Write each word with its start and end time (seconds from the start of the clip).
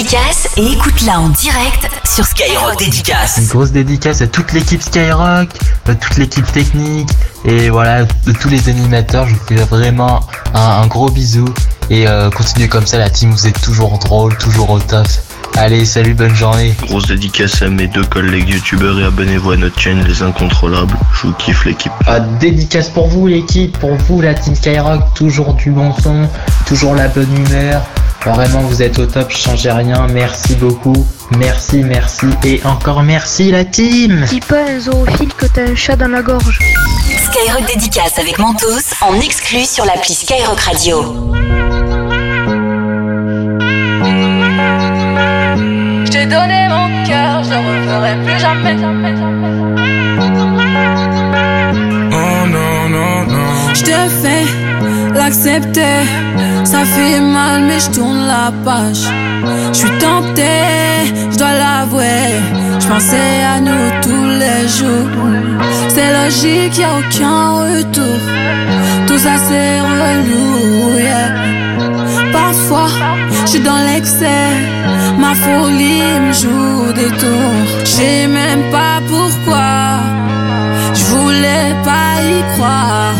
dédicace 0.00 0.48
et 0.56 0.64
écoute-la 0.64 1.20
en 1.20 1.28
direct 1.28 1.86
sur 2.04 2.24
Skyrock 2.24 2.78
Dédicace. 2.78 3.36
Une 3.36 3.48
grosse 3.48 3.70
dédicace 3.70 4.22
à 4.22 4.26
toute 4.26 4.52
l'équipe 4.52 4.80
Skyrock, 4.80 5.50
à 5.86 5.94
toute 5.94 6.16
l'équipe 6.16 6.50
technique 6.50 7.10
et 7.44 7.68
voilà, 7.68 8.04
de 8.04 8.32
tous 8.32 8.48
les 8.48 8.70
animateurs. 8.70 9.28
Je 9.28 9.34
vous 9.34 9.40
fais 9.46 9.56
vraiment 9.56 10.20
un, 10.54 10.82
un 10.82 10.86
gros 10.86 11.10
bisou 11.10 11.44
et 11.90 12.08
euh, 12.08 12.30
continuez 12.30 12.68
comme 12.68 12.86
ça, 12.86 12.96
la 12.96 13.10
team, 13.10 13.30
vous 13.30 13.46
êtes 13.46 13.60
toujours 13.60 13.98
drôle, 13.98 14.34
toujours 14.38 14.70
au 14.70 14.78
top. 14.78 15.06
Allez, 15.58 15.84
salut, 15.84 16.14
bonne 16.14 16.34
journée. 16.34 16.74
Grosse 16.86 17.08
dédicace 17.08 17.60
à 17.60 17.68
mes 17.68 17.86
deux 17.86 18.04
collègues 18.04 18.48
youtubeurs 18.48 18.98
et 19.00 19.04
abonnez-vous 19.04 19.50
à 19.50 19.56
notre 19.58 19.78
chaîne 19.78 20.02
Les 20.04 20.22
Incontrôlables. 20.22 20.96
Je 21.12 21.26
vous 21.26 21.34
kiffe 21.34 21.66
l'équipe. 21.66 21.92
Ah, 22.06 22.20
dédicace 22.20 22.88
pour 22.88 23.08
vous 23.08 23.26
l'équipe, 23.26 23.76
pour 23.78 23.94
vous 23.96 24.22
la 24.22 24.32
team 24.32 24.54
Skyrock, 24.54 25.12
toujours 25.14 25.52
du 25.52 25.70
bon 25.70 25.92
son, 26.02 26.26
toujours 26.66 26.94
la 26.94 27.08
bonne 27.08 27.36
humeur. 27.36 27.82
Vraiment 28.26 28.60
vous 28.60 28.82
êtes 28.82 28.98
au 28.98 29.06
top, 29.06 29.30
changez 29.30 29.70
rien, 29.70 30.06
merci 30.08 30.54
beaucoup, 30.54 31.06
merci, 31.38 31.82
merci 31.82 32.26
et 32.44 32.60
encore 32.64 33.02
merci 33.02 33.50
la 33.50 33.64
team 33.64 34.24
Dis 34.28 34.40
pas 34.40 34.62
un 34.68 34.78
zoophile 34.78 35.32
que 35.34 35.46
t'as 35.46 35.62
un 35.62 35.74
chat 35.74 35.96
dans 35.96 36.08
la 36.08 36.20
gorge. 36.20 36.58
Skyrock 37.30 37.66
Dédicace 37.66 38.18
avec 38.18 38.38
Mentos 38.38 38.92
en 39.00 39.18
exclu 39.20 39.64
sur 39.64 39.86
l'appli 39.86 40.14
Skyrock 40.14 40.60
Radio. 40.60 41.30
Je 46.04 46.10
t'ai 46.10 46.26
donné 46.26 46.68
mon 46.68 47.06
cœur, 47.06 47.42
je 47.42 47.50
le 47.50 47.56
referai 47.56 48.16
plus 48.24 48.38
jamais. 48.38 48.76
Oh 52.12 52.46
non, 52.46 52.88
non, 52.90 53.26
non. 53.26 53.74
Je 53.74 53.82
te 53.82 54.08
fais 54.22 54.44
l'accepter. 55.30 56.02
Ça 56.64 56.84
fait 56.84 57.20
mal, 57.20 57.62
mais 57.62 57.78
je 57.78 57.90
tourne 57.90 58.26
la 58.26 58.50
page. 58.64 59.04
Je 59.72 59.78
suis 59.78 59.98
tentée, 59.98 61.06
je 61.30 61.38
dois 61.38 61.54
l'avouer. 61.62 62.26
Je 62.80 62.86
pensais 62.88 63.34
à 63.54 63.60
nous 63.60 63.86
tous 64.02 64.26
les 64.42 64.62
jours. 64.78 65.10
C'est 65.88 66.10
logique, 66.18 66.78
y 66.78 66.84
a 66.84 66.92
aucun 66.98 67.42
retour. 67.62 68.20
Tout 69.06 69.18
ça 69.18 69.34
c'est 69.46 69.80
relou, 69.80 70.98
yeah. 70.98 71.30
Parfois, 72.32 72.90
je 73.44 73.50
suis 73.50 73.60
dans 73.60 73.82
l'excès. 73.88 74.48
Ma 75.18 75.34
folie 75.34 76.02
me 76.26 76.32
joue 76.32 76.92
des 76.92 77.10
tours. 77.20 77.60
Je 77.84 77.90
sais 77.98 78.26
même 78.26 78.64
pas 78.72 78.96
pourquoi. 79.12 79.70
Je 80.94 81.04
voulais 81.04 81.74
pas 81.84 82.12
y 82.34 82.54
croire. 82.54 83.19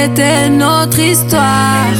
C'était 0.00 0.48
notre 0.48 0.98
histoire. 1.00 1.92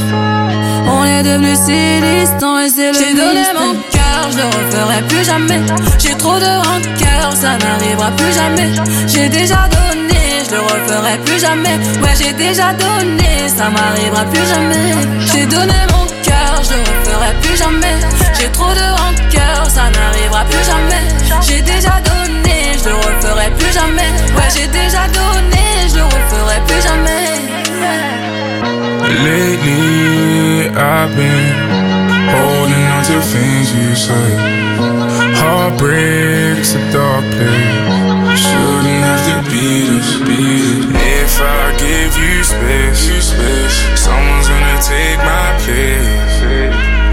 On 0.86 1.04
est 1.04 1.24
devenus 1.24 1.58
si 1.58 2.00
distants 2.00 2.60
et 2.60 2.70
c'est 2.70 2.92
le 2.92 2.98
J'ai 2.98 3.12
donné 3.12 3.42
mon 3.58 3.74
cœur, 3.90 4.20
je 4.30 4.36
le 4.36 4.44
referai 4.44 5.02
plus 5.08 5.24
jamais. 5.24 5.60
J'ai 5.98 6.14
trop 6.14 6.38
de 6.38 6.52
rancœur, 6.66 7.32
ça 7.34 7.58
n'arrivera 7.58 8.10
plus 8.12 8.32
jamais. 8.32 8.70
J'ai 9.08 9.28
déjà 9.28 9.68
donné, 9.76 10.20
je 10.46 10.54
le 10.54 10.60
referai 10.60 11.18
plus 11.24 11.40
jamais. 11.40 11.76
Ouais, 12.00 12.14
j'ai 12.16 12.32
déjà 12.34 12.72
donné, 12.72 13.48
ça 13.48 13.68
m'arrivera 13.68 14.24
plus 14.26 14.46
jamais. 14.46 14.94
J'ai 15.32 15.46
donné 15.46 15.78
mon 15.92 16.06
cœur, 16.22 16.62
je 16.62 16.74
le 16.74 16.80
referai 16.80 17.34
plus 17.42 17.56
jamais. 17.56 17.96
J'ai 18.38 18.48
trop 18.52 18.72
de 18.80 18.86
rancœur, 19.02 19.68
ça 19.68 19.90
n'arrivera 19.90 20.44
plus 20.44 20.64
jamais. 20.64 21.02
J'ai 21.42 21.62
déjà 21.62 21.94
donné, 22.10 22.78
je 22.78 22.90
le 22.90 22.94
referai 22.94 23.50
plus 23.58 23.72
jamais. 23.72 24.10
Ouais, 24.36 24.48
j'ai 24.54 24.68
déjà 24.68 25.02
donné, 25.08 25.27
Lately, 29.18 30.68
I've 30.70 31.10
been 31.16 31.54
holding 32.30 32.86
on 32.94 33.02
to 33.10 33.20
things 33.20 33.74
you 33.74 33.94
said. 33.96 34.38
Heartbreak's 35.42 36.74
a 36.74 36.82
dark 36.92 37.24
place. 37.34 38.38
Shouldn't 38.38 39.02
have 39.02 39.22
to 39.26 39.36
beat 39.50 39.90
us, 39.90 40.10
beat. 40.22 40.86
If 41.18 41.34
I 41.40 41.74
give 41.82 42.14
you 42.14 42.44
space, 42.44 43.10
you 43.10 43.20
space, 43.20 43.76
someone's 43.98 44.46
gonna 44.46 44.78
take 44.86 45.18
my 45.18 45.50
place. 45.66 46.38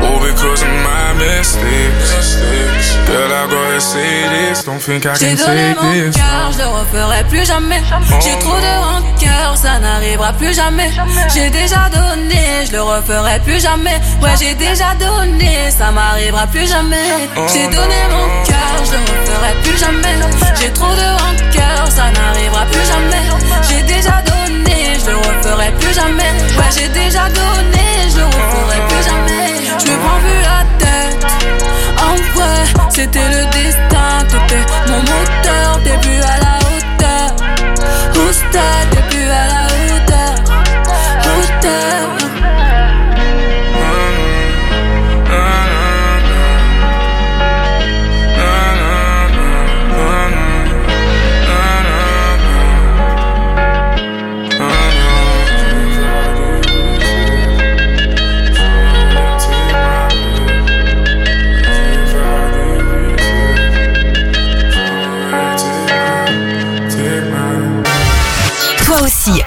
All 0.06 0.20
because 0.22 0.62
of 0.62 0.74
my 0.86 1.14
mistakes. 1.18 1.95
Don't 4.64 4.80
think 4.80 5.06
I 5.06 5.14
J'ai 5.20 5.36
can 5.36 5.46
take 5.46 5.76
mon 5.82 5.92
this. 5.92 6.16
cœur, 6.16 6.52
je 6.54 6.58
le 6.60 6.68
referai 6.68 7.24
plus 7.30 7.46
jamais. 7.46 7.82
J'ai 8.22 8.40
trop 8.40 8.58
de 8.58 8.74
rancœur, 8.84 9.56
ça 9.58 9.78
n'arrivera 9.80 10.34
plus 10.34 10.54
jamais. 10.56 10.90
J'ai 11.34 11.50
déjà 11.52 11.88
donné, 11.94 12.66
je 12.66 12.72
le 12.72 12.82
referai 12.82 13.40
plus 13.42 13.62
jamais. 13.62 14.00
Ouais, 14.22 14.32
j'ai 14.40 14.56
déjà 14.56 14.96
donné, 15.00 15.70
ça 15.70 15.92
m'arrivera 15.92 16.48
plus 16.48 16.68
jamais. 16.68 17.30
J'ai 17.54 17.68
donné 17.68 18.00
mon 18.10 18.44
cœur, 18.44 18.76
je 18.86 18.92
le 18.94 18.98
referai 19.00 19.54
plus 19.64 19.78
jamais. 19.78 20.16
J'ai 20.60 20.72
trop 20.72 20.94
de 20.94 21.08
rancœur, 21.22 21.88
ça 21.90 22.06
n'arrivera 22.12 22.66
plus 22.66 22.86
jamais. 22.88 23.24
J'ai 23.70 23.82
déjà 23.84 24.22
donné, 24.26 24.98
je 25.00 25.12
le 25.12 25.18
referai 25.18 25.72
plus 25.80 25.94
jamais. 25.94 26.32
Ouais, 26.58 26.72
j'ai 26.76 26.88
déjà 26.90 27.30
donné, 27.30 27.86
je 28.10 28.18
le 28.18 28.26
referai 28.26 28.80
plus 28.88 29.04
jamais. 29.04 29.46
Je 29.80 29.92
me 29.92 29.98
prends 30.00 30.20
plus 30.26 30.42
la 30.42 30.64
tête. 30.80 31.26
Vrai, 32.36 32.64
c'était 32.90 33.30
le 33.30 33.46
destin. 33.52 34.26
T'étais 34.30 34.66
mon 34.88 35.00
moteur, 35.00 35.80
plus 36.02 36.22
à 36.22 36.40
la 36.40 36.45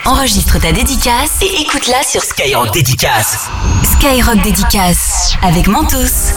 enregistre 0.08 0.58
ta 0.58 0.72
dédicace 0.72 1.36
et 1.42 1.60
écoute-la 1.60 2.02
sur 2.02 2.22
Skyrock 2.22 2.72
Dédicace. 2.72 3.48
Skyrock 3.84 4.42
Dédicace 4.42 5.34
avec 5.42 5.68
Mentos. 5.68 6.32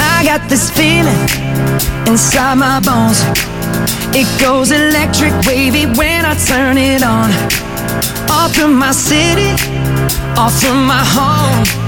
I 0.00 0.24
got 0.24 0.48
this 0.48 0.70
feeling 0.70 1.28
inside 2.06 2.56
my 2.56 2.80
bones. 2.80 3.22
It 4.14 4.26
goes 4.40 4.70
electric 4.70 5.34
wavy 5.46 5.84
when 5.98 6.24
I 6.24 6.34
turn 6.46 6.78
it 6.78 7.02
on. 7.02 7.30
Off 8.30 8.54
from 8.54 8.78
my 8.78 8.92
city, 8.92 9.52
off 10.36 10.58
from 10.62 10.86
my 10.86 11.04
home. 11.04 11.87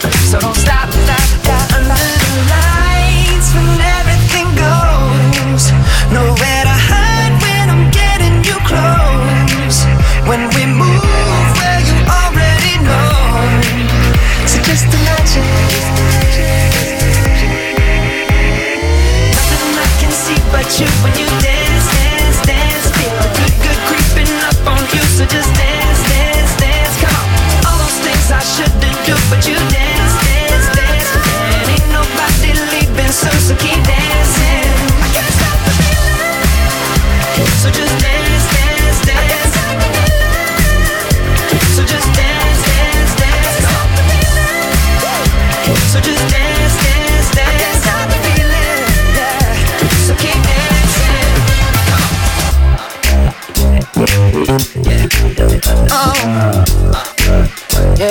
so 0.00 0.38
don't 0.38 0.56
stop, 0.56 0.90
stop, 0.90 1.20
stop. 1.42 1.59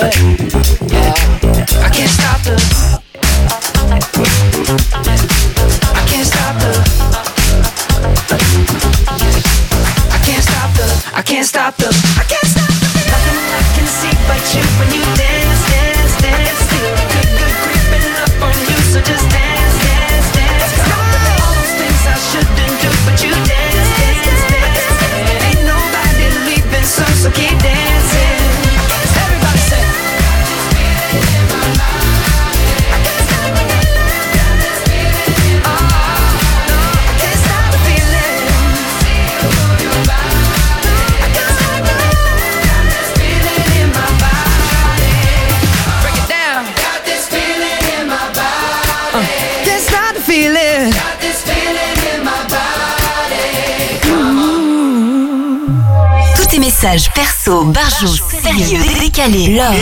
Yeah, 0.00 0.39
perso, 57.20 57.64
barjots, 57.64 58.16
sérieux, 58.42 58.80
décalés, 58.98 59.48
love, 59.48 59.74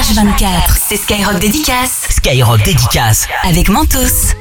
H24, 0.00 0.78
c'est 0.88 0.96
Skyrock 0.96 1.40
Dédicace. 1.40 2.06
Skyrock 2.10 2.62
Dédicace. 2.62 3.26
Avec 3.42 3.68
Mentos. 3.68 3.96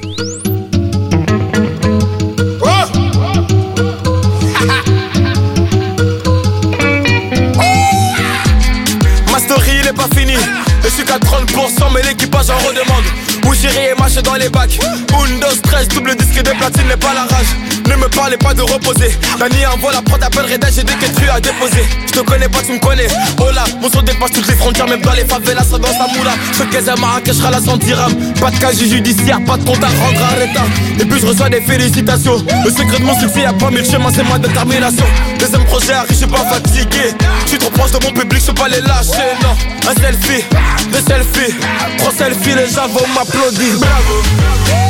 Ma 9.32 9.40
story 9.40 9.72
il 9.82 9.88
est 9.88 9.94
pas 9.94 10.08
fini 10.16 10.36
Je 10.84 10.90
suis 10.90 11.04
qu'à 11.04 11.18
30% 11.18 11.92
mais 11.96 12.04
l'équipage 12.04 12.52
en 12.52 12.58
redemande 12.60 13.06
Où 13.48 13.54
j'irai 13.56 13.90
et 13.92 13.96
marcher 13.96 14.22
dans 14.22 14.36
les 14.36 14.50
bacs 14.50 14.78
Undo 15.14 15.50
stress, 15.50 15.88
double 15.88 16.16
disque 16.16 16.44
de 16.44 16.52
platine 16.52 16.88
n'est 16.90 16.98
pas 16.98 17.16
la 17.16 17.24
rage 17.24 17.48
Ne 17.96 18.02
me 18.02 18.10
parlez 18.10 18.38
pas 18.38 18.54
de 18.54 18.62
reposer. 18.62 19.18
Dani 19.40 19.66
envoie 19.68 19.94
la 19.94 20.02
prod 20.02 20.22
appelle 20.22 20.52
Reda 20.52 20.68
j'ai 20.70 20.84
des 20.84 20.94
tu 20.94 21.30
as 21.30 21.40
déposé. 21.40 21.84
Je 22.08 22.12
te 22.12 22.20
connais 22.20 22.50
pas 22.50 22.60
tu 22.62 22.74
me 22.74 22.80
connais. 22.80 23.08
Oh 23.40 23.52
là, 23.52 23.64
mon 23.82 23.90
son 23.90 24.02
dépasse 24.02 24.32
toutes 24.32 24.48
les 24.48 24.56
frontières 24.56 24.88
Même 24.88 25.02
dans 25.02 25.14
les 25.14 25.24
favelas, 25.24 25.64
ça 25.64 25.78
dans 25.78 25.88
sa 25.88 26.08
moula. 26.14 26.34
Ce 26.52 26.64
qu'est 26.64 26.90
à 26.90 26.96
Marrakech, 26.98 27.38
la 27.40 27.62
100 27.62 27.78
dirhams 27.78 28.34
Pas 28.42 28.52
de 28.52 28.58
casier 28.58 28.90
judiciaire, 28.90 29.40
pas 29.46 29.56
de 29.56 29.64
compte 29.64 29.82
à 29.82 29.88
rendre 29.88 30.26
à 30.30 30.40
l'état. 30.40 30.66
Et 31.00 31.06
puis 31.06 31.22
je 31.22 31.26
reçois 31.26 31.50
des 31.50 31.62
félicitations. 31.62 32.44
Le 32.66 32.70
secret 32.70 33.00
de 33.00 33.06
mon 33.06 33.18
succès 33.18 33.42
y'a 33.42 33.54
pas 33.54 33.72
mille 33.72 33.90
chemins, 33.90 34.12
c'est 34.14 34.28
ma 34.28 34.40
détermination. 34.40 35.06
Deuxième 35.40 35.64
projet 35.66 35.94
arrive, 35.94 36.10
je 36.12 36.16
suis 36.16 36.28
pas 36.28 36.46
fatigué. 36.46 37.14
Je 37.46 37.50
suis 37.50 37.58
trop 37.58 37.70
proche 37.70 37.92
de 37.92 38.06
mon 38.06 38.12
public, 38.12 38.42
je 38.42 38.48
peux 38.48 38.54
pas 38.56 38.68
les 38.68 38.82
lâcher 38.82 39.24
Non, 39.42 39.56
un 39.90 40.02
selfie, 40.02 40.44
deux 40.92 41.04
selfies 41.08 41.56
Trois 42.00 42.12
selfies, 42.12 42.56
les 42.56 42.68
gens 42.74 42.88
vont 42.90 43.08
m'applaudir. 43.14 43.80
Bravo 43.80 44.85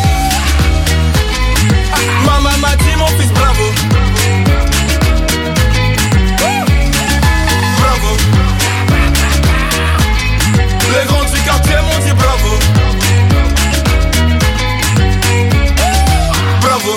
m'a 2.66 2.76
dit 2.78 2.96
mon 2.98 3.08
fils 3.08 3.32
bravo. 3.32 3.64
Bravo. 7.80 8.12
Les 10.92 11.06
grands 11.08 11.26
du 11.34 11.42
quartier 11.42 11.76
m'ont 11.76 12.06
dit 12.06 12.14
bravo. 12.14 12.52
Bravo. 16.62 16.94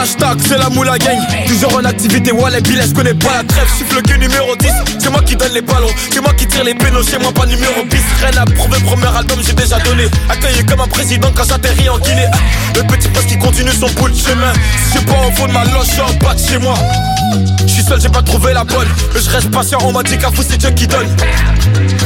Hashtag 0.00 0.38
c'est 0.46 0.58
la 0.58 0.70
moula 0.70 0.98
gang 0.98 1.39
Toujours 1.50 1.76
en 1.76 1.84
activité, 1.84 2.30
Wallet 2.30 2.60
Billet, 2.60 2.84
je 2.86 2.94
connais 2.94 3.12
pas. 3.12 3.38
La 3.38 3.42
trêve 3.42 3.68
suis 3.74 3.84
floqué 3.84 4.16
numéro 4.18 4.54
10 4.54 4.70
C'est 5.00 5.10
moi 5.10 5.20
qui 5.20 5.34
donne 5.34 5.52
les 5.52 5.60
ballons 5.60 5.90
C'est 6.12 6.20
moi 6.20 6.32
qui 6.34 6.46
tire 6.46 6.62
les 6.62 6.74
pénaux 6.74 7.02
Chez 7.02 7.18
moi 7.18 7.32
pas 7.32 7.44
numéro 7.44 7.82
10 7.84 8.00
Rien 8.22 8.42
à 8.42 8.44
prouver, 8.44 8.78
premier 8.84 9.08
album 9.08 9.40
j'ai 9.44 9.52
déjà 9.52 9.80
donné. 9.80 10.04
Accueilli 10.28 10.64
comme 10.64 10.80
un 10.80 10.86
président 10.86 11.28
quand 11.34 11.42
j'atterris 11.48 11.88
en 11.88 11.98
Guinée. 11.98 12.28
Le 12.76 12.82
petit 12.82 13.08
poste 13.08 13.26
qui 13.26 13.36
continue 13.36 13.72
son 13.72 13.90
bout 13.90 14.08
de 14.08 14.14
chemin. 14.14 14.52
Si 14.92 14.98
je 14.98 15.04
pas 15.04 15.26
au 15.26 15.32
fond 15.32 15.48
de 15.48 15.52
ma 15.52 15.64
loge, 15.64 15.86
je 15.86 15.90
suis 15.90 16.00
en 16.00 16.12
bas 16.22 16.34
de 16.34 16.40
chez 16.40 16.58
moi. 16.58 16.74
Je 17.66 17.72
suis 17.72 17.82
seul, 17.82 18.00
j'ai 18.00 18.08
pas 18.08 18.22
trouvé 18.22 18.52
la 18.52 18.62
bonne. 18.62 18.88
Mais 19.12 19.20
je 19.20 19.30
reste 19.30 19.50
patient, 19.50 19.78
on 19.82 19.90
m'a 19.92 20.04
dit 20.04 20.18
qu'à 20.18 20.28
vous 20.28 20.44
c'est 20.48 20.56
Dieu 20.56 20.70
qui 20.70 20.86
donne. 20.86 21.08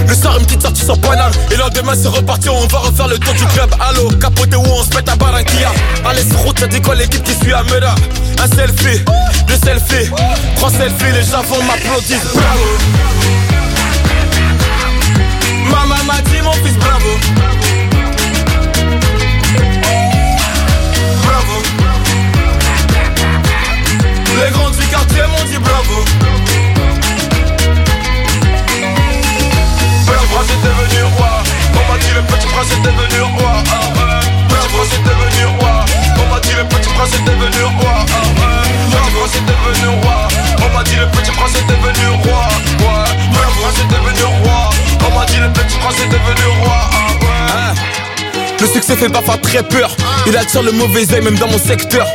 Le 0.09 0.15
soir 0.15 0.39
une 0.39 0.47
petite 0.47 0.63
sortie 0.63 0.85
sans 0.85 0.97
banane. 0.97 1.33
Et 1.51 1.57
le 1.57 1.61
lendemain 1.61 1.93
c'est 2.01 2.09
reparti, 2.09 2.49
on 2.49 2.67
va 2.67 2.79
refaire 2.79 3.09
le 3.09 3.19
tour 3.19 3.35
du 3.35 3.45
club. 3.47 3.71
Allô, 3.81 4.09
capoté 4.21 4.57
où 4.57 4.63
on 4.63 4.85
se 4.85 4.91
met 4.91 5.09
à 5.09 5.17
Barranquilla 5.17 5.73
Allez 6.07 6.23
sur 6.23 6.39
route, 6.39 6.59
ça 6.59 6.67
quoi 6.81 6.95
l'équipe 6.95 7.23
qui 7.23 7.35
suit 7.35 7.53
à 7.53 7.63
Mera 7.65 7.95
Un 8.43 8.57
selfie, 8.57 9.05
deux 9.47 9.57
selfies, 9.57 10.11
trois 10.57 10.71
selfies 10.71 11.13
Les 11.13 11.23
gens 11.23 11.43
vont 11.43 11.63
m'applaudir, 11.65 12.19
bravo. 12.35 12.69
Maman 15.71 16.05
m'a 16.05 16.21
dit 16.23 16.41
mon 16.43 16.53
fils 16.53 16.77
bravo. 16.77 17.19
Bravo. 21.25 21.63
Les 24.45 24.51
grands 24.51 24.71
du 24.71 24.87
quartier 24.87 25.23
m'ont 25.23 25.45
dit 25.49 25.59
bravo. 25.59 26.05
Petit 30.07 30.27
prince 30.33 30.51
est 30.51 30.63
devenu 30.67 31.03
roi. 31.17 31.31
On 31.73 31.93
m'a 31.93 31.99
dit 31.99 32.13
le 32.15 32.23
petit 32.23 32.47
prince 32.47 32.71
est 32.73 32.83
devenu 32.83 33.23
roi. 33.39 33.53
Ah 33.71 33.87
ouais. 33.97 34.21
Petit 34.49 34.69
prince 34.69 34.93
devenu 35.05 35.59
roi 35.61 35.85
m'a 36.35 36.41
dit 36.41 36.55
le 36.57 36.65
petit 36.65 36.89
prince 36.95 37.11
est 37.15 37.25
devenu 37.25 37.63
roi. 37.79 37.95
Le 38.91 38.99
petit 38.99 39.13
prince 39.15 39.35
est 39.37 39.47
devenu 39.47 39.89
roi. 40.03 40.29
On 40.59 40.77
m'a 40.77 40.83
dit 40.83 40.97
le 40.97 41.07
petit 41.07 41.31
prince 41.31 41.55
est 41.55 41.67
devenu 41.67 42.07
roi. 42.25 42.49
Ouais, 42.81 43.07
le 43.21 43.39
petit 43.39 43.59
prince 43.61 43.79
est 43.79 43.89
devenu 43.95 44.25
roi. 44.43 44.71
On 45.07 45.19
m'a 45.19 45.27
dit 45.27 45.39
le 45.39 45.53
petit 45.53 45.77
prince 45.79 45.95
est 46.01 46.09
devenu 46.09 46.47
roi. 46.61 46.91
Le 48.61 48.67
succès 48.67 48.97
fait 48.97 49.09
parfois 49.09 49.37
très 49.37 49.63
peur. 49.63 49.97
Il 50.27 50.37
attire 50.37 50.63
le 50.63 50.73
mauvais 50.73 51.13
œil, 51.13 51.23
même 51.23 51.39
dans 51.39 51.49
mon 51.49 51.59
secteur. 51.59 52.07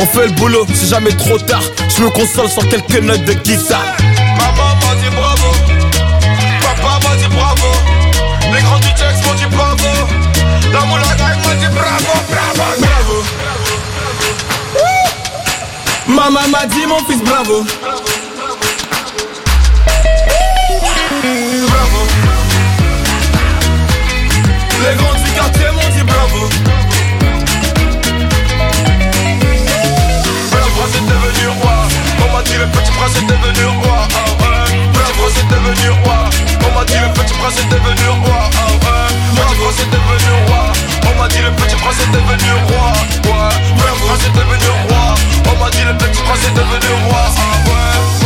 On 0.00 0.06
fait 0.06 0.26
le 0.26 0.32
boulot, 0.32 0.66
c'est 0.74 0.88
jamais 0.88 1.12
trop 1.12 1.38
tard. 1.38 1.62
Je 1.96 2.02
me 2.02 2.10
console 2.10 2.48
sur 2.48 2.68
quelques 2.68 3.00
notes 3.02 3.24
de 3.24 3.32
guitare. 3.34 3.84
Maman 16.32 16.48
m'a 16.48 16.66
dit 16.66 16.86
mon 16.86 16.98
fils 17.04 17.22
bravo. 17.22 17.62
Bravo. 21.68 22.00
Les 24.80 24.94
grands 24.96 25.14
du 25.14 25.30
quartier 25.32 25.66
m'ont 25.74 25.90
dit 25.94 26.02
bravo. 26.04 26.48
Petit 30.50 30.70
prince 30.72 30.94
est 30.96 31.06
devenu 31.06 31.48
roi. 31.60 31.76
On 32.18 32.32
m'a 32.32 32.42
dit 32.42 32.56
le 32.56 32.66
petit 32.66 32.92
prince 32.92 33.16
est 33.16 33.26
devenu 33.26 33.64
roi. 33.82 34.08
Ah 34.14 34.24
ouais. 34.40 34.78
Devenu 35.50 35.90
roi. 36.02 36.18
On 36.66 36.78
m'a 36.78 36.84
dit 36.86 36.94
le 36.94 37.08
petit 37.12 37.34
prince 37.34 37.58
est 37.58 37.68
devenu 37.68 38.08
roi. 38.24 38.38
Ah 38.54 38.81
ouais. 39.12 39.22
Le 39.36 39.42
petit 39.44 39.56
prince 39.60 39.80
est 39.80 39.90
devenu 39.90 40.30
roi. 40.48 40.72
On 41.04 41.20
m'a 41.20 41.28
dit 41.28 41.38
le 41.42 41.50
petit 41.52 41.76
prince 41.76 42.00
est 42.00 42.12
devenu 42.12 42.50
roi. 42.68 42.92
Ouais. 43.24 43.54
Le 43.76 43.92
petit 43.92 44.04
prince 44.06 44.24
est 44.26 44.34
devenu 44.36 44.68
roi. 44.88 45.14
On 45.50 45.56
m'a 45.62 45.70
dit 45.70 45.84
le 45.84 45.96
petit 45.96 46.22
prince 46.22 46.44
est 46.46 46.54
devenu 46.54 46.90
roi. 47.08 47.22
Ah 47.36 47.40
ouais. 47.68 48.21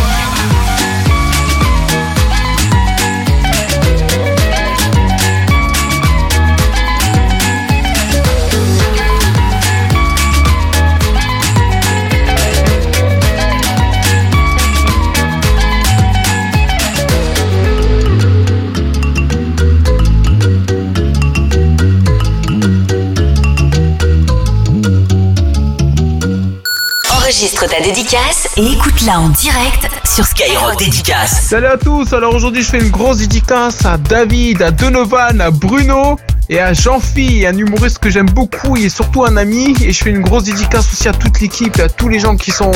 Enregistre 27.37 27.67
ta 27.69 27.83
dédicace 27.83 28.49
et 28.57 28.65
écoute-la 28.65 29.21
en 29.21 29.29
direct 29.29 29.87
sur 30.07 30.25
Skyrock 30.25 30.79
Dédicace. 30.79 31.43
Salut 31.43 31.67
à 31.67 31.77
tous, 31.77 32.11
alors 32.15 32.35
aujourd'hui 32.35 32.63
je 32.63 32.71
fais 32.71 32.79
une 32.79 32.89
grosse 32.89 33.19
dédicace 33.19 33.85
à 33.85 33.99
David, 33.99 34.63
à 34.63 34.71
Donovan, 34.71 35.39
à 35.43 35.51
Bruno 35.51 36.19
et 36.49 36.61
à 36.61 36.73
Jean-Phi, 36.73 37.45
un 37.47 37.55
humoriste 37.59 37.99
que 37.99 38.09
j'aime 38.09 38.31
beaucoup 38.31 38.79
et 38.79 38.89
surtout 38.89 39.27
un 39.27 39.37
ami. 39.37 39.77
Et 39.83 39.93
je 39.93 40.03
fais 40.03 40.09
une 40.09 40.23
grosse 40.23 40.45
dédicace 40.45 40.91
aussi 40.91 41.09
à 41.09 41.13
toute 41.13 41.39
l'équipe 41.41 41.79
et 41.79 41.83
à 41.83 41.91
tous 41.91 42.09
les 42.09 42.21
gens 42.21 42.37
qui 42.37 42.53
sont 42.53 42.73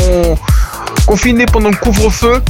confinés 1.07 1.47
pendant 1.47 1.71
le 1.71 1.77
couvre-feu 1.77 2.43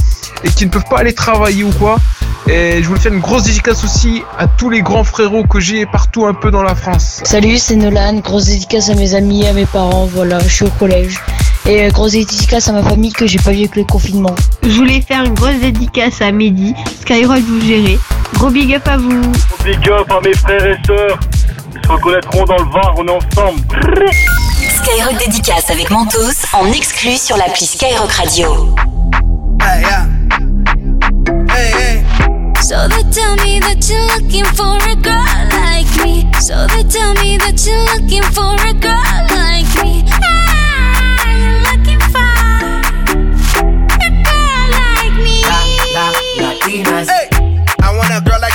et 0.43 0.49
qui 0.49 0.65
ne 0.65 0.69
peuvent 0.69 0.89
pas 0.89 0.97
aller 0.97 1.13
travailler 1.13 1.63
ou 1.63 1.71
quoi. 1.71 1.97
Et 2.45 2.83
je 2.83 2.87
voulais 2.89 2.99
faire 2.99 3.13
une 3.13 3.21
grosse 3.21 3.43
dédicace 3.43 3.85
aussi 3.85 4.21
à 4.37 4.47
tous 4.47 4.69
les 4.69 4.81
grands 4.81 5.05
frérots 5.05 5.45
que 5.45 5.61
j'ai 5.61 5.85
partout 5.85 6.25
un 6.25 6.33
peu 6.33 6.51
dans 6.51 6.63
la 6.63 6.75
France. 6.75 7.21
Salut, 7.23 7.57
c'est 7.57 7.77
Nolan. 7.77 8.15
Grosse 8.15 8.47
dédicace 8.47 8.89
à 8.89 8.95
mes 8.95 9.15
amis, 9.15 9.47
à 9.47 9.53
mes 9.53 9.65
parents. 9.65 10.09
Voilà, 10.11 10.39
je 10.39 10.53
suis 10.53 10.65
au 10.65 10.71
collège. 10.71 11.21
Et 11.65 11.83
euh, 11.83 11.89
grosse 11.89 12.13
dédicace 12.13 12.67
à 12.69 12.71
ma 12.71 12.83
famille 12.83 13.13
que 13.13 13.27
j'ai 13.27 13.37
pas 13.37 13.51
vu 13.51 13.59
avec 13.59 13.75
le 13.75 13.83
confinement. 13.83 14.35
Je 14.63 14.69
voulais 14.69 15.01
faire 15.01 15.23
une 15.23 15.33
grosse 15.33 15.59
dédicace 15.59 16.21
à 16.21 16.31
Mehdi, 16.31 16.73
Skyrock 17.01 17.39
vous 17.39 17.61
gérez. 17.61 17.99
Gros 18.33 18.49
big 18.49 18.73
up 18.73 18.87
à 18.87 18.97
vous. 18.97 19.21
Big 19.63 19.89
up 19.89 20.11
à 20.11 20.19
mes 20.21 20.33
frères 20.33 20.65
et 20.65 20.77
sœurs. 20.85 21.19
Ils 21.75 21.85
se 21.85 21.91
reconnaîtront 21.91 22.45
dans 22.45 22.57
le 22.57 22.71
Var, 22.71 22.93
on 22.97 23.07
est 23.07 23.11
ensemble. 23.11 23.61
Skyrock 24.83 25.17
Dédicace 25.19 25.69
avec 25.69 25.89
Mentos 25.91 26.45
en 26.53 26.71
exclu 26.71 27.15
sur 27.15 27.37
l'appli 27.37 27.65
Skyrock 27.67 28.11
Radio. 28.11 28.75
Hey, 29.61 29.81
yeah. 29.81 30.07
Hey, 31.49 31.71
hey. 31.71 32.03
So 32.61 32.87
they 32.87 33.03
tell 33.11 33.35
me 33.45 33.59
that 33.59 33.87
you're 33.87 34.07
looking 34.17 34.45
for 34.45 34.77
a 34.89 34.95
girl 34.95 35.23
like 35.51 36.05
me. 36.05 36.25
So 36.39 36.65
they 36.67 36.83
tell 36.83 37.13
me 37.23 37.37
that 37.37 37.63
you're 37.65 37.85
looking 37.95 38.23
for 38.33 38.55
a 38.67 38.73
girl 38.73 38.93
like 39.29 39.31
me. 39.31 39.40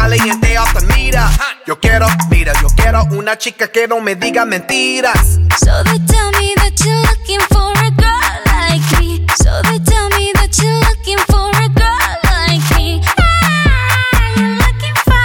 Caliente 0.00 0.56
off 0.58 0.72
the 0.72 0.80
meter. 0.86 1.20
Yo 1.66 1.78
quiero, 1.78 2.06
mira, 2.30 2.54
yo 2.62 2.68
quiero 2.74 3.04
una 3.10 3.36
chica 3.36 3.68
que 3.68 3.86
no 3.86 4.00
me 4.00 4.16
diga 4.16 4.46
mentiras. 4.46 5.38
So 5.58 5.82
they 5.84 5.98
tell 6.06 6.30
me 6.40 6.54
that 6.56 6.72
you're 6.82 7.02
looking 7.02 7.40
for 7.50 7.70
a 7.76 7.90
girl 7.90 8.40
like 8.46 8.80
me. 8.98 9.26
So 9.36 9.60
they 9.68 9.78
tell 9.80 10.08
me 10.16 10.32
that 10.34 10.56
you're 10.56 10.80
looking 10.88 11.18
for 11.28 11.50
a 11.50 11.68
girl 11.68 12.16
like 12.24 12.64
me. 12.78 13.02
Ah, 13.18 14.32
you're 14.36 14.56
looking 14.56 14.96
for 15.04 15.20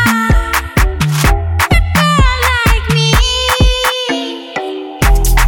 a 1.71 1.79
girl 1.95 2.37
like 2.67 2.87
me. 2.93 3.13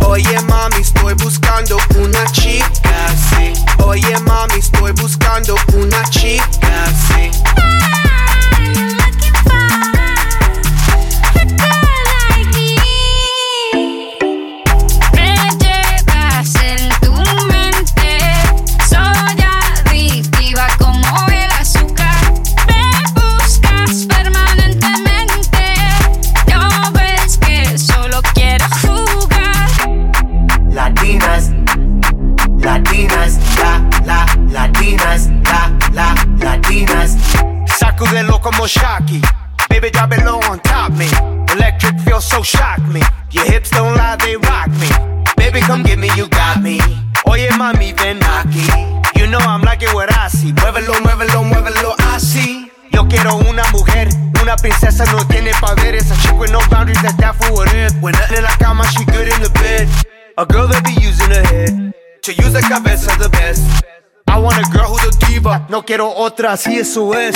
Oye 0.08 0.40
mami, 0.48 0.80
estoy 0.80 1.14
buscando 1.16 1.78
una 2.00 2.26
chica, 2.32 3.10
sí. 3.30 3.52
Oye 3.84 4.18
mami, 4.22 4.60
estoy 4.60 4.94
buscando 4.94 5.56
una 5.74 6.02
chica, 6.10 6.67
Shocky. 38.68 39.22
Baby, 39.70 39.90
drop 39.92 40.12
it 40.12 40.26
low 40.26 40.40
on 40.52 40.60
top 40.60 40.92
me. 40.92 41.08
Electric 41.56 42.00
feels 42.02 42.26
so 42.26 42.44
shock 42.44 42.80
me. 42.88 43.02
Your 43.32 43.46
hips 43.46 43.70
don't 43.70 43.96
lie, 43.96 44.18
they 44.18 44.36
rock 44.36 44.70
me. 44.70 44.90
Baby, 45.38 45.62
come 45.62 45.84
get 45.84 46.00
me, 46.00 46.10
you 46.16 46.28
got 46.28 46.62
me. 46.62 46.80
Oye, 47.26 47.50
mami, 47.58 47.94
ven 47.98 48.20
aquí. 48.20 48.68
You 49.16 49.28
know 49.28 49.40
I'm 49.40 49.62
like 49.62 49.82
it 49.84 49.94
what 49.94 50.12
I 50.12 50.28
see. 50.28 50.52
Muévelo, 50.54 50.94
muévelo, 51.02 51.44
muévelo, 51.44 51.96
así. 52.14 52.72
Yo 52.92 53.08
quiero 53.08 53.38
una 53.38 53.64
mujer, 53.72 54.10
una 54.42 54.56
princesa 54.58 55.06
no 55.12 55.26
tiene 55.28 55.52
poderes. 55.62 56.12
A 56.12 56.16
chick 56.22 56.38
with 56.40 56.52
no 56.52 56.60
boundaries, 56.70 57.02
that's 57.02 57.16
that 57.18 57.36
for 57.36 57.54
what 57.54 57.74
it. 57.74 57.94
When 58.02 58.14
nothing 58.14 58.38
in 58.38 58.44
la 58.44 58.56
cama, 58.58 58.84
she 58.92 59.06
good 59.06 59.28
in 59.28 59.42
the 59.42 59.50
bed. 59.50 59.88
A 60.38 60.46
girl 60.46 60.68
that 60.68 60.84
be 60.84 60.94
using 61.02 61.30
her 61.32 61.46
head 61.48 61.94
to 62.24 62.34
use 62.34 62.54
the 62.54 62.62
cabeza 62.62 63.12
the 63.18 63.30
best. 63.30 63.64
I 64.28 64.40
want 64.40 64.58
a 64.58 64.70
girl 64.72 64.90
who's 64.90 65.16
a 65.16 65.26
diva. 65.26 65.66
No 65.70 65.84
quiero 65.84 66.12
otra, 66.14 66.54
así 66.54 66.78
eso 66.78 67.14
es. 67.14 67.36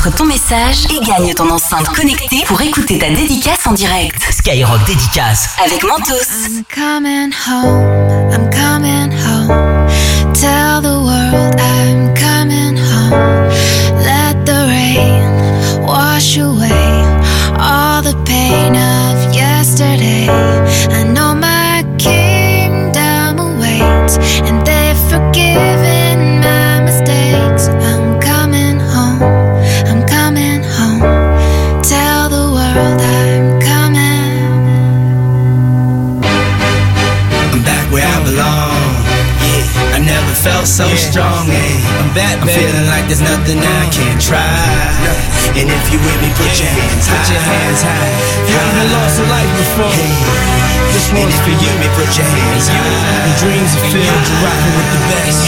Enregistre 0.00 0.16
ton 0.16 0.24
message 0.24 0.86
et 0.90 1.04
gagne 1.04 1.34
ton 1.34 1.50
enceinte 1.50 1.86
connectée 1.88 2.42
pour 2.46 2.58
écouter 2.62 2.98
ta 2.98 3.10
dédicace 3.10 3.66
en 3.66 3.72
direct. 3.72 4.22
Skyrock 4.30 4.82
dédicace. 4.86 5.56
Avec 5.62 5.82
Mentos. 5.84 6.14
I'm 6.48 6.64
coming 6.74 7.30
home, 7.46 8.32
I'm 8.32 8.48
coming 8.50 9.12
home. 9.12 9.86
Tell 10.32 10.80
the 10.80 10.96
world 10.96 11.54
I'm 11.60 11.99
so 40.70 40.86
strong. 40.94 41.50
Yeah. 41.50 41.98
I'm 41.98 42.14
back, 42.14 42.38
I'm 42.38 42.46
feeling 42.46 42.86
like 42.86 43.10
there's 43.10 43.20
nothing 43.20 43.58
I 43.58 43.90
can't 43.90 44.22
try. 44.22 44.46
And 45.58 45.66
if 45.66 45.84
you 45.90 45.98
with 45.98 46.18
me, 46.22 46.30
put 46.38 46.54
your 46.62 46.70
hands 46.70 47.10
high. 47.10 47.18
Put 47.18 47.34
your 47.34 47.42
hands 47.42 47.82
high. 47.82 48.10
You 48.46 48.54
ever 48.54 48.86
lost 48.94 49.18
a 49.18 49.26
life 49.26 49.50
before? 49.58 49.98
This 50.94 51.10
one's 51.10 51.34
for 51.42 51.50
you. 51.58 51.70
Me 51.82 51.90
put 51.98 52.06
your 52.14 52.22
hands 52.22 52.70
high. 52.70 52.86
And 52.86 53.34
dreams 53.42 53.72
are 53.74 53.86
filled. 53.90 54.24
You're 54.30 54.42
rocking 54.46 54.74
with 54.78 54.90
the 54.94 55.02
best. 55.10 55.42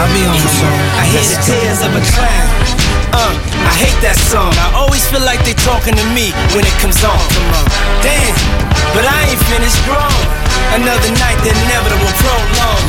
I'll 0.00 0.08
be 0.16 0.24
on 0.24 0.38
the 0.40 0.52
song. 0.56 0.80
I 0.96 1.04
hear 1.04 1.24
the 1.28 1.38
tears 1.44 1.80
of 1.84 1.92
a 1.92 2.02
clown. 2.16 2.48
Uh, 3.12 3.34
I 3.60 3.72
hate 3.76 3.98
that 4.00 4.16
song. 4.16 4.56
I 4.56 4.72
always 4.72 5.04
feel 5.04 5.22
like 5.22 5.44
they're 5.44 5.62
talking 5.68 5.94
to 5.94 6.06
me 6.16 6.32
when 6.56 6.64
it 6.64 6.76
comes 6.80 7.04
on. 7.04 7.20
Come 7.28 7.60
on. 7.60 7.66
Damn, 8.00 8.34
but 8.96 9.04
I 9.04 9.28
ain't 9.28 9.42
finished 9.52 9.84
grown. 9.84 10.43
Another 10.72 11.12
night, 11.20 11.38
the 11.44 11.52
inevitable 11.52 12.12
prolong. 12.24 12.82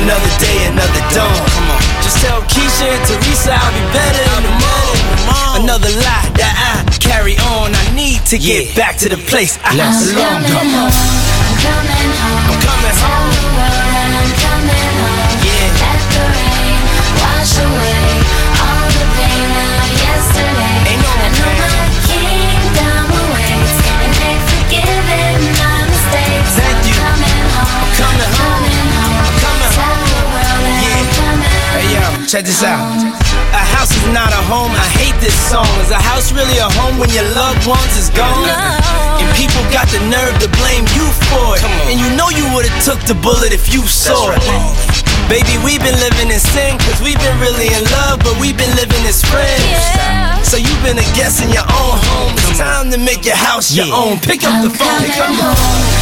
Another 0.00 0.32
day, 0.40 0.66
another 0.72 1.02
dawn. 1.12 1.36
Come 1.52 1.70
on. 1.70 1.80
Just 2.02 2.18
tell 2.24 2.40
Keisha 2.48 2.88
and 2.88 3.04
Teresa 3.06 3.52
I'll 3.52 3.72
be 3.76 3.84
better 3.92 4.24
in 4.36 4.42
the 4.48 4.54
morning. 4.56 5.04
Another 5.62 5.92
lie 6.00 6.28
that 6.40 6.54
I 6.56 6.88
carry 6.98 7.36
on. 7.54 7.74
I 7.76 7.84
need 7.94 8.24
to 8.32 8.38
get 8.38 8.74
back 8.74 8.96
to 9.04 9.08
the 9.08 9.20
place 9.28 9.58
I 9.62 9.76
Let's 9.76 10.08
belong. 10.10 10.42
Come 10.48 10.72
on. 10.80 10.88
I'm 10.88 11.56
coming 11.60 12.10
home. 12.16 12.48
I'm 12.48 12.58
coming 12.64 12.96
home. 13.04 13.28
Tell 13.28 13.36
the 13.36 13.44
world 13.52 14.12
I'm 14.16 14.32
coming 14.40 14.92
home. 14.96 15.44
Yeah. 15.44 15.82
Let 15.84 16.00
the 16.08 16.24
rain 16.32 16.80
wash 17.20 17.54
away 17.60 17.91
coming 27.98 28.32
home. 28.38 28.64
coming 28.64 28.92
home. 28.96 29.20
home. 29.20 29.36
coming 29.42 29.70
Tell 29.72 29.96
the 30.00 30.24
world 30.32 30.62
that 30.64 30.92
I'm 30.96 31.08
coming 31.16 31.52
Hey 31.72 31.88
yo, 31.96 32.04
check 32.28 32.44
this 32.44 32.60
out. 32.60 32.84
A 33.52 33.64
house 33.76 33.92
is 33.92 34.06
not 34.12 34.32
a 34.32 34.42
home. 34.48 34.72
I 34.72 34.86
hate 35.00 35.16
this 35.24 35.32
song. 35.48 35.68
Is 35.80 35.90
a 35.90 36.00
house 36.00 36.32
really 36.32 36.56
a 36.60 36.68
home 36.80 37.00
when 37.00 37.08
your 37.12 37.24
loved 37.32 37.64
ones 37.64 37.96
is 37.96 38.12
gone? 38.12 38.48
And 39.16 39.28
people 39.36 39.60
got 39.72 39.88
the 39.88 40.00
nerve 40.08 40.36
to 40.44 40.48
blame 40.60 40.84
you 40.92 41.04
for 41.32 41.56
it. 41.56 41.64
And 41.88 41.96
you 41.96 42.08
know 42.16 42.28
you 42.28 42.44
would've 42.52 42.72
took 42.84 43.00
the 43.08 43.16
bullet 43.16 43.52
if 43.52 43.72
you 43.72 43.84
saw 43.88 44.32
it. 44.36 44.40
Baby, 45.32 45.56
we've 45.64 45.80
been 45.80 45.96
living 45.96 46.28
in 46.28 46.40
sin 46.40 46.76
cause 46.76 47.00
we've 47.00 47.20
been 47.20 47.38
really 47.40 47.72
in 47.72 47.84
love, 48.04 48.20
but 48.20 48.36
we've 48.36 48.56
been 48.56 48.72
living 48.76 49.00
as 49.08 49.24
friends. 49.24 49.80
So 50.44 50.60
you've 50.60 50.82
been 50.84 51.00
a 51.00 51.08
guest 51.16 51.40
in 51.40 51.48
your 51.48 51.64
own 51.64 51.96
home. 52.12 52.32
It's 52.36 52.58
time 52.58 52.90
to 52.92 52.98
make 52.98 53.24
your 53.24 53.36
house 53.36 53.72
your 53.72 53.88
own. 53.88 54.20
Pick 54.20 54.44
up 54.44 54.60
the 54.60 54.68
phone. 54.68 55.00
Pick 55.00 55.16
up 55.16 55.32
the 55.32 55.56
phone. 55.56 56.01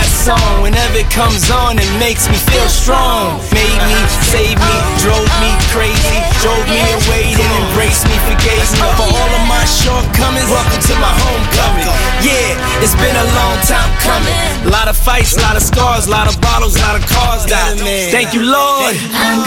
I 0.21 0.37
love 0.37 0.37
that 0.37 0.37
song. 0.37 0.61
Whenever 0.61 1.01
it 1.01 1.09
comes 1.09 1.49
on, 1.49 1.81
it 1.81 1.89
makes 1.97 2.29
me 2.29 2.37
feel 2.37 2.67
strong. 2.69 3.41
Made 3.49 3.81
me, 3.89 3.97
saved 4.29 4.61
me, 4.61 4.77
drove 5.01 5.25
me 5.41 5.49
crazy, 5.73 6.21
drove 6.45 6.61
me 6.69 6.77
away, 6.77 7.33
then 7.33 7.49
embraced 7.65 8.05
me, 8.05 8.13
forgave 8.29 8.69
me 8.77 8.85
for 9.01 9.09
all 9.09 9.31
of 9.33 9.43
my 9.49 9.65
shortcomings. 9.65 10.45
Welcome 10.45 10.77
to 10.77 10.95
my 11.01 11.13
homecoming. 11.25 11.89
Yeah, 12.21 12.85
it's 12.85 12.93
been 13.01 13.17
a 13.17 13.27
long 13.33 13.57
time 13.65 13.89
coming. 14.05 14.69
a 14.69 14.69
lot 14.69 14.85
of 14.85 14.97
fights, 14.97 15.33
a 15.37 15.41
lot 15.41 15.57
of 15.57 15.63
scars, 15.63 16.05
a 16.05 16.11
lot 16.13 16.29
of 16.29 16.37
bottles, 16.41 16.77
a 16.77 16.81
lot 16.85 16.95
of 16.97 17.03
cars 17.09 17.45
died. 17.49 17.81
Thank 18.13 18.37
you, 18.37 18.45
Lord. 18.45 18.93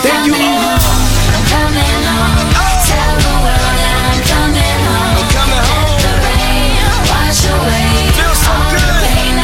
Thank 0.03 0.27
you, 0.27 0.35
Lord. 0.35 0.81
I'm 0.83 1.45
coming 1.55 2.03
home. 2.03 2.51
Tell 2.83 3.15
the 3.23 3.35
world 3.47 3.75
that 3.79 3.99
I'm 4.11 4.21
coming 4.27 4.79
home. 4.91 5.23
I'm 5.23 5.29
coming 5.39 5.63
home. 5.71 5.87
Let 5.87 6.03
the 6.03 6.15
rain 6.19 6.83
wash 7.07 7.43
away 7.47 8.11
Feel 8.19 8.35
so 8.35 8.51
all 8.51 8.71
the 8.71 8.83
good. 8.83 9.44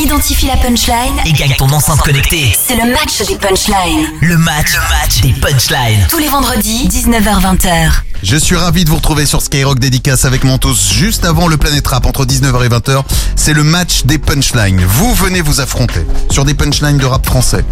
Identifie 0.00 0.46
la 0.46 0.56
punchline 0.56 1.12
Et 1.26 1.32
gagne 1.32 1.54
ton 1.58 1.68
enceinte 1.68 2.00
connectée. 2.00 2.56
C'est 2.66 2.74
le 2.74 2.90
match 2.90 3.20
des 3.28 3.36
punchlines. 3.36 4.06
Le 4.22 4.38
match, 4.38 4.72
le 4.72 4.80
match 4.88 5.20
des 5.20 5.32
punchlines. 5.34 6.06
Tous 6.08 6.16
les 6.16 6.28
vendredis, 6.28 6.88
19h-20h. 6.88 7.90
Je 8.22 8.36
suis 8.36 8.56
ravi 8.56 8.84
de 8.84 8.90
vous 8.90 8.96
retrouver 8.96 9.24
sur 9.24 9.40
Skyrock 9.40 9.78
Dédicace 9.78 10.26
avec 10.26 10.44
Mentos 10.44 10.74
juste 10.92 11.24
avant 11.24 11.48
le 11.48 11.56
Planète 11.56 11.86
Rap 11.86 12.04
entre 12.04 12.26
19h 12.26 12.64
et 12.64 12.68
20h. 12.68 13.02
C'est 13.34 13.54
le 13.54 13.62
match 13.62 14.04
des 14.04 14.18
punchlines. 14.18 14.84
Vous 14.84 15.14
venez 15.14 15.40
vous 15.40 15.60
affronter 15.60 16.06
sur 16.30 16.44
des 16.44 16.54
punchlines 16.54 16.98
de 16.98 17.06
rap 17.06 17.24
français. 17.24 17.64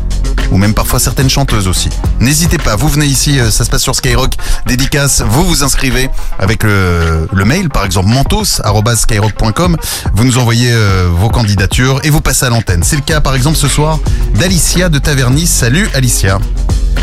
Ou 0.50 0.56
même 0.56 0.72
parfois 0.72 0.98
certaines 0.98 1.28
chanteuses 1.28 1.68
aussi. 1.68 1.90
N'hésitez 2.20 2.56
pas, 2.56 2.76
vous 2.76 2.88
venez 2.88 3.04
ici, 3.04 3.38
euh, 3.38 3.50
ça 3.50 3.66
se 3.66 3.70
passe 3.70 3.82
sur 3.82 3.94
Skyrock 3.94 4.32
Dédicace, 4.66 5.20
vous 5.20 5.44
vous 5.44 5.62
inscrivez 5.62 6.08
avec 6.38 6.62
le, 6.62 7.28
le 7.30 7.44
mail 7.44 7.68
par 7.68 7.84
exemple 7.84 8.08
mentos.skyrock.com, 8.08 9.76
vous 10.14 10.24
nous 10.24 10.38
envoyez 10.38 10.70
euh, 10.72 11.10
vos 11.12 11.28
candidatures 11.28 12.00
et 12.04 12.10
vous 12.10 12.17
passez 12.20 12.46
à 12.46 12.50
l'antenne. 12.50 12.82
C'est 12.82 12.96
le 12.96 13.02
cas 13.02 13.20
par 13.20 13.34
exemple 13.34 13.56
ce 13.56 13.68
soir 13.68 13.98
d'Alicia 14.34 14.88
de 14.88 14.98
Tavernis. 14.98 15.46
Salut 15.46 15.88
Alicia. 15.94 16.38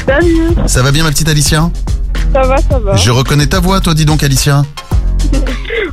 Salut, 0.07 0.37
Ça 0.67 0.81
va 0.83 0.91
bien 0.91 1.03
ma 1.03 1.09
petite 1.11 1.29
Alicia 1.29 1.69
ça 2.33 2.41
va, 2.41 2.57
ça 2.57 2.79
va. 2.79 2.95
Je 2.97 3.11
reconnais 3.11 3.47
ta 3.47 3.59
voix, 3.61 3.79
toi, 3.79 3.93
dis 3.93 4.03
donc, 4.05 4.21
Alicia. 4.23 4.63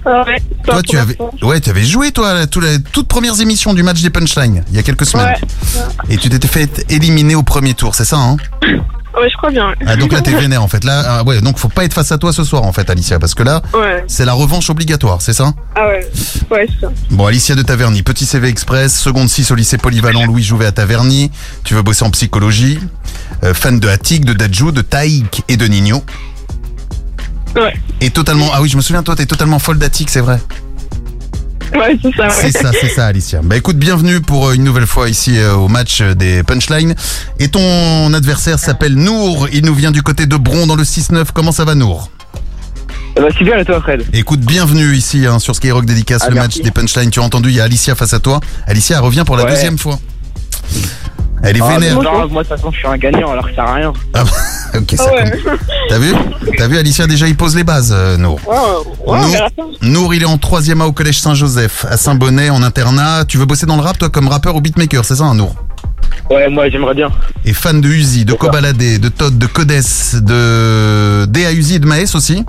Ah 0.04 0.24
ouais, 0.26 0.42
Toi, 0.66 0.82
tu 0.82 0.98
avais, 0.98 1.16
ouais, 1.42 1.60
tu 1.60 1.70
avais 1.70 1.84
joué, 1.84 2.10
toi, 2.10 2.30
à 2.30 2.46
tout- 2.48 2.60
toutes 2.92 3.06
premières 3.06 3.40
émissions 3.40 3.72
du 3.72 3.84
match 3.84 4.02
des 4.02 4.10
punchlines, 4.10 4.64
il 4.70 4.76
y 4.76 4.78
a 4.80 4.82
quelques 4.82 5.06
semaines. 5.06 5.26
Ouais. 5.28 5.82
Et 6.10 6.16
tu 6.16 6.28
t'étais 6.28 6.48
fait 6.48 6.84
éliminer 6.88 7.36
au 7.36 7.44
premier 7.44 7.74
tour, 7.74 7.94
c'est 7.94 8.04
ça, 8.04 8.16
hein? 8.18 8.36
Ouais, 9.14 9.28
je 9.30 9.36
crois 9.36 9.50
bien. 9.50 9.74
Ah, 9.86 9.96
donc 9.96 10.12
là, 10.12 10.20
t'es 10.22 10.32
vénère 10.34 10.62
en 10.62 10.68
fait. 10.68 10.84
Là, 10.84 11.02
ah, 11.06 11.22
ouais, 11.24 11.40
donc 11.42 11.58
faut 11.58 11.68
pas 11.68 11.84
être 11.84 11.92
face 11.92 12.10
à 12.12 12.18
toi 12.18 12.32
ce 12.32 12.44
soir 12.44 12.62
en 12.62 12.72
fait, 12.72 12.88
Alicia, 12.88 13.18
parce 13.18 13.34
que 13.34 13.42
là, 13.42 13.60
Ouais. 13.74 14.04
c'est 14.06 14.24
la 14.24 14.32
revanche 14.32 14.70
obligatoire, 14.70 15.20
c'est 15.20 15.34
ça? 15.34 15.52
Ah 15.76 15.86
ouais. 15.88 16.06
Ouais, 16.50 16.66
c'est 16.72 16.86
ça. 16.86 16.92
Bon, 17.10 17.26
Alicia 17.26 17.54
de 17.54 17.62
Taverny, 17.62 18.02
petit 18.02 18.24
CV 18.24 18.48
express, 18.48 18.98
seconde 18.98 19.28
6 19.28 19.50
au 19.50 19.54
lycée 19.54 19.76
polyvalent 19.78 20.24
Louis 20.24 20.42
Jouvet 20.42 20.66
à 20.66 20.72
Taverny. 20.72 21.30
Tu 21.64 21.74
veux 21.74 21.82
bosser 21.82 22.04
en 22.04 22.10
psychologie. 22.10 22.78
Euh, 23.44 23.52
fan 23.54 23.78
de 23.80 23.88
Attic, 23.88 24.24
de 24.24 24.32
Dajou, 24.32 24.72
de 24.72 24.80
Taïk 24.82 25.42
et 25.48 25.56
de 25.56 25.66
Nino. 25.66 26.02
Ouais. 27.56 27.74
Et 28.00 28.10
totalement. 28.10 28.48
Ah 28.54 28.62
oui, 28.62 28.68
je 28.68 28.76
me 28.76 28.82
souviens, 28.82 29.02
toi, 29.02 29.14
t'es 29.14 29.26
totalement 29.26 29.58
folle 29.58 29.78
d'Attic, 29.78 30.08
c'est 30.08 30.20
vrai. 30.20 30.40
Ouais, 31.78 31.98
c'est 32.02 32.14
ça, 32.14 32.24
ouais. 32.26 32.32
C'est 32.38 32.50
ça, 32.52 32.70
c'est 32.78 32.88
ça, 32.88 33.06
Alicia. 33.06 33.40
Bah 33.42 33.56
écoute, 33.56 33.76
bienvenue 33.76 34.20
pour 34.20 34.48
euh, 34.48 34.52
une 34.54 34.64
nouvelle 34.64 34.86
fois 34.86 35.08
ici 35.08 35.38
euh, 35.38 35.54
au 35.54 35.68
match 35.68 36.00
euh, 36.02 36.14
des 36.14 36.42
punchlines. 36.42 36.94
Et 37.38 37.48
ton 37.48 38.12
adversaire 38.12 38.58
s'appelle 38.58 38.94
Nour. 38.94 39.48
Il 39.52 39.64
nous 39.64 39.74
vient 39.74 39.90
du 39.90 40.02
côté 40.02 40.26
de 40.26 40.36
Bron 40.36 40.66
dans 40.66 40.76
le 40.76 40.82
6-9. 40.84 41.26
Comment 41.32 41.52
ça 41.52 41.64
va, 41.64 41.74
Nour? 41.74 42.10
Bah 43.16 43.22
super 43.36 43.58
et 43.58 43.64
toi 43.64 43.80
Fred? 43.80 44.04
Écoute, 44.12 44.40
bienvenue 44.40 44.94
ici 44.94 45.26
hein, 45.26 45.38
sur 45.38 45.54
Skyrock 45.54 45.84
Dédicace, 45.84 46.22
Ah, 46.24 46.28
le 46.28 46.34
merci. 46.34 46.58
match 46.60 46.64
des 46.64 46.70
punchlines. 46.70 47.10
Tu 47.10 47.20
as 47.20 47.22
entendu, 47.22 47.50
il 47.50 47.56
y 47.56 47.60
a 47.60 47.64
Alicia 47.64 47.94
face 47.94 48.12
à 48.14 48.20
toi. 48.20 48.40
Alicia, 48.66 48.96
elle 48.96 49.04
revient 49.04 49.22
pour 49.26 49.36
la 49.36 49.44
Ouais. 49.44 49.50
deuxième 49.50 49.78
fois. 49.78 49.98
Elle 51.42 51.56
est 51.56 51.60
Ah, 51.62 51.78
vénère. 51.78 52.00
moi 52.00 52.28
de 52.28 52.38
toute 52.38 52.46
façon 52.48 52.70
je 52.70 52.78
suis 52.78 52.86
un 52.88 52.96
gagnant 52.96 53.32
alors 53.32 53.44
que 53.44 53.50
ça 53.50 53.56
sert 53.56 53.64
à 53.64 53.74
rien. 53.74 53.92
Ah, 54.14 54.24
bah, 54.24 54.30
ok, 54.78 54.94
ça 54.96 55.04
compte. 55.10 55.58
T'as 55.88 55.98
vu? 55.98 56.14
T'as 56.56 56.68
vu, 56.68 56.78
Alicia, 56.78 57.06
déjà, 57.06 57.26
il 57.26 57.36
pose 57.36 57.56
les 57.56 57.64
bases, 57.64 57.92
euh, 57.96 58.16
Nour. 58.16 58.38
Ouais, 58.46 59.12
ouais, 59.12 59.38
on 59.56 59.86
Nour, 59.88 60.14
il 60.14 60.22
est 60.22 60.26
en 60.26 60.38
troisième 60.38 60.80
A 60.80 60.86
au 60.86 60.92
collège 60.92 61.20
Saint-Joseph, 61.20 61.84
à 61.88 61.96
Saint-Bonnet, 61.96 62.50
en 62.50 62.62
internat. 62.62 63.24
Tu 63.26 63.38
veux 63.38 63.44
bosser 63.46 63.66
dans 63.66 63.76
le 63.76 63.82
rap, 63.82 63.98
toi, 63.98 64.08
comme 64.10 64.28
rappeur 64.28 64.54
ou 64.56 64.60
beatmaker, 64.60 65.04
c'est 65.04 65.16
ça, 65.16 65.24
hein, 65.24 65.34
Nour? 65.34 65.54
Ouais 66.30 66.48
moi 66.48 66.68
j'aimerais 66.70 66.94
bien. 66.94 67.10
Et 67.44 67.52
fan 67.52 67.80
de 67.80 67.88
Uzi, 67.88 68.24
de 68.24 68.34
Kobalade, 68.34 68.76
de 68.76 69.08
Todd, 69.08 69.36
de 69.38 69.46
Codes, 69.46 69.72
de 70.22 71.24
DA 71.26 71.52
Uzi 71.52 71.76
et 71.76 71.78
de 71.78 71.86
Maes 71.86 72.14
aussi? 72.14 72.44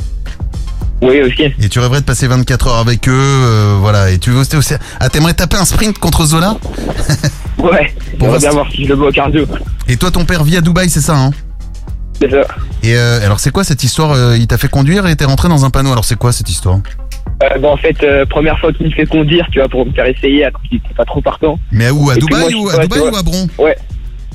Oui 1.03 1.21
aussi. 1.21 1.43
Et 1.61 1.67
tu 1.69 1.79
rêverais 1.79 1.99
de 1.99 2.05
passer 2.05 2.27
24 2.27 2.67
heures 2.67 2.77
avec 2.77 3.09
eux, 3.09 3.11
euh, 3.13 3.75
voilà. 3.77 4.09
Et 4.09 4.19
tu 4.19 4.29
veux 4.31 4.39
aussi... 4.39 4.73
Ah, 5.01 5.09
t'aimerais 5.09 5.33
taper 5.33 5.57
un 5.57 5.65
sprint 5.65 5.97
contre 5.99 6.25
Zola? 6.25 6.55
Ouais. 7.59 7.93
Bah, 8.19 8.37
bien 8.39 8.51
voir 8.51 8.71
si 8.71 8.83
je 8.85 8.89
le 8.89 8.95
vois 8.95 9.09
au 9.09 9.11
cardio. 9.11 9.45
Et 9.89 9.97
toi, 9.97 10.09
ton 10.09 10.23
père 10.23 10.43
vit 10.43 10.55
à 10.55 10.61
Dubaï, 10.61 10.89
c'est 10.89 11.01
ça, 11.01 11.17
hein? 11.17 11.31
C'est 12.21 12.29
ça. 12.31 12.41
Et 12.83 12.95
euh, 12.95 13.25
alors, 13.25 13.39
c'est 13.39 13.51
quoi 13.51 13.63
cette 13.65 13.83
histoire 13.83 14.11
euh, 14.11 14.37
Il 14.37 14.47
t'a 14.47 14.57
fait 14.57 14.69
conduire 14.69 15.07
et 15.07 15.15
t'es 15.15 15.25
rentré 15.25 15.49
dans 15.49 15.65
un 15.65 15.69
panneau? 15.69 15.91
Alors, 15.91 16.05
c'est 16.05 16.15
quoi 16.15 16.31
cette 16.31 16.49
histoire? 16.49 16.79
Euh, 17.43 17.57
bah, 17.59 17.69
en 17.69 17.77
fait, 17.77 18.01
euh, 18.03 18.25
première 18.25 18.57
fois 18.59 18.71
qu'il 18.71 18.85
me 18.85 18.91
fait 18.91 19.05
conduire, 19.05 19.45
tu 19.51 19.59
vois, 19.59 19.67
pour 19.67 19.85
me 19.85 19.91
faire 19.91 20.05
essayer, 20.05 20.45
alors 20.45 20.61
qu'il 20.61 20.77
était 20.77 20.93
pas 20.95 21.03
trop 21.05 21.21
partant. 21.21 21.59
Mais 21.71 21.89
où? 21.89 22.09
À 22.09 22.13
Et 22.15 22.19
puis 22.19 22.27
Dubaï 22.27 22.41
moi, 22.41 22.49
je 22.51 22.55
ou 22.55 22.69
sais 22.69 22.79
à 22.79 22.81
Dubaï 22.83 22.99
ou 23.01 23.15
à 23.15 23.23
Bron? 23.23 23.47
Ouais. 23.57 23.77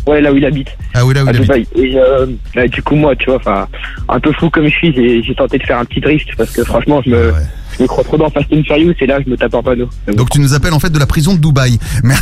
Ouais, 0.08 0.22
là 0.22 0.32
où 0.32 0.38
il 0.38 0.46
habite. 0.46 0.68
Ah 0.94 1.04
oui, 1.04 1.12
là 1.12 1.22
où 1.22 1.28
à 1.28 1.32
il 1.32 1.36
habite. 1.36 1.42
Dubaï. 1.42 1.66
Et 1.74 1.98
euh, 1.98 2.24
bah, 2.54 2.66
du 2.66 2.82
coup, 2.82 2.96
moi, 2.96 3.14
tu 3.14 3.26
vois, 3.26 3.36
enfin, 3.36 3.68
un 4.08 4.18
peu 4.18 4.32
fou 4.32 4.48
comme 4.48 4.64
je 4.64 4.70
suis, 4.70 5.22
j'ai 5.22 5.34
tenté 5.34 5.58
de 5.58 5.64
faire 5.64 5.78
un 5.78 5.84
petit 5.84 6.00
drift 6.00 6.28
parce 6.38 6.50
que 6.50 6.64
franchement, 6.64 7.02
je 7.04 7.10
me, 7.10 7.34
je 7.76 7.82
me 7.82 7.88
crois 7.88 8.04
trop 8.04 8.16
dans 8.16 8.30
Fast 8.30 8.46
and 8.50 8.62
Furious 8.64 8.94
et 9.02 9.06
là, 9.06 9.18
je 9.22 9.28
me 9.30 9.36
tape 9.36 9.54
un 9.54 9.62
panneau. 9.62 9.86
Donc 10.14 10.30
tu 10.30 10.40
nous 10.40 10.54
appelles 10.54 10.72
en 10.72 10.80
fait 10.80 10.88
de 10.88 10.98
la 10.98 11.04
prison 11.04 11.34
de 11.34 11.40
Dubaï. 11.40 11.78
Mais, 12.04 12.14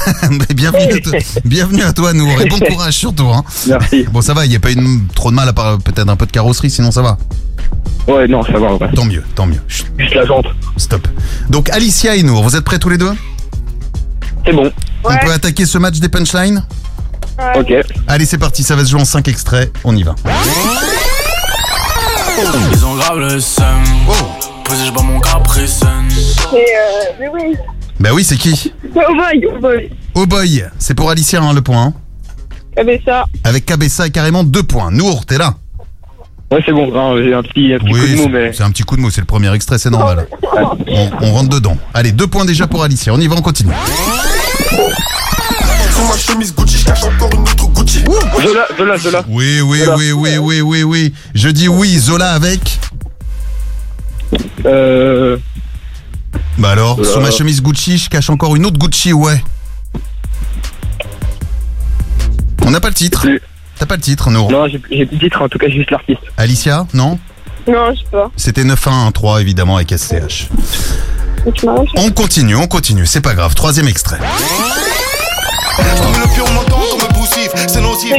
bienvenue, 0.53 0.95
à 0.95 0.99
toi, 0.99 1.13
bienvenue 1.45 1.83
à 1.83 1.93
toi, 1.93 2.13
Nour. 2.13 2.43
Et 2.43 2.49
bon 2.49 2.59
courage 2.69 2.95
surtout. 2.95 3.29
Hein. 3.29 3.45
Merci. 3.69 4.05
Bon, 4.11 4.21
ça 4.21 4.35
va, 4.35 4.47
il 4.47 4.49
n'y 4.49 4.57
a 4.57 4.61
pas 4.61 4.73
une, 4.73 5.07
trop 5.15 5.31
de 5.31 5.37
mal 5.37 5.49
à 5.49 5.53
part 5.53 5.79
peut-être 5.79 6.09
un 6.09 6.17
peu 6.17 6.27
de 6.27 6.33
carrosserie, 6.33 6.71
sinon 6.71 6.91
ça 6.91 7.03
va. 7.03 7.19
Ouais, 8.09 8.27
non, 8.27 8.43
ça 8.43 8.59
va, 8.59 8.75
ouais. 8.75 8.89
Tant 8.97 9.05
mieux, 9.05 9.23
tant 9.37 9.47
mieux. 9.47 9.61
Chut, 9.69 9.87
Juste 9.97 10.15
la 10.15 10.27
jante. 10.27 10.47
Stop. 10.77 11.07
Donc 11.51 11.71
Alicia 11.71 12.17
et 12.17 12.25
Nour, 12.25 12.43
vous 12.43 12.57
êtes 12.57 12.65
prêts 12.65 12.81
tous 12.81 12.89
les 12.89 12.99
deux? 12.99 13.13
C'est 14.45 14.53
bon. 14.53 14.73
On 15.05 15.25
peut 15.25 15.33
attaquer 15.33 15.67
ce 15.67 15.79
match 15.79 16.01
des 16.01 16.09
punchlines? 16.09 16.65
Ok. 17.57 17.73
Allez, 18.09 18.25
c'est 18.27 18.39
parti, 18.39 18.63
ça 18.63 18.77
va 18.77 18.85
se 18.85 18.91
jouer 18.91 19.01
en 19.01 19.05
5 19.05 19.29
extraits. 19.29 19.73
On 19.85 19.95
y 19.97 20.03
va. 20.03 20.15
Ils 22.73 22.85
ont 22.85 22.95
grave 22.97 23.19
le 23.19 23.41
seum. 23.41 23.65
Posé, 24.65 24.87
je 24.87 24.91
bats 24.93 25.03
mon 25.03 25.21
caprice. 25.21 25.81
Mais, 26.53 26.59
euh, 26.59 27.13
mais 27.21 27.29
oui. 27.29 27.57
Bah 28.01 28.11
oui, 28.13 28.25
c'est 28.25 28.37
qui 28.37 28.73
Oh 28.85 29.15
boy, 29.15 29.47
oh 29.55 29.59
boy. 29.61 29.91
Oh 30.15 30.27
boy, 30.27 30.65
c'est 30.79 30.95
pour 30.95 31.11
Alicia 31.11 31.41
hein, 31.43 31.53
le 31.53 31.63
point. 31.63 31.93
hein. 32.77 32.85
Ça. 33.07 33.25
Avec 33.45 33.65
Cabessa 33.65 34.09
carrément 34.11 34.45
deux 34.45 34.63
points. 34.63 34.91
Nour, 34.91 35.25
t'es 35.25 35.39
là 35.39 35.55
Ouais, 36.53 36.61
c'est 36.65 36.73
bon, 36.73 36.93
hein, 36.95 37.17
j'ai 37.23 37.35
un 37.35 37.43
petit, 37.43 37.73
un 37.75 37.79
petit 37.79 37.91
coup 37.93 37.99
de 38.07 38.15
mou, 38.17 38.23
c'est- 38.25 38.29
mais. 38.29 38.53
c'est 38.53 38.63
un 38.63 38.71
petit 38.71 38.83
coup 38.85 38.97
de 38.97 39.01
mot, 39.01 39.11
c'est 39.11 39.21
le 39.21 39.27
premier 39.27 39.53
extrait, 39.55 39.79
c'est 39.79 39.91
normal. 39.91 40.29
On, 40.89 41.11
on 41.23 41.33
rentre 41.33 41.49
dedans. 41.49 41.77
Allez, 41.93 42.13
deux 42.13 42.27
points 42.29 42.45
déjà 42.45 42.67
pour 42.69 42.83
Alicia. 42.85 43.13
On 43.13 43.19
y 43.21 43.27
va, 43.27 43.35
on 43.37 43.43
continue. 43.43 43.73
Sous 46.07 46.13
ma 46.13 46.19
chemise 46.19 46.55
Gucci, 46.55 46.79
je 46.79 46.85
cache 46.85 47.03
encore 47.03 47.33
une 47.33 47.41
autre 47.41 47.67
Gucci. 47.69 48.05
Zola, 48.41 48.67
Zola, 48.77 48.97
Zola. 48.97 49.25
Oui, 49.29 49.61
oui, 49.61 49.81
oui, 49.97 50.13
oui, 50.13 50.39
oui, 50.39 50.61
oui, 50.61 50.83
oui. 50.85 51.15
Je 51.35 51.49
dis 51.49 51.67
oui, 51.67 51.99
Zola 51.99 52.31
avec. 52.31 52.79
Euh. 54.65 55.37
Bah 56.59 56.71
alors, 56.71 56.97
Zola. 56.97 57.11
sous 57.11 57.21
ma 57.21 57.31
chemise 57.33 57.61
Gucci, 57.61 57.99
je 57.99 58.09
cache 58.09 58.31
encore 58.31 58.55
une 58.55 58.67
autre 58.67 58.79
Gucci, 58.79 59.13
ouais. 59.13 59.43
On 62.65 62.71
n'a 62.71 62.79
pas 62.81 62.89
le 62.89 62.95
titre. 62.95 63.27
T'as 63.77 63.87
pas 63.87 63.97
le 63.97 64.01
titre, 64.03 64.31
Nour 64.31 64.51
Non, 64.53 64.69
j'ai 64.69 64.79
plus 64.79 65.05
de 65.05 65.19
titre, 65.19 65.43
en 65.43 65.49
tout 65.49 65.59
cas, 65.59 65.69
juste 65.69 65.91
l'artiste. 65.91 66.21
Alicia, 66.37 66.87
non? 66.95 67.19
Non, 67.67 67.93
je 67.93 67.99
sais 67.99 68.07
pas. 68.13 68.31
C'était 68.37 68.63
9-1-1-3, 68.63 69.41
évidemment, 69.41 69.75
avec 69.77 69.91
SCH. 69.91 70.49
On 71.97 72.11
continue, 72.13 72.55
on 72.55 72.69
continue, 72.69 73.07
c'est 73.07 73.21
pas 73.21 73.35
grave. 73.35 73.55
Troisième 73.55 73.89
extrait. 73.89 74.19
Comme 75.77 76.21
le 76.21 76.35
pire 76.35 76.51
montant, 76.53 76.81
comme 76.91 77.01
le 77.01 77.15
poussif. 77.15 77.51
C'est 77.67 77.81
nocif, 77.81 78.15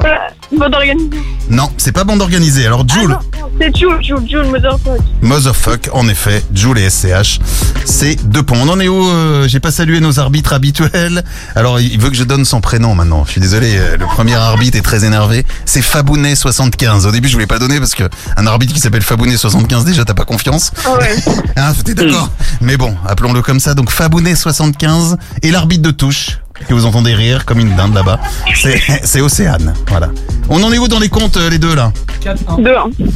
Voilà, 0.00 0.28
Mode 0.52 0.74
organisé. 0.74 1.16
Non, 1.50 1.70
c'est 1.76 1.92
pas 1.92 2.04
bande 2.04 2.22
organisée. 2.22 2.66
Alors, 2.66 2.88
Jules, 2.88 3.16
C'est 3.60 3.76
Jules, 3.76 3.98
Jules, 4.02 4.28
Jules, 4.28 4.46
Motherfuck. 4.50 5.00
Motherfuck, 5.20 5.90
en 5.92 6.08
effet, 6.08 6.42
Jules 6.54 6.78
et 6.78 6.88
SCH, 6.88 7.38
c'est 7.84 8.16
deux 8.26 8.42
points. 8.42 8.58
On 8.62 8.68
en 8.68 8.80
est 8.80 8.88
où 8.88 9.08
euh, 9.08 9.46
J'ai 9.46 9.60
pas 9.60 9.70
salué 9.70 10.00
nos 10.00 10.18
arbitres 10.18 10.52
habituels. 10.52 11.22
Alors, 11.54 11.80
il 11.80 11.98
veut 12.00 12.08
que 12.08 12.16
je 12.16 12.24
donne 12.24 12.44
son 12.44 12.60
prénom 12.60 12.94
maintenant. 12.94 13.24
Je 13.26 13.32
suis 13.32 13.40
désolé, 13.40 13.76
euh, 13.76 13.96
le 13.96 14.06
premier 14.06 14.34
arbitre 14.34 14.78
est 14.78 14.82
très 14.82 15.04
énervé. 15.04 15.44
C'est 15.66 15.82
Fabounet75. 15.82 17.06
Au 17.06 17.10
début, 17.10 17.28
je 17.28 17.34
voulais 17.34 17.46
pas 17.46 17.58
donner 17.58 17.78
parce 17.78 17.94
que 17.94 18.04
un 18.36 18.46
arbitre 18.46 18.72
qui 18.72 18.80
s'appelle 18.80 19.02
Fabounet75, 19.02 19.84
déjà, 19.84 20.04
t'as 20.04 20.14
pas 20.14 20.24
confiance. 20.24 20.72
Ah 20.86 20.94
ouais. 20.98 21.16
Hein, 21.56 21.72
t'es 21.84 21.94
d'accord 21.94 22.30
Mais 22.60 22.76
bon, 22.76 22.96
appelons-le 23.06 23.42
comme 23.42 23.60
ça. 23.60 23.74
Donc, 23.74 23.92
Fabounet75 23.92 25.16
et 25.42 25.50
l'arbitre 25.50 25.82
de 25.82 25.90
touche. 25.90 26.38
Que 26.68 26.74
vous 26.74 26.86
entendez 26.86 27.14
rire 27.14 27.44
comme 27.46 27.58
une 27.58 27.74
dinde 27.74 27.94
là-bas. 27.94 28.20
C'est, 28.54 28.80
c'est 29.02 29.20
Océane. 29.20 29.74
Voilà. 29.88 30.08
On 30.48 30.62
en 30.62 30.72
est 30.72 30.78
où 30.78 30.86
dans 30.88 31.00
les 31.00 31.08
comptes, 31.08 31.36
euh, 31.36 31.50
les 31.50 31.58
deux 31.58 31.74
là 31.74 31.92
4-1. 32.22 32.62
2-1. 32.62 33.10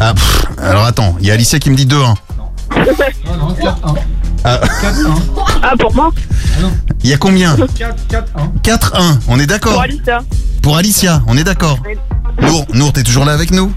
Ah, 0.00 0.14
pff, 0.14 0.44
alors 0.62 0.84
attends, 0.84 1.16
il 1.20 1.26
y 1.26 1.30
a 1.30 1.34
Alicia 1.34 1.58
qui 1.58 1.70
me 1.70 1.76
dit 1.76 1.86
2-1. 1.86 1.90
Non, 1.96 2.14
non, 3.38 3.54
4-1. 3.54 3.94
Ah, 4.44 4.60
Ah, 5.62 5.72
pour 5.78 5.94
moi 5.94 6.10
il 7.02 7.10
y 7.10 7.12
a 7.12 7.16
combien 7.18 7.56
4-1. 7.56 7.66
4-1, 8.62 9.18
on 9.28 9.38
est 9.40 9.46
d'accord 9.46 9.72
Pour 9.72 9.82
Alicia. 9.82 10.18
Pour 10.62 10.76
Alicia, 10.76 11.22
on 11.26 11.36
est 11.36 11.44
d'accord 11.44 11.78
Nour, 12.40 12.66
Nour, 12.72 12.92
t'es 12.92 13.02
toujours 13.02 13.24
là 13.24 13.32
avec 13.32 13.50
nous 13.50 13.72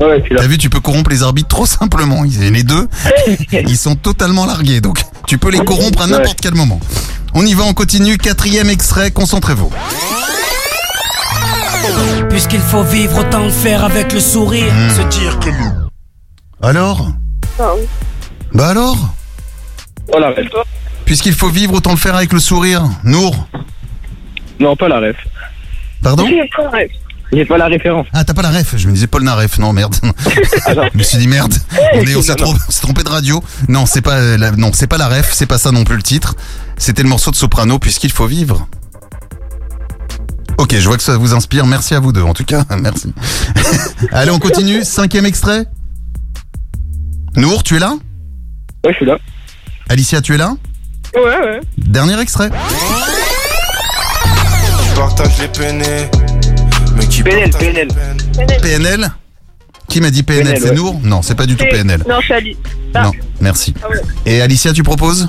Ouais, 0.00 0.18
je 0.20 0.24
suis 0.26 0.34
là. 0.34 0.42
T'as 0.42 0.46
vu, 0.46 0.58
tu 0.58 0.70
peux 0.70 0.78
corrompre 0.80 1.10
les 1.10 1.22
arbitres 1.24 1.48
trop 1.48 1.66
simplement. 1.66 2.24
Ils- 2.24 2.52
Les 2.52 2.62
deux, 2.62 2.86
ils 3.52 3.76
sont 3.76 3.96
totalement 3.96 4.46
largués. 4.46 4.80
Donc, 4.80 5.02
tu 5.26 5.38
peux 5.38 5.50
les 5.50 5.58
corrompre 5.58 6.02
à 6.02 6.06
n'importe 6.06 6.38
quel 6.40 6.54
moment. 6.54 6.78
On 7.34 7.44
y 7.46 7.54
va, 7.54 7.64
on 7.64 7.74
continue. 7.74 8.18
Quatrième 8.18 8.70
extrait, 8.70 9.10
concentrez-vous. 9.10 9.72
Puisqu'il 12.28 12.60
faut 12.60 12.82
vivre, 12.82 13.18
autant 13.20 13.44
le 13.44 13.50
faire 13.50 13.84
avec 13.84 14.12
le 14.12 14.20
sourire. 14.20 14.72
Hmm. 14.72 14.90
Se 14.90 15.02
dire 15.18 15.38
que 15.40 15.50
nous. 15.50 15.72
Alors 16.62 17.06
Ah. 17.58 17.70
Bah 18.52 18.68
alors 18.68 18.96
Pas 20.10 20.18
la 20.20 20.28
ref. 20.30 20.46
Puisqu'il 21.04 21.34
faut 21.34 21.48
vivre, 21.50 21.74
autant 21.74 21.90
le 21.92 21.96
faire 21.96 22.14
avec 22.16 22.32
le 22.32 22.40
sourire. 22.40 22.82
Nour 23.04 23.46
Non, 24.58 24.74
pas 24.76 24.88
la 24.88 25.00
ref. 25.00 25.16
Pardon 26.02 26.26
J'ai 26.28 26.48
pas 26.56 26.64
la 26.64 26.70
ref. 26.70 26.90
J'ai 27.32 27.44
pas 27.44 27.58
la 27.58 27.66
référence. 27.66 28.06
Ah, 28.14 28.24
t'as 28.24 28.32
pas 28.34 28.40
la 28.42 28.50
ref 28.50 28.74
Je 28.76 28.86
me 28.88 28.92
disais 28.94 29.06
Paul 29.06 29.22
Naref. 29.22 29.58
Non, 29.58 29.72
merde. 29.72 29.94
je 30.02 30.96
me 30.98 31.02
suis 31.02 31.18
dit 31.18 31.28
merde. 31.28 31.52
On 31.94 32.00
est- 32.00 32.16
on 32.16 32.22
s'est 32.22 32.34
trom- 32.34 32.56
on 32.68 32.70
s'est 32.72 32.80
trompé 32.80 33.02
de 33.04 33.08
radio. 33.10 33.42
Non, 33.68 33.84
c'est 33.86 34.00
pas 34.00 34.18
la, 34.38 34.50
non, 34.52 34.70
c'est 34.72 34.86
pas 34.86 34.96
la 34.98 35.08
ref. 35.08 35.30
C'est 35.32 35.46
pas 35.46 35.58
ça 35.58 35.70
non 35.70 35.84
plus 35.84 35.96
le 35.96 36.02
titre. 36.02 36.34
C'était 36.78 37.02
le 37.02 37.08
morceau 37.08 37.30
de 37.30 37.36
Soprano 37.36 37.78
puisqu'il 37.78 38.10
faut 38.12 38.26
vivre. 38.26 38.66
Ok, 40.56 40.74
je 40.76 40.88
vois 40.88 40.96
que 40.96 41.02
ça 41.02 41.16
vous 41.18 41.34
inspire. 41.34 41.66
Merci 41.66 41.94
à 41.94 42.00
vous 42.00 42.12
deux. 42.12 42.22
En 42.22 42.32
tout 42.34 42.44
cas, 42.44 42.64
merci. 42.80 43.12
Allez, 44.12 44.30
on 44.30 44.38
continue. 44.38 44.82
Cinquième 44.84 45.26
extrait. 45.26 45.66
Nour, 47.36 47.62
tu 47.62 47.76
es 47.76 47.78
là? 47.78 47.92
Ouais, 48.84 48.92
je 48.92 48.96
suis 48.96 49.06
là. 49.06 49.18
Alicia, 49.90 50.20
tu 50.22 50.34
es 50.34 50.38
là? 50.38 50.54
Ouais, 51.14 51.20
ouais. 51.22 51.60
Dernier 51.76 52.18
extrait. 52.20 52.50
Partage 54.96 55.38
les 55.40 55.48
peinés. 55.48 56.08
Mais 56.98 57.06
qui 57.06 57.22
PNL, 57.22 57.50
PNL. 57.50 57.88
PNL 58.60 59.10
Qui 59.88 60.00
m'a 60.00 60.10
dit 60.10 60.22
PNL, 60.22 60.44
PNL, 60.44 60.60
C'est 60.62 60.70
ouais. 60.70 60.76
Nour 60.76 61.00
Non, 61.02 61.22
c'est 61.22 61.34
pas 61.34 61.46
du 61.46 61.56
tout 61.56 61.64
PNL. 61.64 62.02
Non, 62.08 62.18
c'est 62.26 62.34
Ali. 62.34 62.56
Ah. 62.94 63.04
Non, 63.04 63.12
merci. 63.40 63.72
Ah 63.82 63.88
ouais. 63.88 64.00
Et 64.26 64.42
Alicia, 64.42 64.72
tu 64.72 64.82
proposes 64.82 65.28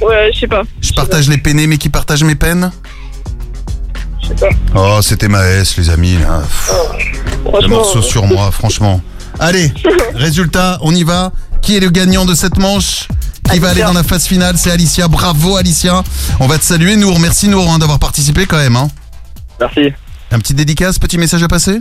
Ouais, 0.00 0.30
je 0.32 0.40
sais 0.40 0.46
pas. 0.46 0.62
Je 0.80 0.92
partage 0.92 1.28
les 1.28 1.38
peinés, 1.38 1.66
mais 1.66 1.78
qui 1.78 1.88
partage 1.88 2.24
mes 2.24 2.34
peines 2.34 2.70
je 4.22 4.28
sais 4.28 4.34
pas. 4.34 4.48
Oh, 4.74 5.02
c'était 5.02 5.28
Maës, 5.28 5.76
les 5.76 5.90
amis, 5.90 6.16
là. 6.16 6.40
Pff, 6.40 6.72
Le 7.60 7.68
morceau 7.68 8.00
sur 8.00 8.24
moi, 8.26 8.50
franchement. 8.50 9.02
Allez, 9.38 9.70
résultat, 10.14 10.78
on 10.80 10.94
y 10.94 11.02
va. 11.04 11.30
Qui 11.60 11.76
est 11.76 11.80
le 11.80 11.90
gagnant 11.90 12.24
de 12.24 12.34
cette 12.34 12.58
manche 12.58 13.08
Qui 13.50 13.58
va 13.58 13.70
aller 13.70 13.82
dans 13.82 13.92
la 13.92 14.02
phase 14.02 14.26
finale 14.26 14.56
C'est 14.56 14.70
Alicia. 14.70 15.08
Bravo, 15.08 15.56
Alicia. 15.56 16.02
On 16.40 16.46
va 16.46 16.58
te 16.58 16.64
saluer, 16.64 16.96
Nour. 16.96 17.18
Merci, 17.20 17.48
Nour, 17.48 17.70
hein, 17.70 17.78
d'avoir 17.78 17.98
participé 17.98 18.46
quand 18.46 18.56
même. 18.56 18.76
Hein. 18.76 18.88
Merci. 19.60 19.92
Un 20.34 20.38
petit 20.40 20.54
dédicace, 20.54 20.98
petit 20.98 21.16
message 21.16 21.44
à 21.44 21.48
passer 21.48 21.80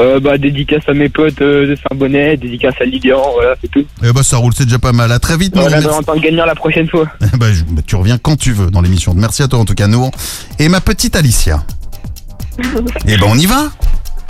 Euh, 0.00 0.18
bah, 0.18 0.38
dédicace 0.38 0.82
à 0.88 0.92
mes 0.92 1.08
potes 1.08 1.40
euh, 1.40 1.68
de 1.68 1.76
Saint-Bonnet, 1.76 2.36
dédicace 2.36 2.74
à 2.80 2.84
Lilian, 2.84 3.22
voilà, 3.34 3.54
c'est 3.60 3.70
tout. 3.70 3.84
Eh 4.02 4.12
bah, 4.12 4.24
ça 4.24 4.38
roule, 4.38 4.52
c'est 4.56 4.64
déjà 4.64 4.80
pas 4.80 4.90
mal. 4.92 5.12
À 5.12 5.20
très 5.20 5.36
vite, 5.36 5.54
Nour. 5.54 5.68
Voilà, 5.68 5.94
en 5.94 6.02
tant 6.02 6.14
que 6.14 6.18
gagnant 6.20 6.46
la 6.46 6.56
prochaine 6.56 6.88
fois. 6.88 7.06
Bah, 7.38 7.52
je- 7.52 7.62
bah, 7.62 7.80
tu 7.86 7.94
reviens 7.94 8.18
quand 8.18 8.36
tu 8.36 8.52
veux 8.52 8.72
dans 8.72 8.80
l'émission. 8.80 9.14
Merci 9.14 9.44
à 9.44 9.48
toi 9.48 9.60
en 9.60 9.64
tout 9.64 9.76
cas, 9.76 9.86
Nour. 9.86 10.10
Et 10.58 10.68
ma 10.68 10.80
petite 10.80 11.14
Alicia. 11.14 11.62
Eh 13.06 13.16
ben 13.16 13.26
on 13.28 13.38
y 13.38 13.46
va? 13.46 13.70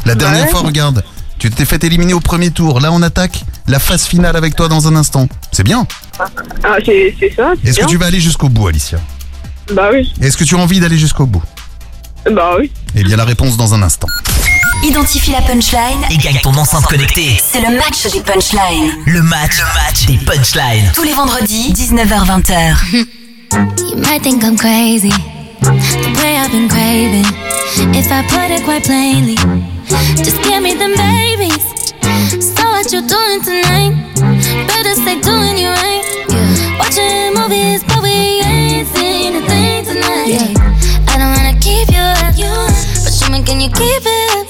La 0.05 0.15
dernière 0.15 0.45
Ouais. 0.45 0.51
fois, 0.51 0.61
regarde, 0.61 1.03
tu 1.39 1.49
t'es 1.51 1.65
fait 1.65 1.83
éliminer 1.85 2.13
au 2.13 2.21
premier 2.21 2.51
tour. 2.51 2.79
Là, 2.81 2.91
on 2.93 3.01
attaque 3.03 3.43
la 3.69 3.79
phase 3.79 4.05
finale 4.05 4.37
avec 4.37 4.55
toi 4.57 4.69
dans 4.69 4.87
un 4.87 4.97
instant. 4.97 5.29
C'est 5.51 5.63
bien? 5.63 5.87
Ah, 6.19 6.77
c'est 6.85 7.15
ça, 7.35 7.53
Est-ce 7.65 7.81
que 7.81 7.87
tu 7.87 7.97
vas 7.97 8.07
aller 8.07 8.21
jusqu'au 8.21 8.51
bout, 8.51 8.69
Alicia? 8.69 8.99
Bah 9.73 9.89
oui. 9.93 10.13
Est-ce 10.21 10.37
que 10.37 10.45
tu 10.45 10.57
as 10.57 10.59
envie 10.59 10.79
d'aller 10.81 10.99
jusqu'au 10.99 11.25
bout? 11.27 11.43
Bah 12.31 12.57
oui. 12.59 12.73
Eh 12.97 13.03
bien, 13.03 13.17
la 13.17 13.25
réponse 13.25 13.57
dans 13.57 13.75
un 13.75 13.83
instant. 13.83 14.09
Identifie 14.83 15.31
la 15.31 15.43
punchline. 15.43 16.05
Et 16.11 16.17
gagne 16.17 16.39
ton 16.43 16.55
enceinte 16.55 16.87
connectée. 16.87 17.41
C'est 17.43 17.61
le 17.61 17.77
match 17.77 18.11
des 18.13 18.21
punchlines. 18.21 18.93
Le 19.07 19.23
match, 19.23 19.59
le 19.59 19.65
match 19.75 20.07
des 20.07 20.19
punchlines. 20.25 20.91
Tous 20.95 21.03
les 21.03 21.13
vendredis, 21.13 21.73
19h-20h. 21.73 23.07
You 23.55 23.97
might 23.97 24.23
think 24.23 24.43
I'm 24.43 24.57
crazy, 24.57 25.13
the 25.61 26.21
way 26.21 26.37
I've 26.37 26.51
been 26.51 26.69
craving. 26.69 27.25
If 27.95 28.11
I 28.11 28.23
put 28.27 28.51
it 28.51 28.65
quite 28.65 28.85
plainly, 28.85 29.37
just 30.17 30.43
give 30.43 30.61
me 30.61 30.75
them 30.75 30.95
babies. 30.97 31.63
So 32.41 32.65
what 32.69 32.93
you 32.93 33.01
doing 33.07 33.43
tonight? 33.43 33.95
Better 34.67 34.95
stay 34.95 35.21
doing 35.21 35.57
you 35.57 35.69
right. 35.69 36.03
Watching 36.79 37.35
movies, 37.35 37.85
but 37.85 38.03
we 38.03 38.43
ain't 38.43 38.89
seen 38.89 39.37
a 39.37 39.47
thing 39.47 39.85
tonight. 39.85 40.64
I 41.85 42.33
keep 42.33 42.41
you 42.41 42.49
up, 42.49 42.73
but 43.05 43.13
show 43.13 43.29
me 43.29 43.43
can 43.45 43.61
you 43.61 43.69
keep 43.69 44.03
it 44.05 44.31
up? 44.33 44.49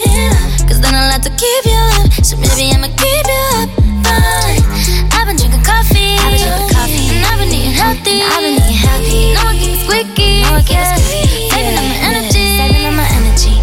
Cause 0.69 0.81
then 0.81 0.95
I'll 0.95 1.11
have 1.11 1.23
to 1.23 1.31
keep 1.35 1.65
you 1.67 1.83
up. 1.99 2.13
So 2.23 2.37
maybe 2.39 2.71
I'ma 2.71 2.87
keep 2.95 3.27
you 3.27 3.43
up. 3.59 3.69
Fine. 4.07 4.63
I've 5.11 5.27
been 5.27 5.35
drinking 5.35 5.67
coffee. 5.67 6.15
I've 6.15 6.31
been 6.31 6.47
drinking 6.47 6.71
coffee. 6.71 7.11
And 7.11 7.27
I've 7.27 7.39
been 7.43 7.51
eating 7.51 7.75
healthy. 7.75 8.23
I've 8.23 8.39
been 8.39 8.55
eating 8.55 8.79
healthy. 8.79 9.35
No 9.35 9.43
one 9.51 9.59
gets 9.59 9.83
squeaky. 9.83 10.47
No 10.47 10.53
one 10.55 10.63
gets 10.63 11.03
squeaky. 11.03 11.51
Saving 11.51 11.75
up 11.75 11.85
my 11.91 11.99
energy. 12.07 12.47
Saving 12.55 12.87
up 12.87 12.95
my 12.95 13.09
energy. 13.19 13.55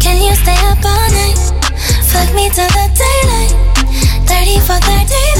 Can 0.00 0.16
you 0.24 0.32
stay 0.40 0.56
up 0.64 0.80
all 0.80 1.08
night? 1.12 1.36
Fuck 2.08 2.32
me 2.32 2.48
till 2.48 2.70
the 2.72 2.86
daylight. 2.96 3.52
30 4.24 4.64
for 4.64 4.80
35. 4.80 5.39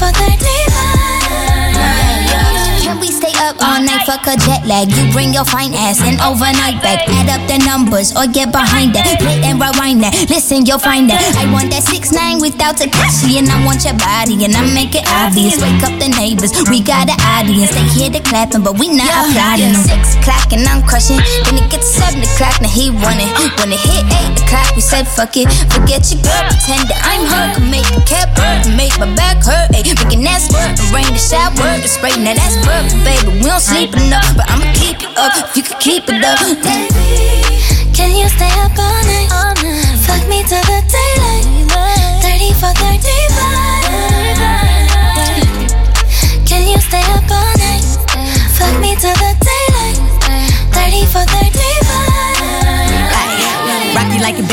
for 0.00 0.12
35. 0.12 2.80
Can 2.80 2.96
we 3.00 3.08
stay 3.08 3.32
up 3.44 3.56
Fuck 4.06 4.26
a 4.26 4.34
jet 4.36 4.66
lag. 4.66 4.90
You 4.90 5.12
bring 5.12 5.32
your 5.32 5.44
fine 5.44 5.74
ass 5.74 6.00
in 6.00 6.20
overnight 6.20 6.82
back. 6.82 7.06
Add 7.08 7.28
up 7.28 7.42
the 7.46 7.58
numbers 7.64 8.16
or 8.16 8.26
get 8.26 8.50
behind 8.52 8.94
that. 8.94 9.20
Play 9.20 9.40
and 9.44 9.60
rewind 9.60 10.02
that. 10.02 10.16
Listen, 10.28 10.64
you'll 10.66 10.82
find 10.82 11.08
that. 11.10 11.20
I 11.36 11.46
want 11.52 11.70
that 11.70 11.84
six 11.84 12.12
nine 12.12 12.40
without 12.40 12.76
Takashi, 12.80 13.38
and 13.38 13.48
I 13.48 13.60
want 13.64 13.84
your 13.84 13.96
body, 14.00 14.40
and 14.44 14.56
I 14.56 14.64
make 14.72 14.96
it 14.96 15.04
obvious. 15.06 15.60
Wake 15.60 15.82
up 15.84 15.94
the 16.00 16.08
neighbors. 16.16 16.52
We 16.72 16.80
got 16.80 17.08
an 17.12 17.20
audience. 17.38 17.70
They 17.70 17.84
hear 17.92 18.10
the 18.10 18.20
clapping, 18.24 18.64
but 18.64 18.78
we 18.78 18.88
not 18.88 19.08
applauding. 19.08 19.76
Six 19.76 20.16
o'clock 20.16 20.50
and 20.52 20.64
I'm 20.66 20.82
crushing. 20.82 21.20
Then 21.46 21.60
it 21.60 21.68
gets 21.70 21.88
seven 21.88 22.24
o'clock, 22.24 22.58
now 22.60 22.72
he 22.72 22.90
running. 22.90 23.30
When 23.60 23.70
it 23.70 23.80
hit 23.80 24.04
eight 24.08 24.34
o'clock, 24.40 24.74
we 24.74 24.82
said 24.82 25.06
fuck 25.06 25.36
it. 25.36 25.46
Forget 25.70 26.08
your 26.10 26.22
girl, 26.24 26.42
pretend 26.50 26.88
that 26.90 27.00
I'm 27.04 27.24
her. 27.28 27.46
Make 27.70 27.86
a 27.90 28.00
burn, 28.34 28.64
can 28.64 28.74
make 28.76 28.94
my 28.98 29.08
back 29.14 29.42
hurt. 29.44 29.70
Ay, 29.76 29.84
making 29.86 30.24
that 30.26 30.40
squirt 30.42 30.74
and 30.74 30.88
rain 30.90 31.10
the 31.12 31.20
shower. 31.20 31.52
The 31.80 31.88
spray, 31.88 32.16
now 32.18 32.34
that's 32.34 32.56
perfect, 32.64 32.98
baby. 33.04 33.40
We 33.40 33.46
don't 33.46 33.62
sleep 33.62 33.89
enough, 33.94 34.36
but 34.36 34.50
I'ma 34.50 34.72
keep 34.74 35.00
you 35.02 35.08
up 35.16 35.32
if 35.36 35.56
you 35.56 35.62
can 35.62 35.78
keep 35.80 36.04
it 36.08 36.24
up. 36.24 36.38
Baby, 36.40 37.60
Can 37.94 38.14
you 38.16 38.28
stay 38.28 38.50
up 38.60 38.76
all 38.78 39.02
night? 39.04 39.28
All 39.32 39.54
night. 39.62 39.98
Fuck 40.06 40.26
me 40.28 40.42
till 40.44 40.62
the 40.64 40.82
daylight. 40.88 41.46
30 42.22 42.52
for 42.60 42.72
35. 42.74 42.90
Can 46.46 46.62
you 46.68 46.78
stay 46.80 47.02
up 47.16 47.30
all 47.30 47.54
night? 47.58 47.84
Fuck 48.56 48.74
me 48.80 48.94
till 48.96 49.14
the 49.14 49.34
daylight. 49.40 49.98
30 50.72 51.06
for 51.06 51.24
35. 51.24 51.49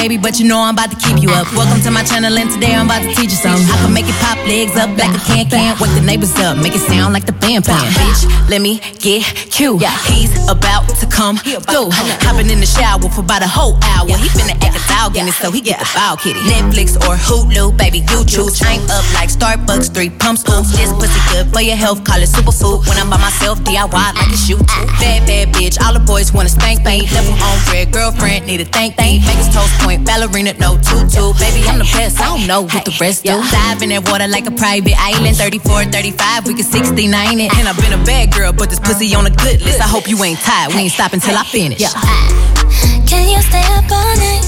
Baby, 0.08 0.22
but 0.22 0.40
you 0.40 0.48
know 0.48 0.64
I'm 0.64 0.74
about 0.74 0.90
to 0.92 0.96
keep 0.96 1.20
you 1.22 1.30
up. 1.36 1.52
Welcome 1.52 1.84
to 1.84 1.92
my 1.92 2.04
channel, 2.04 2.32
and 2.32 2.50
today 2.50 2.72
I'm 2.72 2.88
about 2.88 3.04
to 3.04 3.12
teach 3.12 3.36
you 3.36 3.40
something. 3.44 3.68
I 3.68 3.76
can 3.84 3.92
make 3.92 4.08
it 4.08 4.16
pop 4.24 4.40
legs 4.48 4.80
up 4.80 4.88
like 4.96 5.12
a 5.12 5.20
can 5.28 5.44
can. 5.52 5.76
Wake 5.84 5.92
the 6.00 6.06
neighbors 6.06 6.32
up, 6.40 6.56
make 6.56 6.76
it 6.76 6.80
sound 6.80 7.12
like 7.12 7.26
the 7.26 7.36
band 7.36 7.66
playing. 7.68 7.92
Bitch, 8.00 8.24
let 8.48 8.62
me 8.62 8.80
get 9.04 9.28
cute. 9.52 9.84
He's 10.08 10.32
about 10.48 10.88
to 11.04 11.06
come 11.12 11.36
through. 11.44 11.92
Hopping 12.24 12.48
in 12.48 12.64
the 12.64 12.70
shower 12.70 13.04
for 13.12 13.20
about 13.20 13.44
a 13.44 13.52
whole 13.52 13.76
hour. 13.84 14.08
He 14.08 14.32
finna 14.32 14.56
act 14.64 14.80
a 14.80 14.84
dog 14.88 15.18
in 15.20 15.28
it, 15.28 15.36
so 15.36 15.52
he 15.52 15.60
get 15.60 15.80
the 15.80 15.86
foul 15.86 16.16
kitty. 16.16 16.40
Netflix 16.48 16.96
or 17.04 17.20
Hulu, 17.20 17.76
baby, 17.76 18.00
you 18.08 18.24
choose. 18.24 18.64
I'm 18.64 18.80
up 18.88 19.04
like 19.12 19.28
Starbucks, 19.28 19.92
three 19.92 20.10
pumps, 20.10 20.48
ooh. 20.48 20.64
This 20.72 20.92
pussy 20.96 21.20
good 21.36 21.52
for 21.52 21.60
your 21.60 21.76
health, 21.76 22.08
call 22.08 22.24
it 22.24 22.32
superfood. 22.32 22.88
When 22.88 22.96
I'm 22.96 23.10
by 23.10 23.20
myself, 23.20 23.60
DIY 23.68 23.92
like 23.92 24.32
it's 24.32 24.48
you. 24.48 24.56
Bad, 25.04 25.28
bad 25.28 25.52
bitch, 25.52 25.76
all 25.84 25.92
the 25.92 26.00
boys 26.00 26.32
wanna 26.32 26.50
spank 26.50 26.86
me. 26.88 27.04
Level 27.12 27.36
on 27.44 27.60
red, 27.72 27.92
girlfriend, 27.92 28.48
need 28.48 28.62
a 28.62 28.66
thank 28.66 28.98
me. 28.98 29.20
Vegas 29.20 29.52
toast 29.52 29.76
point, 29.84 29.97
ballerina, 30.04 30.54
no 30.60 30.78
tutu. 30.78 31.34
Baby, 31.40 31.66
I'm 31.68 31.80
the 31.80 31.90
best, 31.96 32.20
I 32.20 32.26
don't 32.30 32.48
know 32.48 32.64
what 32.64 32.86
the 32.86 32.96
rest 33.00 33.24
do. 33.24 33.36
Dive 33.52 33.82
in 33.82 33.90
that 33.90 34.08
water 34.10 34.28
like 34.28 34.46
a 34.48 34.52
private 34.52 34.96
island. 34.98 35.38
34, 35.38 35.86
35, 35.86 36.48
we 36.48 36.54
can 36.54 36.64
69 36.64 37.40
it. 37.40 37.54
And 37.58 37.68
I've 37.68 37.80
been 37.80 37.94
a 37.94 38.04
bad 38.04 38.34
girl, 38.34 38.52
but 38.54 38.70
this 38.70 38.80
pussy 38.80 39.14
on 39.16 39.26
a 39.26 39.32
good 39.32 39.62
list. 39.62 39.82
I 39.82 39.88
hope 39.88 40.08
you 40.08 40.18
ain't 40.24 40.40
tired, 40.40 40.74
we 40.74 40.88
ain't 40.88 40.92
stopping 40.92 41.20
till 41.20 41.38
I 41.38 41.44
finish. 41.44 41.80
Yeah. 41.80 41.94
Uh, 41.96 43.06
can 43.06 43.30
you 43.30 43.42
stay 43.42 43.64
up 43.78 43.90
all 43.92 44.16
night? 44.18 44.46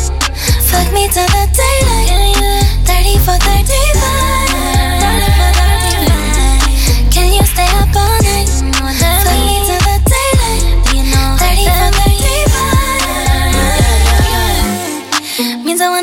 Fuck 0.70 0.92
me 0.94 1.08
till 1.10 1.28
the 1.28 1.46
daylight. 1.56 2.86
30 2.86 3.18
for 3.26 3.38
35. 3.38 4.49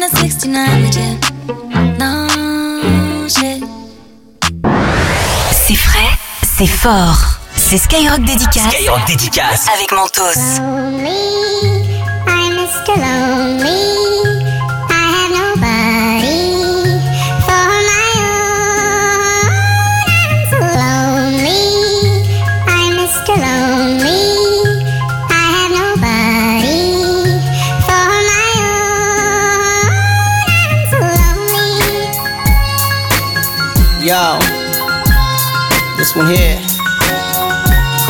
A 0.06 0.16
69 0.16 0.82
with 0.82 0.96
you. 0.96 1.18
No 1.98 3.28
shit. 3.28 3.62
C'est 5.52 5.74
frais, 5.74 6.12
c'est 6.56 6.66
fort. 6.66 7.18
C'est 7.56 7.78
Skyrock 7.78 8.20
Dédicace. 8.24 8.72
Skyrock 8.72 9.04
Dédicace. 9.06 9.66
Avec 9.74 9.90
Mentos. 9.92 10.60
Lonely, 10.60 11.88
I'm 12.28 12.54
Mr. 12.54 12.96
Lonely. 12.96 14.05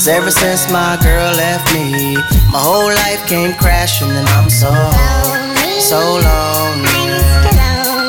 Cause 0.00 0.08
ever 0.08 0.30
since 0.30 0.72
my 0.72 0.96
girl 1.02 1.30
left 1.34 1.74
me, 1.74 2.16
my 2.50 2.58
whole 2.58 2.88
life 2.88 3.28
came 3.28 3.52
crashing 3.52 4.08
and 4.08 4.26
I'm 4.28 4.48
so, 4.48 4.70
so 5.78 5.98
lonely. 6.24 6.88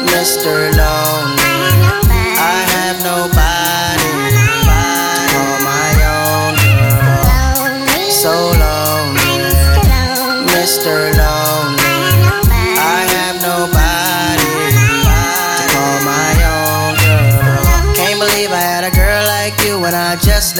Mr. 0.08 0.74
Lonely. 0.78 1.41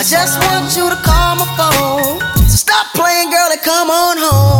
I 0.00 0.02
just 0.02 0.40
want 0.48 0.74
you 0.74 0.88
to 0.88 0.96
call 1.04 1.36
my 1.36 1.44
phone. 1.60 2.20
So 2.48 2.56
stop 2.56 2.86
playing, 2.94 3.28
girl, 3.28 3.52
and 3.52 3.60
come 3.60 3.90
on 3.90 4.16
home. 4.16 4.59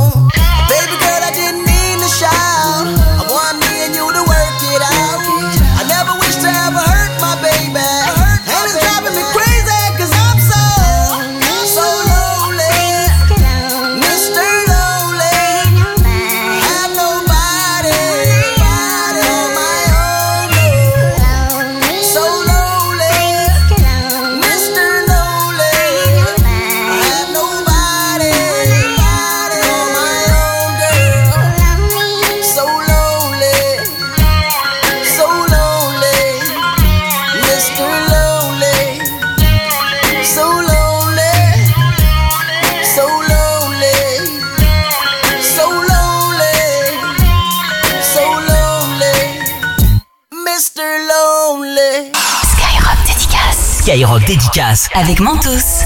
Dédicace. 54.01 54.89
Avec 54.95 55.21
Mentos. 55.21 55.85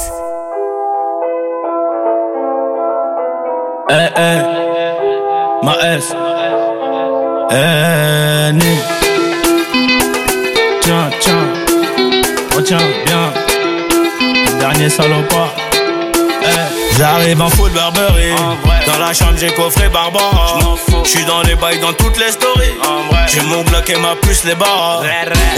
Eh 3.91 4.09
eh, 4.17 4.41
ma 5.63 5.75
S. 5.97 6.15
Eh. 7.51 8.53
Tiens, 10.81 11.11
tiens, 12.65 12.79
bien. 13.05 13.33
Dernier 14.61 14.89
salopard. 14.89 15.53
J'arrive 17.05 17.43
en 17.43 17.51
foot 17.51 17.71
Burberry. 17.75 18.31
Dans 18.87 18.99
la 18.99 19.13
chambre 19.13 19.35
j'ai 19.37 19.53
coffré 19.53 19.91
Barbara. 19.91 20.59
J'suis 21.05 21.23
dans 21.27 21.43
les 21.43 21.55
bails 21.55 21.79
dans 21.79 21.93
toutes 21.93 22.19
les 22.19 22.33
stories. 22.33 22.73
J'ai 23.27 23.43
mon 23.43 23.63
Glock 23.63 23.91
et 23.91 23.99
ma 23.99 24.17
puce 24.17 24.45
les 24.45 24.55
barres. 24.55 25.03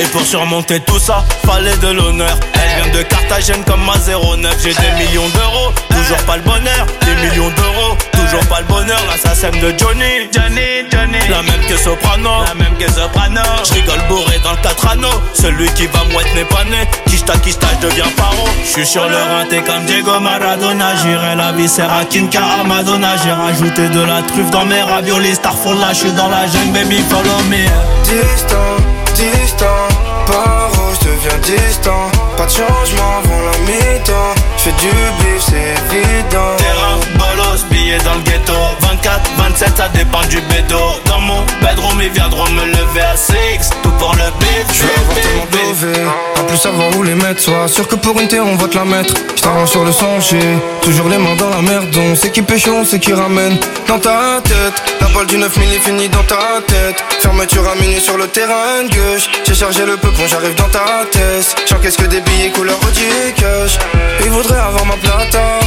Et 0.01 0.07
pour 0.07 0.23
surmonter 0.23 0.81
tout 0.81 0.99
ça 0.99 1.25
Fallait 1.47 1.77
de 1.77 1.87
l'honneur. 1.87 2.37
Elle 2.55 2.83
vient 2.83 2.93
de 2.99 3.03
Carthagène 3.03 3.63
comme 3.65 3.85
ma 3.85 3.93
09 3.93 4.57
J'ai 4.61 4.75
des 4.75 5.05
millions 5.05 5.29
d'euros. 5.29 5.73
Toujours 5.89 6.25
pas 6.27 6.37
le 6.37 6.43
bonheur. 6.43 6.85
Des 7.03 7.15
millions 7.15 7.51
d'euros 7.51 7.97
Toujours 8.27 8.47
pas 8.47 8.61
le 8.61 8.67
bonheur 8.67 8.99
L'assassin 9.09 9.51
de 9.51 9.75
Johnny. 9.79 10.29
Johnny 10.33 10.85
Johnny. 10.91 11.19
La 11.31 11.43
même 11.43 11.65
que 11.69 11.77
Soprano. 11.77 12.43
La 12.47 12.55
même 12.55 12.77
que 12.77 12.91
Soprano. 12.91 13.41
J'rigole 13.65 14.03
bourré 14.09 14.39
dans 14.43 14.53
le 14.53 14.57
4 14.59 14.87
anneaux 14.89 15.23
Celui 15.33 15.69
qui 15.75 15.87
va 15.87 16.01
mouette 16.13 16.35
n'est 16.35 16.45
pas 16.45 16.65
né 16.65 16.89
Kishta 17.07 17.35
Kishta 17.39 17.69
je 17.81 17.89
deviens 17.89 18.11
paro. 18.17 18.49
J'suis 18.65 18.87
sur 18.87 19.09
le 19.09 19.17
rinté 19.17 19.63
comme 19.63 19.85
Diego 19.87 20.19
Maradona. 20.21 20.97
J'irai 20.97 21.37
la 21.37 21.53
viscère 21.53 21.93
à 21.93 22.05
Kinka 22.05 22.41
à 22.61 22.65
Madonna. 22.65 23.17
J'ai 23.23 23.33
rajouté 23.33 23.89
de 23.89 24.01
la 24.01 24.23
truffe 24.23 24.51
dans 24.51 24.65
mes 24.65 24.83
raviolis. 24.83 25.37
Starfall 25.37 25.79
là 25.79 25.93
j'suis 25.93 26.13
dans 26.13 26.29
la 26.29 26.47
jungle 26.47 26.73
baby 26.73 27.03
follow 27.09 27.43
me. 27.49 27.65
Distant, 28.05 28.77
distant, 29.15 29.89
paro, 30.27 30.93
je 31.01 31.09
deviens 31.09 31.39
distant? 31.57 32.11
Pas 32.37 32.47
de 32.47 32.51
changement 32.51 33.19
avant 33.23 33.41
la 33.51 33.59
mi-temps. 33.67 34.35
J'fais 34.67 34.89
du 34.89 34.89
bif, 34.89 35.43
c'est 35.49 35.97
évident. 35.97 36.57
Terrain, 36.57 36.99
bolos, 37.15 37.65
billets 37.71 37.99
dans 37.99 38.15
le 38.15 38.23
ghetto. 38.23 38.53
24, 38.81 39.31
27, 39.39 39.77
ça 39.77 39.89
dépend 39.91 40.23
du 40.23 40.41
bédo. 40.41 40.81
Dans 41.05 41.21
mon 41.21 41.41
bedroom, 41.63 42.01
ils 42.03 42.11
viendront 42.11 42.51
me 42.51 42.65
lever 42.65 43.01
à 43.01 43.17
6 43.17 43.71
Tout 43.85 43.93
pour 43.93 44.13
le 44.15 44.29
bif, 44.41 44.67
Je 44.73 45.87
veux 45.87 46.36
savoir 46.57 46.97
où 46.97 47.03
les 47.03 47.15
mettre. 47.15 47.41
Sois 47.41 47.69
sûr 47.69 47.87
que 47.87 47.97
pour 47.97 48.19
une 48.21 48.29
terre 48.29 48.45
on 48.47 48.57
va 48.57 48.69
te 48.69 48.77
la 48.77 48.85
mettre. 48.85 49.15
J't'arrange 49.37 49.71
sur 49.71 49.85
le 49.85 49.93
son, 49.93 50.21
j'ai 50.21 50.41
toujours 50.83 51.09
les 51.09 51.19
mains 51.19 51.37
dans 51.37 51.51
la 51.51 51.63
merde. 51.63 51.95
On 51.97 52.15
sait 52.15 52.31
qui 52.31 52.43
pêche, 52.43 52.69
on 52.69 52.85
sait 52.85 52.99
qui 52.99 53.13
ramène. 53.13 53.59
Dans 53.87 53.99
ta 53.99 54.41
tête, 54.43 54.83
la 55.01 55.09
balle 55.09 55.27
du 55.27 55.37
9000 55.39 55.75
est 55.75 55.79
finie 55.79 56.09
dans 56.09 56.23
ta 56.25 56.61
tête. 56.67 57.03
Fermeture 57.21 57.69
à 57.69 57.75
minuit 57.77 58.01
sur 58.01 58.17
le 58.17 58.27
terrain 58.27 58.83
gauche. 58.85 59.29
J'ai 59.47 59.55
chargé 59.55 59.85
le 59.87 59.97
peupon, 59.97 60.27
j'arrive 60.27 60.55
dans 60.55 60.69
ta 60.69 61.05
tête. 61.11 61.55
J'encaisse 61.69 61.97
que 61.97 62.07
des 62.07 62.21
billets 62.21 62.51
couleur 62.51 62.79
Audi 62.87 63.33
cash? 63.35 63.79
Ils 64.25 64.31
voudraient 64.31 64.59
avoir 64.59 64.85
ma 64.87 64.97
plata. 64.97 65.61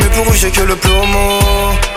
Mais 0.00 0.08
pour 0.08 0.30
eux 0.30 0.36
j'ai 0.36 0.50
que 0.50 0.62
le 0.62 0.76
plomo. 0.76 1.40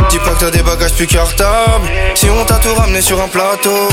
Dis 0.09 0.19
pas 0.19 0.31
que 0.31 0.39
t'as 0.39 0.51
des 0.51 0.63
bagages 0.63 0.93
plus 0.93 1.07
cartables. 1.07 1.87
Si 2.15 2.27
on 2.29 2.45
t'a 2.45 2.55
tout 2.55 2.73
ramené 2.73 3.01
sur 3.01 3.21
un 3.21 3.27
plateau. 3.27 3.89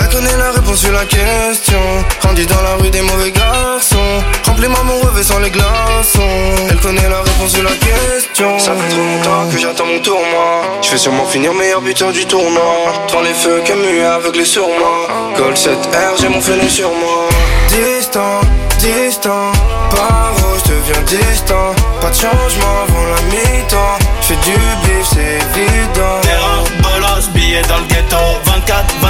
Elle 0.00 0.08
connaît 0.08 0.36
la 0.36 0.50
réponse 0.52 0.80
sur 0.80 0.92
la 0.92 1.04
question. 1.04 1.80
Grandi 2.20 2.46
dans 2.46 2.62
la 2.62 2.74
rue 2.76 2.90
des 2.90 3.02
mauvais 3.02 3.30
garçons. 3.60 4.22
Remplis-moi 4.46 4.82
mon 4.84 4.98
revêt 5.06 5.22
sans 5.22 5.38
les 5.38 5.50
glaçons. 5.50 6.36
Elle 6.70 6.80
connaît 6.80 7.08
la 7.08 7.20
réponse 7.22 7.52
sur 7.52 7.62
la 7.62 7.70
question. 7.70 8.58
Ça 8.58 8.72
fait 8.74 8.88
trop 8.88 9.02
longtemps 9.02 9.48
que 9.50 9.58
j'attends 9.58 9.86
mon 9.86 10.00
tour, 10.00 10.20
moi. 10.32 10.62
Je 10.82 10.90
vais 10.90 10.98
sûrement 10.98 11.26
finir 11.26 11.52
meilleur 11.54 11.80
buteur 11.80 12.12
du 12.12 12.24
tournoi. 12.26 12.92
Dans 13.12 13.20
les 13.20 13.34
feux, 13.34 13.60
Camus 13.64 14.02
aveuglé 14.02 14.44
sur 14.44 14.66
moi. 14.68 15.08
Gold 15.36 15.56
7R, 15.56 16.20
j'ai 16.20 16.28
mon 16.28 16.40
fenêtre 16.40 16.70
sur 16.70 16.90
moi. 16.90 17.28
Distant, 17.68 18.40
distant, 18.78 19.52
paro, 19.90 20.48
je 20.64 20.72
deviens 20.72 21.02
distant. 21.02 21.74
Pas 22.00 22.10
de 22.10 22.14
changement 22.14 22.74
avant 22.86 23.06
la 23.14 23.22
mi-temps. 23.30 23.98
J'fais 24.22 24.36
du 24.36 24.56
bif, 24.82 25.06
c'est 25.12 25.38
évident. 25.60 26.20
Terrain, 26.22 26.64
bolos, 26.82 27.28
billets 27.34 27.62
dans 27.62 27.78
le 27.78 27.86
ghetto 27.86 28.16
24, 28.16 28.39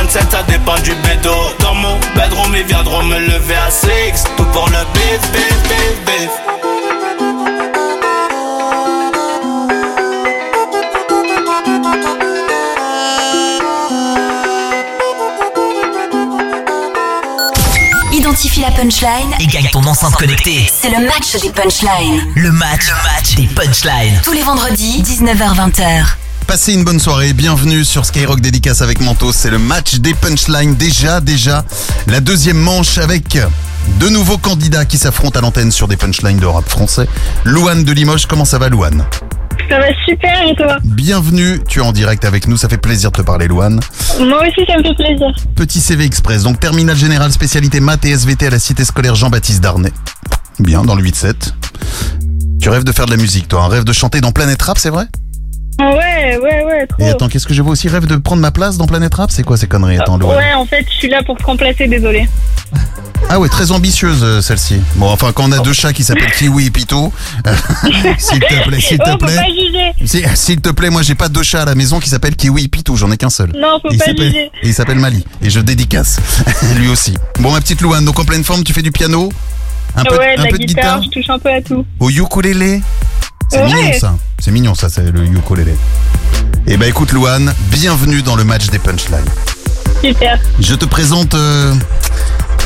27, 0.02 0.30
ça 0.30 0.42
dépend 0.44 0.78
du 0.80 0.94
bédo 0.94 1.34
Dans 1.60 1.74
mon 1.74 1.98
bedroom, 2.14 2.54
ils 2.56 2.64
viendront 2.64 3.02
me 3.02 3.18
lever 3.18 3.54
à 3.54 3.70
6 3.70 4.24
Tout 4.36 4.44
pour 4.46 4.66
le 4.68 4.78
bif, 4.94 5.20
bif, 5.32 5.62
bif, 5.68 6.04
bif 6.06 6.30
Identifie 18.12 18.60
la 18.60 18.70
punchlines 18.70 19.34
Et 19.38 19.46
gagne 19.46 19.68
ton 19.70 19.84
enceinte 19.84 20.14
connectée. 20.14 20.70
C'est 20.72 20.90
le 20.90 21.06
match 21.06 21.36
des 21.42 21.50
punchlines. 21.50 22.32
Le 22.36 22.50
match, 22.52 22.88
le 22.88 22.94
match 23.14 23.34
des 23.34 23.46
punchlines. 23.46 24.20
Tous 24.22 24.32
les 24.32 24.42
vendredis, 24.42 25.02
19h-20h. 25.02 26.16
Passez 26.50 26.72
une 26.72 26.82
bonne 26.82 26.98
soirée, 26.98 27.32
bienvenue 27.32 27.84
sur 27.84 28.04
Skyrock 28.04 28.40
Dédicace 28.40 28.82
avec 28.82 29.00
Mentos. 29.00 29.30
C'est 29.30 29.50
le 29.50 29.60
match 29.60 30.00
des 30.00 30.14
punchlines. 30.14 30.74
Déjà, 30.74 31.20
déjà, 31.20 31.64
la 32.08 32.18
deuxième 32.18 32.58
manche 32.58 32.98
avec 32.98 33.38
deux 34.00 34.10
nouveaux 34.10 34.36
candidats 34.36 34.84
qui 34.84 34.98
s'affrontent 34.98 35.38
à 35.38 35.42
l'antenne 35.42 35.70
sur 35.70 35.86
des 35.86 35.96
punchlines 35.96 36.40
de 36.40 36.46
rap 36.46 36.68
français. 36.68 37.06
Louane 37.44 37.84
de 37.84 37.92
Limoges, 37.92 38.26
comment 38.26 38.44
ça 38.44 38.58
va 38.58 38.68
Louane? 38.68 39.06
Ça 39.68 39.78
va 39.78 39.86
super 40.04 40.42
et 40.42 40.56
toi? 40.56 40.78
Bienvenue, 40.82 41.60
tu 41.68 41.78
es 41.78 41.82
en 41.82 41.92
direct 41.92 42.24
avec 42.24 42.48
nous, 42.48 42.56
ça 42.56 42.68
fait 42.68 42.78
plaisir 42.78 43.12
de 43.12 43.18
te 43.18 43.22
parler 43.22 43.46
Louane. 43.46 43.78
Moi 44.18 44.40
aussi, 44.40 44.66
ça 44.66 44.76
me 44.76 44.82
fait 44.82 44.94
plaisir. 44.96 45.32
Petit 45.54 45.80
CV 45.80 46.04
Express, 46.04 46.42
donc 46.42 46.58
terminal 46.58 46.96
général 46.96 47.30
spécialité 47.30 47.78
maths 47.78 48.04
et 48.06 48.10
SVT 48.10 48.48
à 48.48 48.50
la 48.50 48.58
cité 48.58 48.84
scolaire 48.84 49.14
Jean-Baptiste 49.14 49.60
Darnay. 49.60 49.92
Bien, 50.58 50.82
dans 50.82 50.96
le 50.96 51.04
8-7. 51.04 51.52
Tu 52.60 52.68
rêves 52.68 52.82
de 52.82 52.90
faire 52.90 53.06
de 53.06 53.12
la 53.12 53.18
musique, 53.18 53.46
toi, 53.46 53.62
un 53.62 53.68
rêve 53.68 53.84
de 53.84 53.92
chanter 53.92 54.20
dans 54.20 54.32
Planète 54.32 54.60
Rap, 54.62 54.78
c'est 54.78 54.90
vrai? 54.90 55.06
Ouais, 55.80 56.38
ouais, 56.42 56.64
ouais, 56.64 56.86
trop. 56.86 57.02
Et 57.02 57.08
attends, 57.08 57.28
qu'est-ce 57.28 57.46
que 57.46 57.54
je 57.54 57.62
vois 57.62 57.72
aussi 57.72 57.88
Rêve 57.88 58.06
de 58.06 58.16
prendre 58.16 58.42
ma 58.42 58.50
place 58.50 58.76
dans 58.76 58.86
Planète 58.86 59.14
Rap? 59.14 59.30
C'est 59.30 59.42
quoi 59.42 59.56
ces 59.56 59.66
conneries 59.66 59.98
Attends, 59.98 60.18
Louane? 60.18 60.36
Ouais, 60.36 60.52
en 60.54 60.66
fait, 60.66 60.84
je 60.90 60.94
suis 60.94 61.08
là 61.08 61.22
pour 61.22 61.36
te 61.38 61.42
remplacer, 61.44 61.86
désolé. 61.88 62.28
Ah 63.32 63.38
ouais, 63.38 63.48
très 63.48 63.70
ambitieuse 63.70 64.20
euh, 64.22 64.40
celle-ci. 64.40 64.80
Bon, 64.96 65.08
enfin, 65.08 65.30
quand 65.32 65.44
on 65.48 65.52
a 65.52 65.58
deux 65.60 65.72
chats 65.72 65.92
qui 65.92 66.02
s'appellent 66.02 66.32
Kiwi 66.32 66.66
et 66.66 66.70
Pitou, 66.70 67.12
euh, 67.46 67.54
s'il 68.18 68.40
te 68.40 68.68
plaît, 68.68 68.80
s'il 68.80 68.98
te 68.98 69.10
Oh, 69.12 69.16
plaît. 69.18 69.94
S'il 70.34 70.60
te 70.60 70.70
plaît, 70.70 70.90
moi 70.90 71.02
j'ai 71.02 71.14
pas 71.14 71.28
deux 71.28 71.44
chats 71.44 71.62
à 71.62 71.64
la 71.64 71.76
maison 71.76 72.00
qui 72.00 72.08
s'appellent 72.08 72.34
Kiwi 72.34 72.64
et 72.64 72.68
Pitou, 72.68 72.96
j'en 72.96 73.10
ai 73.12 73.16
qu'un 73.16 73.30
seul. 73.30 73.52
Non, 73.56 73.78
faut 73.80 73.90
Et 73.92 73.98
pas 73.98 74.06
juger. 74.06 74.50
Et 74.62 74.68
il 74.68 74.74
s'appelle 74.74 74.98
Mali. 74.98 75.24
Et 75.42 75.48
je 75.50 75.60
dédicace. 75.60 76.18
Lui 76.76 76.88
aussi. 76.88 77.14
Bon, 77.38 77.52
ma 77.52 77.60
petite 77.60 77.80
Louane, 77.82 78.04
donc 78.04 78.18
en 78.18 78.24
pleine 78.24 78.42
forme, 78.42 78.64
tu 78.64 78.72
fais 78.72 78.82
du 78.82 78.90
piano? 78.90 79.30
Un 79.94 80.02
peu, 80.04 80.16
ouais, 80.18 80.34
de 80.36 80.40
un 80.40 80.44
la 80.44 80.50
peu 80.50 80.58
de 80.58 80.64
guitare, 80.64 81.00
guitare? 81.00 81.02
je 81.02 81.20
touche 81.20 81.30
un 81.30 81.38
peu 81.38 81.50
à 81.50 81.60
tout. 81.62 81.84
Au 82.00 82.10
ukulélé? 82.10 82.80
C'est 83.50 83.58
Ouais. 83.58 83.66
mignon 83.66 83.92
ça. 83.98 84.14
C'est 84.38 84.50
mignon 84.52 84.74
ça, 84.74 84.88
c'est 84.88 85.10
le 85.10 85.24
ukulélé. 85.26 85.74
Eh 86.66 86.76
ben 86.76 86.88
écoute 86.88 87.12
Louane, 87.12 87.52
bienvenue 87.70 88.22
dans 88.22 88.36
le 88.36 88.44
match 88.44 88.68
des 88.68 88.78
punchlines. 88.78 89.18
Super. 90.02 90.38
Je 90.60 90.74
te 90.74 90.84
présente 90.84 91.34
euh, 91.34 91.74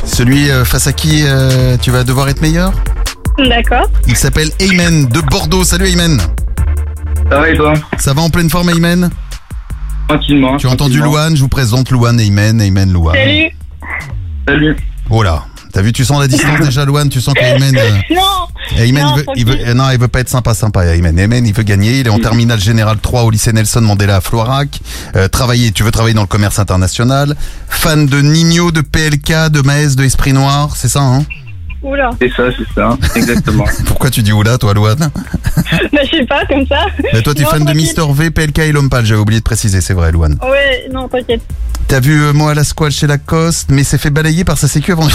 celui 0.05 0.51
euh, 0.51 0.65
face 0.65 0.87
à 0.87 0.93
qui 0.93 1.23
euh, 1.25 1.77
tu 1.81 1.91
vas 1.91 2.05
devoir 2.05 2.29
être 2.29 2.41
meilleur. 2.43 2.73
D'accord. 3.39 3.89
Il 4.07 4.15
s'appelle 4.17 4.51
Aymen 4.61 5.07
de 5.09 5.21
Bordeaux. 5.23 5.65
Salut 5.65 5.87
Aymen. 5.87 6.21
Ça 7.31 7.39
va 7.39 7.49
et 7.49 7.57
toi? 7.57 7.73
Ça 7.99 8.13
va 8.13 8.23
en 8.23 8.31
pleine 8.31 8.51
forme 8.51 8.69
Aymen 8.71 9.11
Tranquillement. 10.09 10.59
Tu 10.59 10.67
as 10.67 10.71
entendu 10.71 11.01
Louane? 11.01 11.35
Je 11.35 11.41
vous 11.41 11.49
présente 11.49 11.91
Louane 11.91 12.21
Aymen, 12.21 12.61
Aymen 12.61 12.93
Louane. 12.93 13.17
Salut. 13.17 13.51
Salut. 14.47 14.77
Oh 15.11 15.23
là, 15.23 15.45
t'as 15.75 15.83
vu, 15.83 15.93
tu 15.93 16.05
sens 16.07 16.19
la 16.21 16.29
distance 16.29 16.59
déjà 16.65 16.85
Louane, 16.87 17.11
tu 17.11 17.21
sens 17.21 17.35
qu'Aymen... 17.35 17.77
euh, 17.77 17.91
Non. 18.11 18.79
Aymen, 18.79 19.03
Non, 19.05 19.15
il 19.17 19.19
veut, 19.19 19.27
il 19.37 19.47
veut- 19.47 19.69
euh, 19.69 19.75
non, 19.75 19.91
il 19.93 19.99
veut 19.99 20.09
pas 20.09 20.21
être 20.21 20.29
sympa, 20.31 20.55
sympa, 20.55 20.87
Aymen. 20.87 21.19
Aymen, 21.19 21.47
il 21.47 21.53
veut 21.53 21.63
gagner. 21.65 22.01
Il 22.01 22.07
est 22.07 22.11
en 22.11 22.19
terminale 22.19 22.59
générale 22.61 22.97
3 23.03 23.25
au 23.25 23.31
lycée 23.31 23.53
Nelson 23.53 23.83
Mandela 23.83 24.17
à 24.17 24.21
Floirac. 24.23 24.81
Euh, 25.17 25.29
travailler, 25.29 25.71
tu 25.73 25.83
veux 25.83 25.91
travailler 25.91 26.15
dans 26.15 26.23
le 26.23 26.27
commerce 26.27 26.59
international. 26.59 27.35
Fan 27.69 28.07
de 28.07 28.21
Nino, 28.23 28.71
de 28.71 28.81
PLK, 28.81 29.51
de 29.51 29.61
Maes, 29.61 29.97
de 29.97 30.05
Esprit 30.05 30.33
Noir, 30.33 30.75
c'est 30.77 30.89
ça, 30.89 31.01
hein? 31.03 31.25
Oula. 31.83 32.11
C'est 32.19 32.31
ça, 32.35 32.45
c'est 32.57 32.75
ça, 32.75 32.97
exactement. 33.15 33.65
Pourquoi 33.87 34.09
tu 34.09 34.23
dis 34.23 34.33
oula, 34.33 34.57
toi, 34.57 34.73
Louane? 34.73 35.11
Bah, 35.93 35.99
je 36.11 36.17
sais 36.17 36.25
pas, 36.25 36.47
comme 36.47 36.67
ça. 36.67 36.87
Mais 37.13 37.21
Toi, 37.21 37.35
t'es 37.35 37.43
Non, 37.43 37.51
fan 37.51 37.65
de. 37.65 37.73
Mister 37.75 38.05
V, 38.11 38.31
PLK 38.31 38.59
et 38.61 38.73
L'Homme 38.73 38.89
Pâle, 38.89 39.05
j'avais 39.05 39.21
oublié 39.21 39.41
de 39.41 39.45
préciser, 39.45 39.83
c'est 39.83 39.93
vrai, 39.93 40.11
Louane. 40.11 40.39
Ouais, 40.43 40.89
non, 40.91 41.09
t'inquiète. 41.09 41.43
T'as 41.89 42.01
vu 42.01 42.23
euh, 42.23 42.33
moi 42.33 42.53
à 42.53 42.55
la 42.55 42.65
squale 42.65 42.91
chez 42.93 43.07
Lacoste, 43.07 43.71
mais 43.71 43.85
s'est 43.85 43.99
fait 43.99 44.11
balayer 44.11 44.45
par 44.45 44.59
sa 44.59 44.69
sécu 44.69 44.93
avant. 44.93 45.09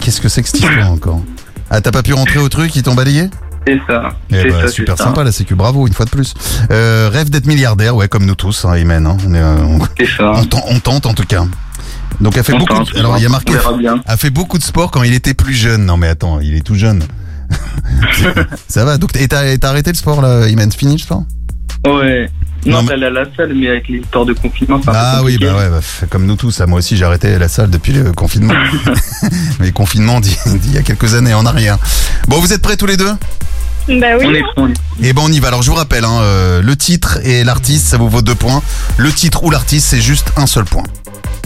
Qu'est-ce 0.00 0.20
que 0.20 0.28
c'est 0.28 0.42
que 0.42 0.48
cette 0.48 0.60
histoire 0.60 0.90
encore? 0.90 1.22
Ah, 1.70 1.80
t'as 1.80 1.92
pas 1.92 2.02
pu 2.02 2.12
rentrer 2.12 2.38
au 2.38 2.48
truc, 2.48 2.74
ils 2.76 2.82
t'ont 2.82 2.94
balayé? 2.94 3.28
C'est 3.66 3.80
ça. 3.86 4.10
Eh 4.30 4.50
bah, 4.50 4.62
ça, 4.62 4.68
super 4.68 4.98
ça. 4.98 5.04
sympa 5.04 5.24
la 5.24 5.32
sécu, 5.32 5.54
bravo 5.54 5.86
une 5.86 5.94
fois 5.94 6.04
de 6.04 6.10
plus. 6.10 6.34
Euh, 6.70 7.08
rêve 7.12 7.30
d'être 7.30 7.46
milliardaire, 7.46 7.96
ouais, 7.96 8.08
comme 8.08 8.26
nous 8.26 8.34
tous, 8.34 8.64
hein, 8.64 8.72
Amen. 8.72 9.06
Hein, 9.06 9.16
on, 9.26 9.34
est, 9.34 9.38
euh, 9.38 9.56
on- 9.64 9.78
ça. 10.16 10.32
on 10.34 10.44
tente- 10.44 10.64
on 10.68 10.80
tente 10.80 11.06
en 11.06 11.14
tout 11.14 11.24
cas. 11.24 11.44
Donc 12.20 12.36
a 12.36 12.42
fait 12.42 12.52
On 12.52 12.58
beaucoup. 12.58 12.74
tente, 12.74 12.92
de- 12.92 12.98
alors 12.98 13.16
il 13.16 13.22
y 13.22 13.26
a 13.26 13.28
marqué 13.28 13.54
a 14.06 14.16
fait 14.16 14.30
beaucoup 14.30 14.58
de 14.58 14.62
sport 14.62 14.90
quand 14.90 15.02
il 15.02 15.14
était 15.14 15.34
plus 15.34 15.54
jeune. 15.54 15.84
Non 15.86 15.96
mais 15.96 16.08
attends, 16.08 16.40
il 16.40 16.54
est 16.54 16.60
tout 16.60 16.74
jeune. 16.74 17.02
Ça 18.68 18.84
va. 18.84 18.98
Donc 18.98 19.16
et 19.16 19.26
t'as 19.28 19.56
arrêté 19.68 19.90
le 19.90 19.96
sport 19.96 20.20
là, 20.22 20.46
c'est 20.48 20.78
fini 20.78 20.92
le 20.92 20.98
sport 20.98 21.24
Ouais. 21.86 22.30
Non, 22.64 22.82
Non, 22.82 22.82
mais- 22.84 23.04
à 23.04 23.10
la 23.10 23.24
salle, 23.36 23.52
mais 23.54 23.68
avec 23.68 23.88
les 23.88 23.98
histoires 23.98 24.24
de 24.24 24.32
confinement, 24.32 24.80
c'est 24.82 24.88
un 24.88 24.92
peu 24.92 24.98
Ah 24.98 25.20
oui, 25.22 25.36
bah 25.38 25.54
ouais, 25.54 25.68
bah, 25.68 25.80
comme 26.10 26.24
nous 26.26 26.36
tous. 26.36 26.60
hein, 26.60 26.66
Moi 26.66 26.78
aussi 26.78 26.96
j'ai 26.96 27.04
arrêté 27.04 27.38
la 27.38 27.48
salle 27.48 27.68
depuis 27.70 27.92
le 27.92 28.12
confinement. 28.12 28.54
mais 29.60 29.70
confinement 29.72 30.20
d'il 30.20 30.72
y 30.74 30.78
a 30.78 30.82
quelques 30.82 31.14
années 31.14 31.34
en 31.34 31.44
arrière. 31.46 31.78
Bon, 32.28 32.38
vous 32.40 32.52
êtes 32.52 32.62
prêts 32.62 32.76
tous 32.76 32.86
les 32.86 32.96
deux? 32.96 33.12
Bah 33.86 34.06
oui. 34.18 34.24
On 34.26 34.32
est 34.34 34.40
prêts, 34.40 34.52
on 34.56 34.68
est 34.70 34.74
Eh 35.02 35.12
ben 35.12 35.22
on 35.26 35.30
y 35.30 35.40
va. 35.40 35.48
Alors 35.48 35.62
je 35.62 35.68
vous 35.70 35.76
rappelle, 35.76 36.04
hein, 36.06 36.20
euh, 36.22 36.62
le 36.62 36.74
titre 36.74 37.18
et 37.22 37.44
l'artiste, 37.44 37.86
ça 37.86 37.98
vous 37.98 38.08
vaut 38.08 38.22
deux 38.22 38.34
points. 38.34 38.62
Le 38.96 39.12
titre 39.12 39.44
ou 39.44 39.50
l'artiste, 39.50 39.88
c'est 39.88 40.00
juste 40.00 40.32
un 40.38 40.46
seul 40.46 40.64
point. 40.64 40.84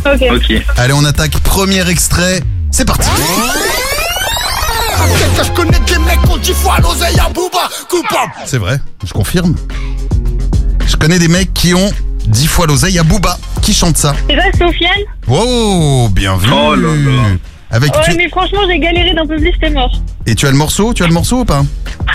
Ok. 0.06 0.22
Ok. 0.30 0.52
Allez, 0.76 0.92
on 0.92 1.04
attaque. 1.04 1.32
Premier 1.40 1.88
extrait. 1.90 2.40
C'est 2.70 2.84
parti. 2.84 3.08
que 5.36 5.44
je 5.44 5.50
connais 5.52 5.78
des 5.80 5.98
mecs 5.98 6.20
qui 6.22 6.30
ont 6.30 6.36
10 6.36 6.52
fois 6.52 6.76
l'oseille 6.80 7.18
à 7.18 7.28
Booba, 7.30 7.68
coupable. 7.88 8.32
C'est 8.46 8.58
vrai, 8.58 8.80
je 9.04 9.12
confirme. 9.12 9.54
Je 10.88 10.96
connais 10.96 11.18
des 11.18 11.28
mecs 11.28 11.52
qui 11.54 11.74
ont 11.74 11.90
10 12.26 12.46
fois 12.46 12.66
l'oseille 12.66 12.98
à 12.98 13.02
Booba. 13.04 13.38
Qui 13.62 13.72
chante 13.72 13.96
ça 13.96 14.14
C'est 14.28 14.36
ça, 14.36 14.66
Sofiane 14.66 14.90
Oh, 15.28 16.08
bien 16.12 16.36
vu. 16.36 16.48
Oh 16.52 16.74
là 16.74 16.88
là. 16.96 17.22
Avec 17.70 17.94
Ouais, 17.94 18.00
tu... 18.10 18.16
mais 18.16 18.28
franchement, 18.30 18.60
j'ai 18.66 18.78
galéré 18.78 19.12
d'un 19.14 19.26
peu 19.26 19.36
plus, 19.36 19.52
c'était 19.52 19.70
mort. 19.70 19.92
Et 20.26 20.34
tu 20.34 20.46
as 20.46 20.50
le 20.50 20.56
morceau? 20.56 20.94
Tu 20.94 21.02
as 21.04 21.06
le 21.06 21.12
morceau 21.12 21.40
ou 21.40 21.44
pas? 21.44 21.62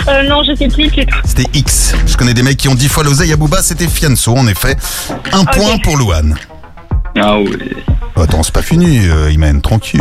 Euh, 0.08 0.28
non, 0.28 0.42
je 0.42 0.54
sais 0.56 0.66
plus 0.68 0.84
le 0.86 0.90
titre. 0.90 1.16
C'était 1.24 1.46
X. 1.54 1.94
Je 2.06 2.16
connais 2.16 2.34
des 2.34 2.42
mecs 2.42 2.56
qui 2.56 2.68
ont 2.68 2.74
10 2.74 2.88
fois 2.88 3.04
l'oseille 3.04 3.32
à 3.32 3.36
Booba. 3.36 3.62
C'était 3.62 3.86
Fianso, 3.86 4.36
en 4.36 4.46
effet. 4.48 4.76
Un 5.32 5.44
point 5.44 5.78
pour 5.78 5.96
Louane. 5.96 6.34
Ah 7.16 7.38
ouais. 7.38 7.50
Attends, 8.16 8.42
c'est 8.42 8.52
pas 8.54 8.62
fini, 8.62 9.08
euh, 9.08 9.30
Imen. 9.30 9.62
Tranquille. 9.62 10.00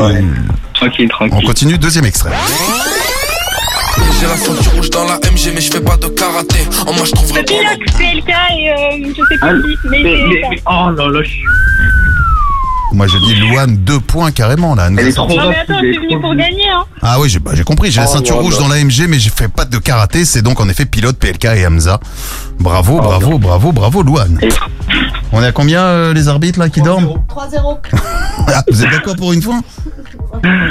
Tranquille, 0.74 1.06
On 1.12 1.28
tranquille. 1.30 1.46
continue. 1.48 1.78
Deuxième 1.78 2.06
extrait. 2.06 2.32
J'ai 4.20 4.28
la 4.28 4.36
ceinture 4.38 4.72
rouge 4.74 4.89
dans 4.89 5.06
la 5.06 5.16
MG, 5.18 5.52
mais 5.54 5.62
je 5.62 5.72
fais 5.72 5.82
pas 5.82 5.98
de 5.98 6.08
karaté. 6.08 6.60
En 6.88 6.94
moi, 6.94 7.06
je 7.06 7.12
trouverais 7.12 7.41
Le 7.41 7.46
pilote, 7.46 7.98
PLK 7.98 8.30
et 8.58 8.72
euh, 8.72 9.14
je 9.16 9.22
sais 9.28 9.38
Ah, 9.41 9.50
plus 9.50 9.74
qui, 9.78 9.88
mais, 9.89 10.04
mais, 10.04 10.16
c'est 10.16 10.28
mais, 10.28 10.41
mais- 10.50 10.62
oh 10.66 10.89
là 10.96 11.08
là, 11.10 11.24
je 11.24 11.30
suis. 11.30 11.44
Moi, 12.94 13.08
je 13.08 13.18
dis 13.18 13.36
Louane, 13.36 13.78
deux 13.78 14.00
points 14.00 14.32
carrément, 14.32 14.76
là. 14.76 14.88
Elle 14.96 15.08
est 15.08 15.14
trop 15.14 15.28
Non, 15.28 15.50
mais 15.50 15.58
attends, 15.58 15.80
je 15.82 15.91
suis 15.91 15.98
venu 15.98 16.22
pour 16.22 16.36
gagner, 16.36 16.70
hein. 16.70 16.84
Ah 17.02 17.20
oui, 17.20 17.28
j'ai 17.28 17.39
bah, 17.39 17.52
compris. 17.66 17.91
J'ai 17.91 18.02
la 18.02 18.08
Oh 18.08 18.14
ceinture 18.14 18.38
rouge 18.38 18.60
dans 18.60 18.68
la 18.68 18.84
MG, 18.84 19.08
mais 19.10 19.18
j'ai 19.20 19.32
fait 19.32 19.48
pas 19.48 19.66
de 19.66 19.78
karaté. 19.80 20.26
C'est 20.26 20.44
donc 20.44 20.60
en 20.60 20.70
effet 20.70 20.86
pilote 20.86 21.18
PLK 21.18 21.46
et 21.46 21.66
Hamza. 21.66 22.00
Bravo, 22.60 22.98
bravo, 23.02 23.39
bravo, 23.39 23.72
bravo, 23.72 24.04
Louane. 24.04 24.39
On 25.32 25.41
est 25.41 25.48
à 25.48 25.52
combien 25.52 25.82
euh, 25.82 26.14
les 26.14 26.28
arbitres 26.28 26.60
là 26.60 26.70
qui 26.70 26.82
dorment 26.82 27.18
3-0. 27.28 27.78
Ah, 28.48 28.64
vous 28.70 28.84
êtes 28.84 28.91
d'accord 28.91 29.16
pour 29.16 29.32
une 29.32 29.41
fois 29.41 29.62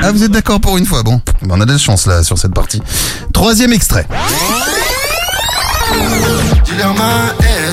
Ah, 0.03 0.13
vous 0.13 0.25
êtes 0.25 0.31
d'accord 0.31 0.61
pour 0.61 0.77
une 0.77 0.85
fois 0.85 1.03
Bon, 1.03 1.21
on 1.49 1.61
a 1.61 1.65
de 1.65 1.73
la 1.73 1.79
chance 1.79 2.07
là 2.07 2.23
sur 2.23 2.37
cette 2.37 2.53
partie. 2.53 2.83
Troisième 3.33 3.73
extrait. 3.73 4.07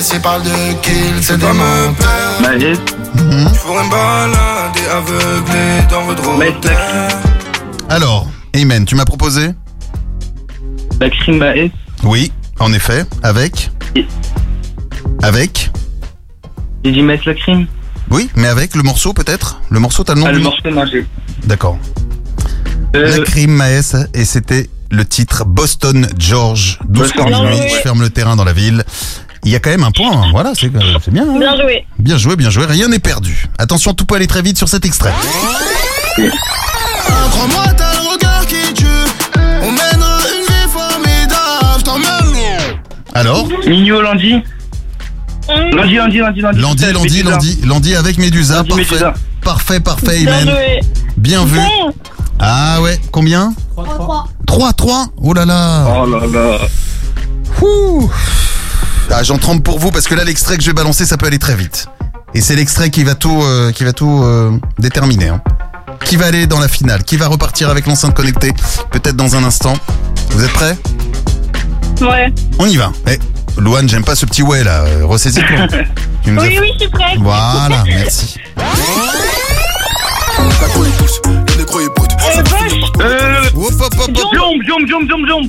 ma 0.00 0.06
S, 0.06 0.12
ils 0.14 0.20
parlent 0.20 0.42
de 0.42 0.80
kill, 0.82 1.14
c'est 1.22 1.38
dans 1.38 1.52
mon 1.54 1.92
père. 1.94 2.40
Maës, 2.40 2.78
Je 3.14 3.60
pourrais 3.60 3.84
me 3.84 3.90
balader 3.90 4.86
aveuglé 4.90 5.86
dans 5.90 6.04
votre 6.04 6.28
hôtel. 6.28 6.76
Alors, 7.88 8.26
Amen, 8.54 8.84
tu 8.86 8.94
m'as 8.96 9.04
proposé 9.04 9.50
la 11.00 11.08
crime 11.10 11.38
Maës. 11.38 11.70
Oui, 12.02 12.32
en 12.58 12.72
effet, 12.72 13.04
avec 13.22 13.70
Et- 13.94 14.06
Avec 15.22 15.70
J'ai 16.84 16.92
dit 16.92 17.02
Maës 17.02 17.20
la 17.26 17.34
crime. 17.34 17.66
Oui, 18.10 18.28
mais 18.36 18.48
avec 18.48 18.74
le 18.74 18.82
morceau 18.82 19.12
peut-être? 19.12 19.60
Le 19.70 19.78
morceau, 19.80 20.02
t'as 20.02 20.14
le 20.14 20.20
nom 20.20 20.26
Ah, 20.26 20.32
du 20.32 20.38
le 20.38 20.42
morceau 20.44 20.70
non, 20.70 20.84
j'ai. 20.90 21.06
D'accord. 21.44 21.78
La 22.94 23.00
Euh, 23.00 23.24
crime 23.24 23.52
Maes 23.52 23.94
et 24.14 24.24
c'était 24.24 24.68
le 24.90 25.04
titre 25.04 25.44
Boston 25.44 26.08
George 26.18 26.78
12 26.88 27.12
Boston 27.12 27.28
George. 27.28 27.56
je 27.70 27.76
ferme 27.82 28.00
le 28.02 28.10
terrain 28.10 28.34
dans 28.34 28.44
la 28.44 28.52
ville. 28.52 28.82
Il 29.44 29.50
y 29.50 29.56
a 29.56 29.58
quand 29.58 29.70
même 29.70 29.84
un 29.84 29.90
point, 29.90 30.12
hein. 30.12 30.28
voilà, 30.32 30.52
c'est 30.54 30.70
c'est 31.02 31.10
bien. 31.10 31.22
hein. 31.22 31.38
Bien 31.38 31.56
joué. 31.60 31.86
Bien 31.98 32.18
joué, 32.18 32.36
bien 32.36 32.50
joué, 32.50 32.66
rien 32.66 32.88
n'est 32.88 32.98
perdu. 32.98 33.46
Attention, 33.58 33.94
tout 33.94 34.04
peut 34.04 34.16
aller 34.16 34.26
très 34.26 34.42
vite 34.42 34.58
sur 34.58 34.68
cet 34.68 34.84
extrait. 34.84 35.12
Crois-moi, 36.16 37.64
t'as 37.76 37.94
le 37.94 38.12
regard 38.12 38.46
qui 38.46 38.72
tue. 38.74 38.84
On 39.62 39.70
mènera 39.72 40.18
une 40.36 40.44
vie 40.46 40.70
formidable, 40.70 41.78
je 41.78 41.84
t'emmène. 41.84 42.80
Alors 43.14 43.48
Mignon 43.66 44.00
lundi. 44.02 44.34
Lundi, 45.48 45.94
lundi, 45.96 46.18
lundi, 46.18 46.40
lundi. 46.40 46.60
Lundi, 46.60 46.84
lundi, 46.92 47.22
lundi, 47.22 47.60
lundi 47.64 47.94
avec 47.96 48.18
Médusa, 48.18 48.56
Lundi, 48.56 48.68
parfait. 48.68 48.84
Médusa. 48.84 49.14
Parfait, 49.42 49.80
parfait, 49.80 50.20
Bien 50.24 50.40
Imen. 50.42 50.50
joué. 50.50 50.80
Bien 51.16 51.44
vu. 51.44 51.58
Ah 52.38 52.80
ouais, 52.82 52.98
combien? 53.10 53.52
3-3. 53.76 54.24
3, 54.46 54.72
3 54.74 55.06
Oh 55.22 55.32
là 55.34 55.44
là 55.44 55.86
Oh 56.02 56.06
là 56.06 56.20
là. 56.26 56.58
Ouh. 57.62 58.10
Ah, 59.12 59.22
j'en 59.22 59.38
tremble 59.38 59.62
pour 59.62 59.78
vous 59.78 59.90
parce 59.90 60.06
que 60.06 60.14
là, 60.14 60.24
l'extrait 60.24 60.56
que 60.56 60.62
je 60.62 60.68
vais 60.68 60.74
balancer, 60.74 61.04
ça 61.04 61.16
peut 61.16 61.26
aller 61.26 61.38
très 61.38 61.54
vite. 61.56 61.86
Et 62.34 62.40
c'est 62.40 62.54
l'extrait 62.54 62.90
qui 62.90 63.02
va 63.04 63.14
tout, 63.14 63.42
euh, 63.42 63.72
qui 63.72 63.84
va 63.84 63.92
tout 63.92 64.22
euh, 64.22 64.52
déterminer. 64.78 65.28
hein. 65.28 65.42
Qui 66.04 66.16
va 66.16 66.26
aller 66.26 66.46
dans 66.46 66.60
la 66.60 66.68
finale? 66.68 67.02
Qui 67.04 67.16
va 67.16 67.26
repartir 67.26 67.68
avec 67.70 67.86
l'enceinte 67.86 68.14
connectée? 68.14 68.52
Peut-être 68.90 69.16
dans 69.16 69.36
un 69.36 69.44
instant. 69.44 69.74
Vous 70.30 70.44
êtes 70.44 70.52
prêts? 70.52 70.76
Ouais. 72.00 72.32
On 72.58 72.66
y 72.66 72.76
va. 72.76 72.92
Eh, 73.08 73.18
Louane, 73.58 73.88
j'aime 73.88 74.04
pas 74.04 74.14
ce 74.14 74.24
petit 74.26 74.42
ouais 74.42 74.62
là. 74.64 74.84
Euh, 74.84 75.04
Ressaisis-toi. 75.04 75.58
As 75.58 75.68
Oui, 76.26 76.58
oui, 76.60 76.70
je 76.74 76.78
suis 76.84 76.88
prête. 76.90 77.18
Voilà, 77.18 77.82
merci. 77.86 78.36
Euh, 83.00 83.42
Jombe, 84.34 84.62
jombe, 84.66 84.86
jombe, 84.88 85.08
jombe, 85.08 85.26
jombe. 85.28 85.46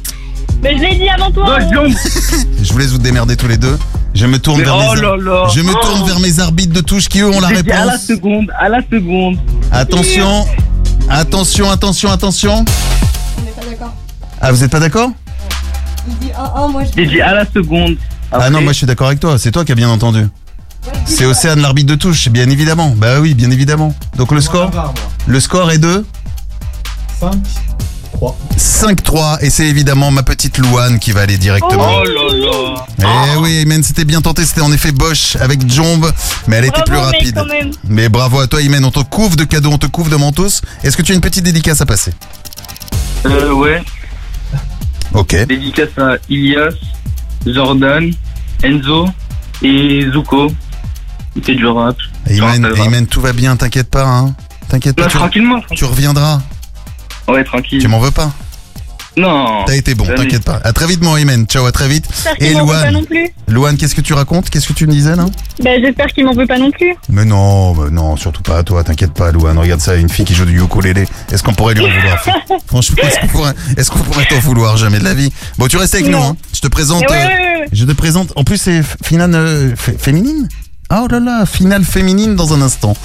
Mais 0.64 0.78
je 0.78 0.82
l'ai 0.84 0.95
dit 0.95 1.09
avant 1.09 1.32
toi. 1.32 1.59
Jombe. 1.74 1.93
Je 2.64 2.72
vous 2.72 2.78
laisse 2.80 2.91
vous 2.91 2.97
démerder 2.99 3.36
tous 3.36 3.47
les 3.47 3.57
deux. 3.57 3.78
Je 4.14 4.26
me 4.28 4.38
tourne 4.38 4.62
vers 4.62 4.76
oh 4.76 4.93
mes 4.95 5.01
là 5.01 5.16
là. 5.18 5.47
je 5.53 5.62
me 5.62 5.72
Oh. 5.74 5.80
tourne 5.82 6.05
vers 6.05 6.20
mes 6.20 6.39
arbitres 6.39 6.74
de 6.74 6.82
touche 6.82 7.07
qui 7.07 7.22
eux 7.22 7.28
ont 7.30 7.39
la 7.39 7.47
dit 7.62 7.72
À 7.72 7.86
la 7.86 7.91
réponse. 7.93 8.05
seconde, 8.05 8.51
à 8.59 8.70
la 8.70 8.80
seconde. 8.82 9.38
Attention, 9.72 10.45
attention, 11.09 11.72
attention, 11.72 12.12
attention. 12.12 12.66
On 13.38 13.41
n'est 13.41 13.51
pas 13.51 13.66
d'accord. 13.72 13.93
Ah, 14.41 14.51
vous 14.51 14.64
êtes 14.64 14.72
pas 14.72 14.80
d'accord? 14.80 15.12
Il 16.07 16.18
dit 16.20 16.32
1-1, 16.34 16.72
moi 16.72 16.84
je 16.84 17.03
dit 17.03 17.22
à 17.22 17.34
la 17.34 17.45
seconde. 17.45 17.95
Ah 18.32 18.49
non, 18.49 18.62
moi 18.62 18.74
je 18.74 18.78
suis 18.80 18.88
d'accord 18.88 19.07
avec 19.07 19.20
toi. 19.20 19.38
C'est 19.39 19.51
toi 19.51 19.64
qui 19.66 19.72
as 19.72 19.76
bien 19.76 19.89
entendu. 19.89 20.28
C'est 21.05 21.26
Océane 21.26 21.62
l'arbitre 21.62 21.89
de 21.89 21.95
touche, 21.95 22.30
bien 22.30 22.49
évidemment. 22.49 22.93
Bah 22.97 23.20
oui, 23.22 23.34
bien 23.34 23.49
évidemment. 23.49 23.93
Donc 24.18 24.32
le 24.32 24.41
score, 24.41 24.70
le 25.26 25.39
score 25.39 25.72
est 25.72 25.78
de 25.80 26.05
5, 27.20 27.32
3. 28.14 28.38
5-3 28.57 29.38
et 29.41 29.49
c'est 29.49 29.66
évidemment 29.68 30.12
ma 30.12 30.24
petite 30.24 30.57
Louane 30.57 30.99
qui 30.99 31.12
va 31.12 31.22
aller 31.22 31.38
directement. 31.38 31.89
Oh 32.01 32.03
là 32.03 32.86
là. 33.03 33.32
Eh 33.34 33.38
oui, 33.38 33.62
Imen, 33.62 33.82
c'était 33.84 34.05
bien 34.05 34.22
tenté, 34.22 34.45
c'était 34.45 34.62
en 34.62 34.72
effet 34.72 34.91
Bosch 34.91 35.36
avec 35.38 35.68
Jombe, 35.72 36.12
mais 36.47 36.57
elle 36.57 36.66
était 36.66 36.82
Bravo, 36.86 36.86
plus 36.86 36.95
mec, 36.95 37.05
rapide. 37.05 37.36
quand 37.36 37.45
même. 37.45 37.72
Mais 37.88 38.09
bravo 38.09 38.39
à 38.39 38.47
toi, 38.47 38.62
Imen, 38.62 38.84
on 38.86 38.91
te 38.91 38.99
couvre 38.99 39.36
de 39.36 39.43
cadeaux, 39.43 39.72
on 39.72 39.78
te 39.78 39.88
couvre 39.88 40.09
de 40.09 40.16
mentos. 40.16 40.62
Est-ce 40.84 40.95
que 40.97 41.01
tu 41.01 41.12
as 41.12 41.16
une 41.16 41.22
petite 41.22 41.43
dédicace 41.43 41.82
à 41.82 41.86
passer? 41.86 42.14
Euh, 43.26 43.51
ouais. 43.53 43.82
Ok. 45.14 45.36
Dédicace 45.47 45.89
à 45.97 46.16
Ilias, 46.30 46.74
Jordan, 47.45 48.12
Enzo 48.64 49.07
et 49.64 50.05
Zuko. 50.14 50.51
Il 51.36 51.43
fait 51.43 51.55
du 51.55 51.66
rap. 51.66 51.95
Imen. 52.30 52.68
Imen, 52.78 53.07
tout 53.07 53.22
va 53.22 53.34
bien, 53.34 53.55
t'inquiète 53.55 53.89
pas, 53.89 54.05
hein. 54.05 54.36
T'inquiète 54.70 54.95
pas, 54.95 55.07
tu, 55.07 55.18
tranquillement. 55.18 55.62
tu 55.76 55.86
reviendras. 55.86 56.41
Ouais, 57.28 57.43
tranquille. 57.43 57.80
Tu 57.82 57.88
m'en 57.88 57.99
veux 57.99 58.11
pas 58.11 58.32
Non. 59.17 59.63
T'as 59.65 59.76
été 59.76 59.93
bon, 59.95 60.05
jamais. 60.05 60.17
t'inquiète 60.19 60.43
pas. 60.43 60.59
À 60.63 60.72
très 60.74 60.88
vite, 60.88 61.01
mon 61.03 61.17
Imen. 61.17 61.45
Ciao, 61.45 61.65
à 61.65 61.72
très 61.72 61.88
vite. 61.88 62.05
J'espère 62.11 62.36
Et 62.39 62.53
m'en 62.53 62.65
veut 62.65 62.74
pas 62.74 62.86
non 62.86 62.91
Louane, 62.99 63.05
plus. 63.05 63.30
Louane, 63.47 63.78
qu'est-ce 63.78 63.93
que 63.95 64.01
tu 64.01 64.13
racontes? 64.13 64.49
Qu'est-ce 64.49 64.67
que 64.67 64.74
tu 64.74 64.88
me 64.88 64.91
disais 64.93 65.15
là? 65.15 65.26
Ben, 65.63 65.82
j'espère 65.84 66.07
qu'il 66.07 66.26
m'en 66.26 66.34
veut 66.34 66.47
pas 66.47 66.57
non 66.57 66.72
plus. 66.72 66.95
Mais 67.09 67.26
non, 67.26 67.74
mais 67.76 67.89
non, 67.91 68.15
surtout 68.15 68.41
pas 68.41 68.59
à 68.59 68.63
toi, 68.63 68.84
t'inquiète 68.84 69.13
pas, 69.13 69.32
Louane. 69.32 69.57
Regarde 69.57 69.82
ça, 69.82 69.95
une 69.95 70.09
fille 70.09 70.26
qui 70.26 70.34
joue 70.34 70.45
du 70.45 70.59
ukulélé. 70.61 71.05
Est-ce 71.32 71.43
qu'on 71.43 71.53
pourrait 71.53 71.74
lui 71.76 71.86
en 71.86 71.89
vouloir? 71.89 72.24
Franchement, 72.67 72.97
est-ce 73.03 73.19
qu'on 73.19 73.28
pourrait, 73.28 73.53
est-ce 73.78 73.91
qu'on 73.91 73.99
pourrait 73.99 74.26
t'en 74.30 74.39
vouloir 74.39 74.78
Jamais 74.78 74.99
de 74.99 75.03
la 75.03 75.13
vie? 75.13 75.32
Bon, 75.57 75.67
tu 75.67 75.78
restes 75.78 75.95
avec 75.95 76.07
Non. 76.07 76.19
nous, 76.19 76.26
hein. 76.28 76.38
Je 76.53 76.61
te 76.61 76.67
présente. 76.67 77.01
Mais 77.09 77.15
ouais, 77.15 77.24
euh, 77.24 77.26
ouais, 77.28 77.34
ouais, 77.55 77.59
ouais. 77.61 77.67
Je 77.74 77.86
te 77.86 77.91
présente. 77.91 78.32
En 78.38 78.43
plus, 78.45 78.57
c'est 78.57 78.80
f- 78.82 78.95
finale 79.03 79.32
euh, 79.36 79.74
f- 79.76 79.97
féminine? 79.97 80.47
Ah, 80.89 81.01
Oh 81.03 81.07
là 81.11 81.19
là, 81.19 81.45
finale 81.45 81.84
féminine 81.86 82.36
dans 82.36 82.53
un 82.53 82.61
instant. 82.61 82.95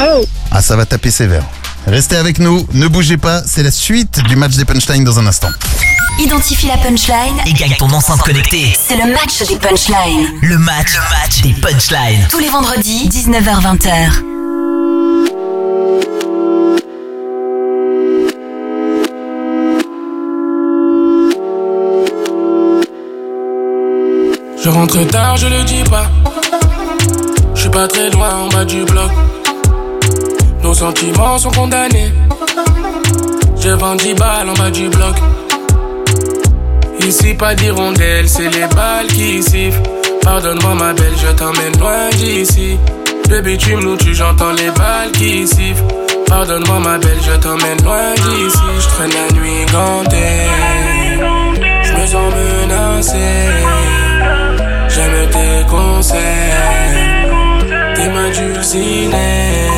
Oh. 0.00 0.24
Ah, 0.50 0.60
ça 0.62 0.76
va 0.76 0.84
taper 0.86 1.10
sévère. 1.10 1.44
Restez 1.86 2.16
avec 2.16 2.38
nous, 2.38 2.66
ne 2.72 2.86
bougez 2.86 3.18
pas. 3.18 3.42
C'est 3.44 3.62
la 3.62 3.70
suite 3.70 4.20
du 4.24 4.36
match 4.36 4.56
des 4.56 4.64
punchlines 4.64 5.04
dans 5.04 5.18
un 5.18 5.26
instant. 5.26 5.50
Identifie 6.18 6.66
la 6.66 6.78
punchline. 6.78 7.36
Et 7.46 7.52
gagne 7.52 7.74
ton 7.78 7.90
enceinte 7.90 8.22
connectée. 8.22 8.72
C'est 8.74 8.96
le 8.96 9.12
match 9.12 9.46
des 9.46 9.56
punchlines. 9.56 10.28
Le 10.42 10.56
match, 10.58 10.94
le 10.94 11.00
match 11.00 11.42
des 11.42 11.52
punchlines. 11.52 12.26
Tous 12.30 12.38
les 12.38 12.48
vendredis, 12.48 13.08
19h-20h. 13.08 14.12
Je 24.62 24.68
rentre 24.70 25.06
tard, 25.08 25.36
je 25.36 25.48
le 25.48 25.62
dis 25.64 25.84
pas. 25.90 26.10
Je 27.54 27.60
suis 27.60 27.70
pas 27.70 27.86
très 27.86 28.08
loin 28.10 28.34
en 28.44 28.48
bas 28.48 28.64
du 28.64 28.84
bloc. 28.84 29.10
Nos 30.74 30.80
sentiments 30.80 31.38
sont 31.38 31.52
condamnés. 31.52 32.12
Je 33.60 33.68
vends 33.68 33.94
10 33.94 34.14
balles 34.14 34.50
en 34.50 34.54
bas 34.54 34.72
du 34.72 34.88
bloc. 34.88 35.14
Ici, 36.98 37.34
pas 37.34 37.54
d'hirondelle, 37.54 38.28
c'est 38.28 38.50
les 38.50 38.66
balles 38.74 39.06
qui 39.06 39.40
sifflent. 39.40 39.80
Pardonne-moi, 40.22 40.74
ma 40.74 40.92
belle, 40.92 41.12
je 41.16 41.30
t'emmène 41.36 41.78
loin 41.78 42.10
d'ici. 42.16 42.76
Le 43.30 43.40
bitume 43.40 43.84
nous 43.84 43.96
tue, 43.96 44.16
j'entends 44.16 44.50
les 44.50 44.70
balles 44.72 45.12
qui 45.12 45.46
sifflent. 45.46 45.84
Pardonne-moi, 46.26 46.80
ma 46.80 46.98
belle, 46.98 47.20
je 47.22 47.36
t'emmène 47.36 47.80
loin 47.84 48.12
d'ici. 48.16 48.58
Je 48.80 48.88
traîne 48.88 49.12
la 49.12 49.32
nuit 49.38 49.66
gantée. 49.70 50.48
Je 51.84 51.92
me 51.92 52.06
sens 52.08 52.34
menacé. 52.34 53.28
J'aime 54.88 55.30
tes 55.30 55.70
conseils. 55.70 56.18
T'es 57.94 58.08
ma 58.08 58.28
dulcinée. 58.30 59.74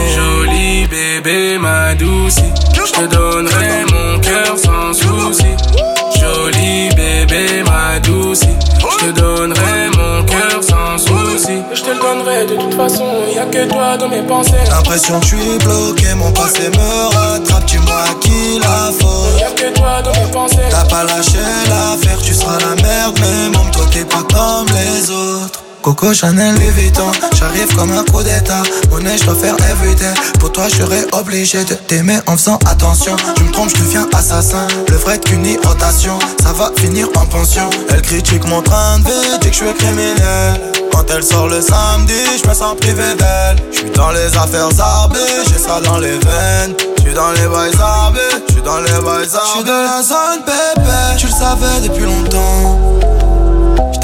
Jolie 0.86 1.20
bébé, 1.20 1.58
ma 1.58 1.94
douce. 1.94 2.36
Je 2.72 2.92
te 2.92 3.06
donnerai 3.06 3.84
mon 3.90 4.20
cœur 4.20 4.56
sans 4.56 4.92
souci. 4.92 5.46
Jolie 6.20 6.90
bébé, 6.94 7.64
ma 7.64 7.98
douce. 8.00 8.42
Je 8.42 9.06
te 9.06 9.10
donnerai 9.20 9.88
mon 9.96 10.22
cœur 10.24 10.62
sans 10.62 10.98
souci. 10.98 11.62
Je 11.74 11.82
te 11.82 11.90
le 11.90 11.98
donnerai 11.98 12.46
de 12.46 12.56
toute 12.56 12.74
façon. 12.74 13.04
Y 13.34 13.38
a 13.38 13.46
que 13.46 13.68
toi 13.68 13.96
dans 13.96 14.08
mes 14.08 14.22
pensées. 14.22 14.52
L'impression 14.70 15.18
que 15.18 15.26
je 15.26 15.36
suis 15.36 15.58
bloqué, 15.58 16.14
mon 16.14 16.30
passé 16.32 16.68
me 16.68 17.14
rattrape, 17.16 17.64
dis-moi 17.64 18.02
à 18.08 18.14
qui 18.20 18.60
la 18.60 18.92
faute. 18.96 19.40
Y'a 19.40 19.50
que 19.50 19.76
toi 19.76 20.02
dans 20.02 20.12
mes 20.12 20.30
pensées. 20.30 20.68
T'as 20.70 20.84
pas 20.84 21.02
lâché 21.02 21.38
l'affaire, 21.68 22.18
tu 22.22 22.32
seras 22.32 22.58
la 22.60 22.80
merde, 22.80 23.18
mais 23.20 23.58
même 23.58 23.70
toi 23.72 23.86
t'es 23.90 24.04
pas 24.04 24.22
comme 24.32 24.66
les 24.68 25.10
autres. 25.10 25.65
Coco 25.86 26.12
Chanel 26.12 26.52
Louis 26.56 26.70
Vuitton, 26.70 27.12
j'arrive 27.38 27.72
comme 27.76 27.92
un 27.92 28.02
coup 28.02 28.20
d'état. 28.20 28.64
Monnaie, 28.90 29.16
je 29.16 29.24
dois 29.24 29.36
faire 29.36 29.54
everyday. 29.70 30.12
Pour 30.40 30.50
toi, 30.50 30.64
je 30.68 30.78
serais 30.78 31.06
obligé 31.12 31.62
de 31.64 31.74
t'aimer 31.74 32.18
en 32.26 32.36
faisant 32.36 32.58
attention. 32.66 33.14
Tu 33.36 33.44
me 33.44 33.52
trompes, 33.52 33.70
je 33.70 33.84
deviens 33.84 34.08
assassin. 34.12 34.66
Le 34.88 34.96
vrai 34.96 35.20
qu'une 35.20 35.46
rotation, 35.64 36.18
ça 36.42 36.52
va 36.54 36.72
finir 36.74 37.06
en 37.14 37.24
pension. 37.26 37.70
Elle 37.90 38.02
critique 38.02 38.44
mon 38.48 38.62
train 38.62 38.98
de 38.98 39.04
vie, 39.04 39.38
dit 39.40 39.50
que 39.50 39.54
je 39.54 39.64
suis 39.64 39.74
criminel. 39.74 40.60
Quand 40.90 41.04
elle 41.08 41.22
sort 41.22 41.46
le 41.46 41.60
samedi, 41.60 42.14
je 42.42 42.48
me 42.48 42.52
sens 42.52 42.76
privé 42.80 43.14
d'elle. 43.16 43.64
Je 43.70 43.78
suis 43.78 43.90
dans 43.90 44.10
les 44.10 44.36
affaires 44.36 44.72
zarbées, 44.72 45.20
j'ai 45.46 45.56
ça 45.56 45.80
dans 45.80 45.98
les 45.98 46.18
veines. 46.18 46.74
Je 46.96 47.02
suis 47.02 47.14
dans 47.14 47.30
les 47.30 47.46
bails 47.46 47.76
zarbés, 47.76 48.18
je 48.48 48.54
suis 48.54 48.62
dans 48.62 48.80
les 48.80 48.90
bails 48.90 49.28
zarbés. 49.28 49.46
Je 49.46 49.54
suis 49.54 49.64
dans 49.64 49.82
la 49.84 50.02
zone 50.02 50.42
bébé, 50.44 51.16
tu 51.16 51.26
le 51.26 51.32
savais 51.32 51.80
depuis 51.80 52.02
longtemps. 52.02 53.15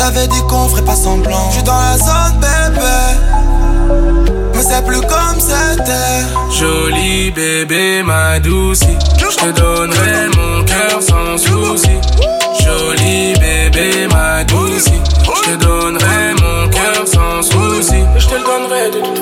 T'avais 0.04 0.26
dit 0.26 0.42
qu'on 0.48 0.66
ferait 0.66 0.84
pas 0.84 0.96
semblant. 0.96 1.48
Je 1.50 1.58
suis 1.58 1.62
dans 1.62 1.78
la 1.78 1.96
zone 1.96 2.40
bébé, 2.40 2.80
mais 4.52 4.60
c'est 4.60 4.84
plus 4.84 5.00
comme 5.00 5.38
c'était. 5.38 6.26
Jolie 6.50 7.30
bébé, 7.30 8.02
ma 8.02 8.40
douce. 8.40 8.80
Je 9.16 9.36
te 9.36 9.50
donnerai 9.52 10.26
mon 10.36 10.64
cœur 10.64 11.00
sans 11.00 11.38
souci. 11.38 12.00
Jolie 12.64 13.34
bébé, 13.38 14.08
ma 14.12 14.42
douce. 14.42 14.90
Je 15.24 15.50
te 15.50 15.64
donnerai 15.64 16.34
mon 16.40 16.41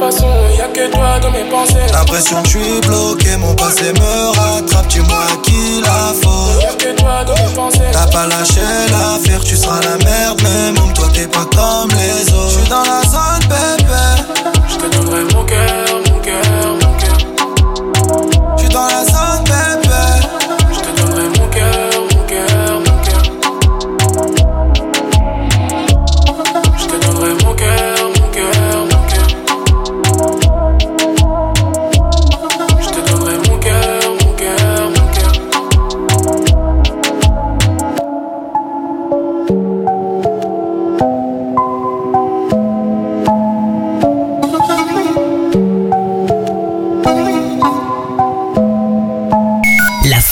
façon. 0.01 0.29
Y 0.57 0.61
a 0.63 0.69
que 0.69 0.91
toi 0.91 1.21
dans 1.21 1.31
mes 1.31 1.45
pensées. 1.45 1.87
L'impression 1.93 2.43
que 2.43 2.49
je 2.49 2.59
suis 2.59 2.81
bloqué, 2.81 3.37
mon 3.37 3.55
passé 3.55 3.93
me 3.93 4.13
rattrape. 4.39 4.89
Dis-moi 4.89 5.25
qui 5.43 5.81
la 5.83 6.13
faute. 6.21 6.63
Y'a 6.63 6.75
que 6.75 6.97
toi 6.99 7.25
dans 7.25 7.35
mes 7.35 7.55
pensées. 7.55 7.91
T'as 7.93 8.07
pas 8.07 8.27
lâché 8.27 8.61
l'affaire, 8.91 9.43
tu 9.45 9.57
seras 9.57 9.81
la 9.83 9.97
merde, 10.05 10.41
mais 10.43 10.73
même 10.73 10.93
toi 10.95 11.07
t'es 11.13 11.27
pas 11.27 11.47
comme 11.55 11.91
les 11.91 12.33
autres. 12.33 12.51
Je 12.51 12.59
suis 12.61 12.69
dans 12.69 12.83
la 12.83 13.03
zone 13.15 13.47
bébé, 13.49 14.07
Je 14.69 14.77
te 14.77 14.97
donnerai 14.97 15.25
mon 15.35 15.45
cœur, 15.45 15.87
mon 16.09 16.19
cœur, 16.21 16.67
mon 16.83 16.93
cœur. 17.01 17.19
je 18.57 18.63
suis 18.63 18.73
dans 18.73 18.87
la 18.87 19.05
zone 19.05 19.10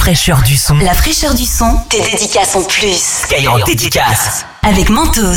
fraîcheur 0.09 0.43
du 0.43 0.57
son. 0.57 0.79
La 0.79 0.95
fraîcheur 0.95 1.35
du 1.35 1.45
son, 1.45 1.81
tes 1.91 2.01
dédicaces 2.01 2.57
en 2.57 2.63
plus. 2.63 2.99
Skyrock 3.25 3.67
dédicace. 3.67 4.47
Avec 4.63 4.89
Mentos. 4.89 5.37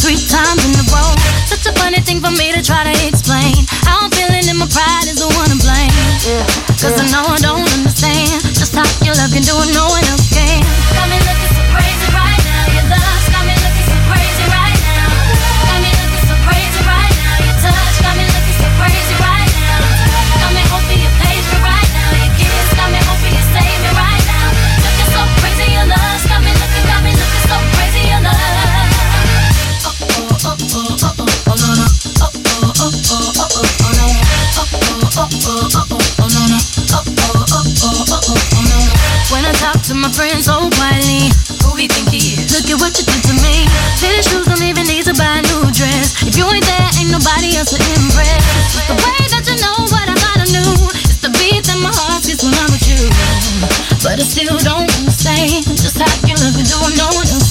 three 0.00 0.16
times 0.16 0.64
in 0.64 0.72
a 0.80 0.84
row. 0.88 1.12
Such 1.44 1.68
a 1.68 1.72
funny 1.76 2.00
thing 2.00 2.24
for 2.24 2.32
me 2.32 2.52
to 2.56 2.64
try 2.64 2.88
to 2.88 2.94
explain. 3.04 3.52
How 3.84 4.00
I'm 4.00 4.10
feeling 4.10 4.48
and 4.48 4.56
my 4.56 4.66
pride 4.66 5.04
is 5.04 5.20
the 5.20 5.28
one 5.36 5.52
to 5.52 5.58
blame. 5.60 5.92
Cause 6.80 6.96
I 6.96 7.04
know 7.12 7.24
I 7.28 7.36
don't 7.38 7.59
nobody 47.20 47.56
else 47.56 47.70
to 47.70 47.80
impress. 48.00 48.88
The 48.88 48.96
way 48.96 49.20
that 49.28 49.44
you 49.44 49.56
know 49.60 49.76
what 49.92 50.08
I 50.08 50.16
gotta 50.16 50.48
do. 50.48 50.64
It's 51.04 51.20
the 51.20 51.28
beat 51.36 51.64
that 51.68 51.76
my 51.76 51.92
heart 51.92 52.24
gets 52.24 52.42
when 52.42 52.54
I'm 52.56 52.72
with 52.72 52.88
you. 52.88 53.00
But 54.02 54.16
I 54.20 54.24
still 54.24 54.56
don't 54.64 54.88
understand 54.88 55.64
just 55.76 56.00
how 56.00 56.08
you 56.24 56.34
love 56.40 56.56
me 56.56 56.64
do 56.64 56.80
no 56.96 57.08
one 57.12 57.28
else. 57.28 57.49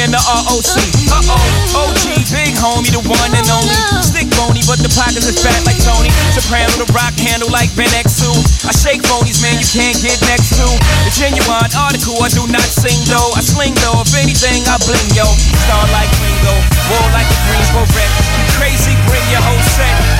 in 0.00 0.10
the 0.10 0.22
ROC. 0.24 0.76
Uh 1.12 1.20
oh, 1.28 1.84
OG, 1.84 2.24
big 2.32 2.56
homie, 2.56 2.88
the 2.88 3.04
one 3.04 3.32
and 3.36 3.48
only. 3.52 3.76
Stick 4.00 4.32
bony, 4.32 4.64
but 4.64 4.80
the 4.80 4.88
pockets 4.88 5.28
are 5.28 5.36
fat 5.36 5.60
like 5.68 5.76
Tony. 5.84 6.08
Soprano, 6.32 6.72
the 6.80 6.88
rock 6.96 7.12
handle 7.20 7.52
like 7.52 7.68
Ben 7.76 7.90
X2. 7.92 8.24
I 8.64 8.72
shake 8.72 9.04
bonies, 9.04 9.44
man, 9.44 9.60
you 9.60 9.68
can't 9.68 9.96
get 10.00 10.16
next 10.24 10.56
to. 10.56 10.66
The 11.04 11.12
genuine 11.12 11.72
article, 11.76 12.16
I 12.24 12.32
do 12.32 12.48
not 12.48 12.64
sing 12.64 12.96
though. 13.12 13.36
I 13.36 13.44
sling 13.44 13.76
though, 13.84 14.00
if 14.00 14.12
anything, 14.16 14.64
I 14.64 14.80
bling 14.80 15.10
yo. 15.12 15.28
Star 15.68 15.84
like 15.92 16.08
Ringo, 16.24 16.54
war 16.88 17.06
like 17.12 17.28
a 17.28 17.38
Greensboro 17.50 17.84
wreck. 17.92 18.10
You 18.40 18.46
crazy, 18.56 18.96
bring 19.04 19.24
your 19.28 19.44
whole 19.44 19.64
set. 19.76 20.19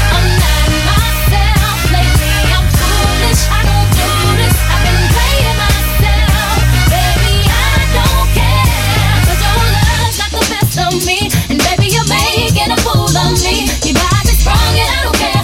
and 13.59 14.89
I 14.89 15.03
don't 15.03 15.15
care 15.15 15.43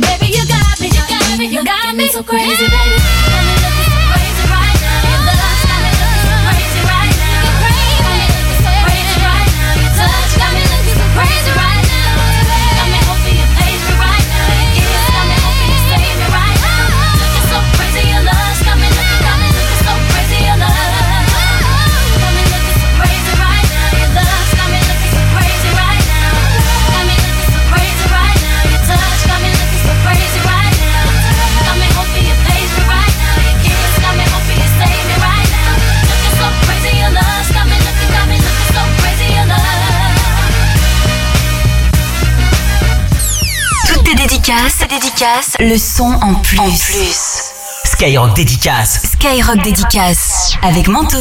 baby, 0.00 0.34
you 0.34 0.44
got 0.46 0.80
me, 0.80 0.88
you 0.88 1.04
got 1.06 1.38
me, 1.38 1.46
you 1.46 1.64
got 1.64 1.94
me 1.94 2.08
so 2.08 2.22
crazy. 2.22 2.66
Got 2.66 2.86
me 2.86 2.96
looking 3.62 3.88
so 3.88 3.98
crazy 4.10 4.44
right 4.50 4.76
now. 4.82 5.02
You 5.06 5.18
got 5.22 5.42
me 5.42 5.86
looking 7.62 8.58
so 8.58 8.72
crazy 8.82 9.18
right 9.22 9.50
now. 9.54 9.78
Touch 9.98 10.32
got 10.38 10.50
me 10.54 10.62
looking 10.66 10.96
so 10.98 11.06
crazy 11.14 11.50
right 11.52 11.66
now. 11.66 11.71
dédicace, 44.52 44.88
dédicace, 44.88 45.56
le 45.60 45.78
son 45.78 46.12
en 46.20 46.34
plus. 46.34 46.58
En 46.58 46.64
plus. 46.64 47.52
Skyrock 47.84 48.34
dédicace. 48.34 49.00
Skyrock 49.12 49.62
dédicace 49.62 50.52
avec 50.62 50.88
Mentos. 50.88 51.18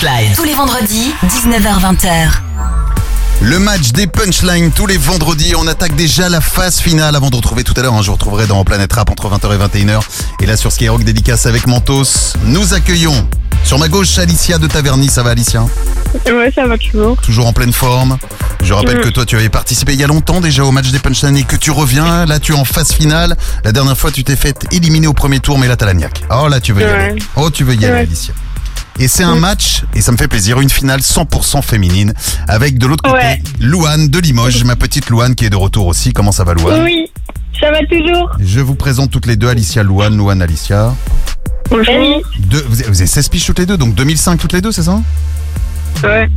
Punchlines. 0.00 0.32
Tous 0.34 0.44
les 0.44 0.54
vendredis, 0.54 1.12
19h20h. 1.26 2.30
Le 3.42 3.58
match 3.58 3.92
des 3.92 4.06
punchlines 4.06 4.70
tous 4.70 4.86
les 4.86 4.96
vendredis. 4.96 5.54
On 5.56 5.66
attaque 5.66 5.94
déjà 5.96 6.30
la 6.30 6.40
phase 6.40 6.78
finale 6.78 7.14
avant 7.14 7.28
de 7.28 7.36
retrouver 7.36 7.62
tout 7.62 7.74
à 7.76 7.82
l'heure. 7.82 7.92
hein, 7.92 8.00
je 8.00 8.06
vous 8.06 8.14
retrouverai 8.14 8.46
dans 8.46 8.64
Planète 8.64 8.92
Rap 8.94 9.10
entre 9.10 9.28
20h 9.28 9.54
et 9.54 9.58
21h. 9.84 10.00
Et 10.40 10.46
là, 10.46 10.56
sur 10.56 10.72
Skyrock 10.72 11.04
dédicace 11.04 11.44
avec 11.44 11.66
Mentos, 11.66 12.04
nous 12.44 12.72
accueillons 12.72 13.28
sur 13.64 13.78
ma 13.78 13.88
gauche 13.88 14.16
Alicia 14.18 14.56
de 14.56 14.66
Taverny. 14.66 15.08
Ça 15.08 15.22
va, 15.22 15.30
Alicia? 15.30 15.62
Ouais, 16.26 16.50
ça 16.54 16.66
va 16.66 16.78
toujours. 16.78 17.16
Toujours 17.20 17.46
en 17.46 17.52
pleine 17.52 17.72
forme. 17.74 18.16
Je 18.62 18.72
rappelle 18.72 18.98
Mm. 18.98 19.02
que 19.02 19.08
toi, 19.10 19.26
tu 19.26 19.36
avais 19.36 19.48
participé 19.50 19.92
il 19.92 20.00
y 20.00 20.04
a 20.04 20.06
longtemps 20.06 20.40
déjà 20.40 20.64
au 20.64 20.70
match 20.70 20.90
des 20.90 21.00
punchlines 21.00 21.36
et 21.36 21.42
que 21.44 21.56
tu 21.56 21.70
reviens. 21.70 22.24
Là, 22.24 22.38
tu 22.38 22.52
es 22.52 22.56
en 22.56 22.64
phase 22.64 22.92
finale. 22.92 23.36
La 23.64 23.72
dernière 23.72 23.98
fois, 23.98 24.10
tu 24.10 24.24
t'es 24.24 24.36
fait 24.36 24.56
éliminer 24.72 25.06
au 25.08 25.12
premier 25.14 25.40
tour, 25.40 25.58
mais 25.58 25.68
là, 25.68 25.76
t'as 25.76 25.86
la 25.86 25.94
niaque. 25.94 26.22
Oh, 26.30 26.48
là, 26.48 26.60
tu 26.60 26.72
veux 26.72 26.80
y 26.80 26.84
Ouais. 26.84 26.90
aller. 27.10 27.22
Oh, 27.36 27.50
tu 27.50 27.64
veux 27.64 27.74
y 27.74 27.84
aller. 27.84 27.98
Alicia. 27.98 28.32
Et 28.98 29.08
c'est 29.08 29.24
un 29.24 29.34
match, 29.36 29.82
et 29.94 30.00
ça 30.00 30.12
me 30.12 30.16
fait 30.16 30.28
plaisir, 30.28 30.60
une 30.60 30.68
finale 30.70 31.00
100% 31.00 31.62
féminine, 31.62 32.12
avec 32.46 32.78
de 32.78 32.86
l'autre 32.86 33.02
côté, 33.02 33.16
Ouais. 33.24 33.42
Louane 33.60 34.08
de 34.08 34.18
Limoges, 34.18 34.62
ma 34.64 34.76
petite 34.76 35.10
Louane 35.10 35.34
qui 35.34 35.44
est 35.44 35.50
de 35.50 35.56
retour 35.56 35.86
aussi. 35.86 36.12
Comment 36.12 36.30
ça 36.32 36.44
va, 36.44 36.54
Louane? 36.54 36.82
Oui, 36.84 37.10
ça 37.58 37.70
va 37.72 37.80
toujours. 37.86 38.30
Je 38.38 38.60
vous 38.60 38.74
présente 38.74 39.10
toutes 39.10 39.26
les 39.26 39.36
deux, 39.36 39.48
Alicia, 39.48 39.82
Louane, 39.82 40.16
Louane, 40.16 40.40
Alicia. 40.42 40.94
Bonjour. 41.70 41.94
Deux- 42.38 42.64
vous, 42.68 42.80
avez, 42.80 42.90
vous 42.90 42.98
avez 43.00 43.06
16 43.06 43.28
piges 43.28 43.46
toutes 43.46 43.58
les 43.58 43.66
deux, 43.66 43.76
donc 43.78 43.94
2005 43.94 44.38
toutes 44.38 44.52
les 44.52 44.60
deux, 44.60 44.72
c'est 44.72 44.82
ça? 44.82 45.00
Ouais. 46.04 46.28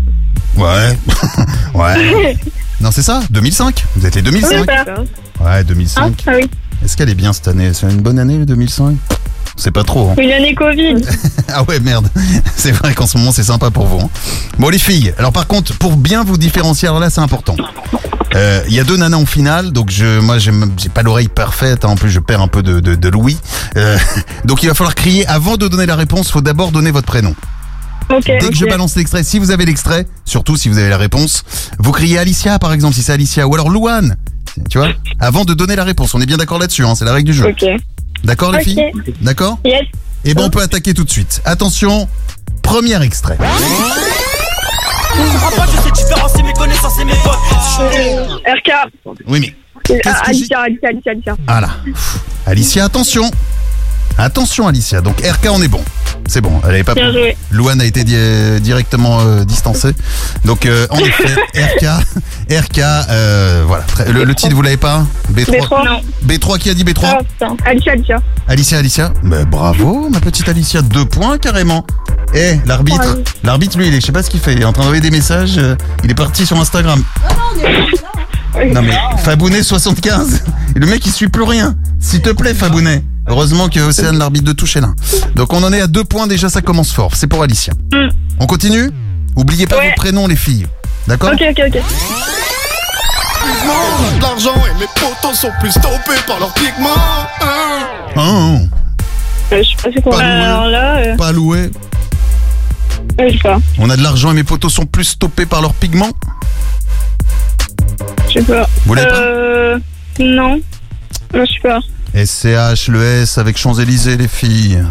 Ouais. 0.56 0.98
ouais. 1.74 2.38
Non, 2.82 2.92
c'est 2.92 3.02
ça, 3.04 3.22
2005. 3.30 3.86
Vous 3.96 4.06
êtes 4.06 4.16
les 4.16 4.22
2005 4.22 4.50
Oui, 4.60 4.66
ça. 4.68 5.44
Ouais, 5.44 5.64
2005. 5.64 6.24
Ah 6.28 6.32
oui. 6.36 6.50
Est-ce 6.86 6.96
qu'elle 6.98 7.10
est 7.10 7.16
bien 7.16 7.34
cette 7.34 7.48
année? 7.48 7.72
C'est 7.74 7.90
une 7.90 8.02
bonne 8.02 8.20
année, 8.20 8.38
le 8.38 8.46
2005 8.46 8.96
C'est 9.58 9.72
pas 9.72 9.84
trop. 9.84 10.12
hein. 10.12 10.16
Une 10.22 10.32
année 10.32 10.54
Covid. 10.54 11.02
Ah 11.52 11.64
ouais, 11.64 11.80
merde. 11.80 12.08
C'est 12.56 12.72
vrai 12.72 12.94
qu'en 12.94 13.08
ce 13.08 13.18
moment, 13.18 13.32
c'est 13.32 13.44
sympa 13.44 13.72
pour 13.72 13.86
vous. 13.88 14.00
hein. 14.00 14.10
Bon, 14.60 14.70
les 14.70 14.78
filles, 14.78 15.14
alors 15.18 15.32
par 15.32 15.48
contre, 15.48 15.74
pour 15.78 15.96
bien 15.98 16.24
vous 16.24 16.38
différencier, 16.38 16.88
alors 16.88 17.00
là, 17.00 17.10
c'est 17.10 17.22
important. 17.22 17.56
Euh, 18.36 18.62
Il 18.68 18.74
y 18.74 18.80
a 18.80 18.84
deux 18.84 18.98
nanas 18.98 19.18
en 19.18 19.26
finale, 19.26 19.72
donc 19.72 19.90
je, 19.90 20.20
moi, 20.20 20.38
j'ai 20.40 20.52
pas 20.94 21.02
l'oreille 21.02 21.28
parfaite. 21.30 21.86
hein. 21.86 21.90
En 21.90 21.96
plus, 21.96 22.10
je 22.12 22.20
perds 22.20 22.42
un 22.42 22.48
peu 22.48 22.62
de, 22.62 22.80
de, 22.82 22.96
de 22.96 23.10
l'ouïe. 23.10 23.38
Euh, 23.78 23.98
donc, 24.46 24.62
il 24.64 24.68
va 24.68 24.74
falloir 24.76 24.96
crier 24.96 25.26
avant 25.28 25.58
de 25.58 25.68
donner 25.68 25.86
la 25.86 25.96
réponse. 25.96 26.30
Faut 26.32 26.42
d'abord 26.42 26.72
donner 26.72 26.92
votre 26.92 27.08
prénom. 27.08 27.34
Ok. 28.12 28.26
Dès 28.26 28.50
que 28.50 28.56
je 28.56 28.66
balance 28.66 28.96
l'extrait, 28.96 29.24
si 29.24 29.40
vous 29.40 29.50
avez 29.52 29.66
l'extrait, 29.66 30.06
surtout 30.26 30.58
si 30.58 30.70
vous 30.70 30.78
avez 30.78 30.90
la 30.90 30.98
réponse, 30.98 31.44
vous 31.80 31.92
criez 31.92 32.20
Alicia, 32.20 32.60
par 32.60 32.74
exemple, 32.74 32.94
si 32.94 33.02
c'est 33.02 33.14
Alicia, 33.14 33.48
ou 33.48 33.54
alors 33.56 33.70
Louane. 33.70 34.16
Tu 34.70 34.78
vois 34.78 34.90
Avant 35.20 35.46
de 35.46 35.54
donner 35.54 35.76
la 35.76 35.84
réponse. 35.84 36.14
On 36.14 36.22
est 36.22 36.26
bien 36.26 36.38
d'accord 36.38 36.60
là-dessus. 36.60 36.84
hein, 36.86 36.96
c'est 36.96 37.06
la 37.06 37.14
règle 37.14 37.28
du 37.28 37.34
jeu. 37.34 37.46
Ok. 37.48 37.66
D'accord, 38.24 38.52
les 38.52 38.60
Ok. 38.60 38.64
filles 38.64 38.92
D'accord 39.22 39.60
Yes. 39.66 39.84
et 40.24 40.34
ben 40.34 40.44
on 40.46 40.50
peut 40.50 40.62
attaquer 40.62 40.94
tout 40.94 41.04
de 41.04 41.10
suite. 41.12 41.42
Attention, 41.46 42.08
premier 42.64 43.02
extrait. 43.04 43.38
je 45.16 45.82
sais 45.82 45.92
différencier 45.92 46.44
mes 46.44 46.54
connaissances 46.54 47.00
et 47.00 47.06
mes 47.06 47.14
potes. 47.14 47.38
RK. 48.46 48.72
Oui 49.28 49.40
mais 49.42 49.56
Ah, 50.06 50.22
Alicia, 50.26 50.62
Alicia, 50.62 50.90
Alicia, 50.90 51.12
Alicia. 51.12 51.36
ah 51.48 51.62
là. 51.62 51.70
Pff. 51.86 52.18
Alicia, 52.48 52.86
attention. 52.86 53.30
Attention 54.18 54.68
Alicia. 54.68 55.02
Donc 55.02 55.20
RK 55.22 55.50
on 55.52 55.62
est 55.62 55.68
bon. 55.68 55.82
C'est 56.28 56.42
bon, 56.42 56.60
elle 56.64 56.72
avait 56.72 56.84
pas 56.84 56.96
Bien 56.96 57.12
joué. 57.12 57.38
Louane 57.52 57.80
a 57.82 57.86
été 57.86 58.04
di- 58.04 58.62
directement 58.62 59.20
euh, 59.22 59.44
distancée. 59.44 59.92
Donc 60.44 60.66
euh, 60.66 60.88
en 60.90 60.98
effet, 61.00 61.36
RK 61.56 61.86
RK 62.50 62.80
euh, 62.80 63.64
voilà, 63.68 63.84
le, 64.12 64.24
le 64.24 64.34
titre 64.36 64.56
vous 64.56 64.62
l'avez 64.64 64.78
pas? 64.78 65.06
B3. 65.32 65.46
B3. 65.60 65.86
Non. 65.86 66.02
B3 66.28 66.58
qui 66.58 66.70
a 66.72 66.74
dit 66.74 66.84
B3 66.84 67.18
Ah. 67.42 67.48
Alicia, 67.66 67.92
Alicia. 67.92 68.18
Alicia, 68.48 68.78
Alicia 68.80 69.14
Ben, 69.24 69.44
Bravo, 69.46 70.10
ma 70.10 70.20
petite 70.20 70.50
Alicia, 70.50 70.82
deux 70.82 71.06
points 71.06 71.38
carrément. 71.38 71.86
Eh, 72.34 72.60
l'arbitre, 72.66 73.20
l'arbitre, 73.44 73.78
lui, 73.78 73.88
il 73.88 73.94
est, 73.94 74.02
je 74.02 74.08
sais 74.08 74.12
pas 74.12 74.24
ce 74.24 74.30
qu'il 74.30 74.40
fait, 74.40 74.54
il 74.54 74.62
est 74.62 74.66
en 74.66 74.74
train 74.74 74.82
d'envoyer 74.84 75.02
des 75.02 75.12
messages, 75.12 75.58
euh, 75.58 75.76
il 76.04 76.10
est 76.12 76.16
parti 76.16 76.46
sur 76.46 76.60
Instagram. 76.60 77.02
Non 78.74 78.82
mais, 78.82 78.98
Fabounet 79.20 79.64
75, 79.64 80.44
et 80.76 80.80
le 80.80 80.88
mec 80.88 81.06
il 81.06 81.12
suit 81.12 81.28
plus 81.28 81.44
rien. 81.44 81.76
S'il 82.00 82.22
te 82.22 82.30
plaît, 82.32 82.54
Fabounet. 82.54 83.04
Heureusement 83.28 83.70
que 83.70 83.80
Océane, 83.80 84.18
l'arbitre 84.20 84.46
de 84.46 84.52
touche 84.54 84.76
est 84.78 84.82
là. 84.82 84.94
Donc 85.36 85.52
on 85.54 85.64
en 85.64 85.74
est 85.74 85.82
à 85.82 85.88
deux 85.88 86.04
points 86.04 86.28
déjà, 86.28 86.48
ça 86.50 86.62
commence 86.62 86.92
fort. 86.92 87.16
C'est 87.16 87.28
pour 87.28 87.42
Alicia. 87.44 87.74
On 88.40 88.46
continue? 88.46 88.92
Oubliez 89.36 89.66
pas 89.68 89.78
Ouais. 89.78 89.90
vos 89.90 89.96
prénoms, 89.96 90.28
les 90.28 90.36
filles. 90.36 90.68
D'accord? 91.08 91.32
Ok, 91.34 91.42
ok, 91.50 91.62
ok. 91.68 91.82
de 94.18 94.22
l'argent 94.22 94.54
et 94.56 94.80
mes 94.80 94.88
potos 94.96 95.36
sont 95.40 95.52
plus 95.60 95.72
stoppés 95.72 96.20
par 96.28 96.40
leurs 96.40 96.54
pigments. 96.54 96.90
hein. 97.42 97.88
Hein, 98.16 98.60
Euh, 99.52 99.62
je 99.62 99.70
sais 99.70 99.76
pas 99.84 99.90
c'est 99.94 100.02
quoi. 100.02 100.18
Pas 100.18 100.24
loué. 100.24 100.44
Alors 100.46 100.68
là, 100.68 100.96
euh, 100.98 101.16
Pas 101.18 101.32
loué. 101.32 101.70
euh, 103.20 103.30
je 103.30 103.34
sais 103.34 103.44
pas. 103.44 103.58
On 103.78 103.90
a 103.90 103.98
de 103.98 104.02
l'argent 104.04 104.32
et 104.32 104.34
mes 104.36 104.44
potos 104.44 104.74
sont 104.74 104.86
plus 104.86 105.04
stoppés 105.04 105.46
par 105.46 105.62
leurs 105.62 105.74
pigments. 105.74 106.12
Je 108.30 108.34
sais 108.40 108.42
pas. 108.44 108.68
Vous 108.86 108.94
l'avez 108.96 109.08
pas? 109.10 109.16
Euh. 109.18 109.80
Non. 110.20 110.60
Non, 111.34 111.46
je 111.46 111.52
sais 111.54 111.60
pas. 111.62 111.80
SCH, 112.16 112.88
le 112.88 113.04
S 113.04 113.38
avec 113.38 113.58
Champs-Élysées, 113.58 114.16
les 114.18 114.28
filles. 114.30 114.84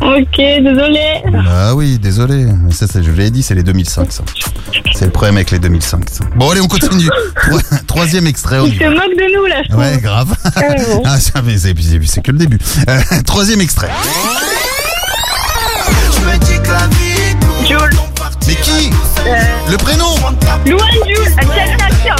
Ok, 0.00 0.36
désolé. 0.36 1.22
Ah 1.48 1.74
oui, 1.74 1.98
désolé. 1.98 2.46
Mais 2.64 2.72
ça, 2.72 2.86
ça, 2.86 3.00
je 3.02 3.10
vous 3.10 3.16
l'ai 3.16 3.30
dit, 3.30 3.42
c'est 3.42 3.54
les 3.54 3.62
2005, 3.62 4.10
ça. 4.10 4.24
C'est 4.94 5.04
le 5.04 5.10
problème 5.10 5.36
avec 5.36 5.50
les 5.52 5.58
2005, 5.58 6.08
ça. 6.10 6.24
Bon, 6.34 6.50
allez, 6.50 6.60
on 6.60 6.66
continue. 6.68 7.08
Troi- 7.36 7.60
Troisième 7.86 8.26
extrait, 8.26 8.58
on 8.58 8.66
Il 8.66 8.78
se 8.78 8.84
moque 8.84 8.94
de 9.16 9.36
nous, 9.36 9.46
là, 9.46 9.62
je 9.62 9.68
trouve. 9.68 9.80
Ouais, 9.80 9.98
grave. 10.00 10.34
Ah, 11.04 11.20
ça, 11.20 11.42
mais 11.44 11.56
c'est 11.58 11.74
c'est- 11.80 12.00
c'est 12.06 12.22
que 12.22 12.32
le 12.32 12.38
début. 12.38 12.58
Euh, 12.88 13.00
troisième 13.26 13.60
extrait. 13.60 13.90
Jules. 17.66 17.78
Mais 18.46 18.54
qui 18.56 18.90
Euh, 19.26 19.70
Le 19.70 19.76
prénom 19.76 20.14
Louane, 20.66 20.88
Jules. 21.06 21.34
Alicia. 21.38 22.16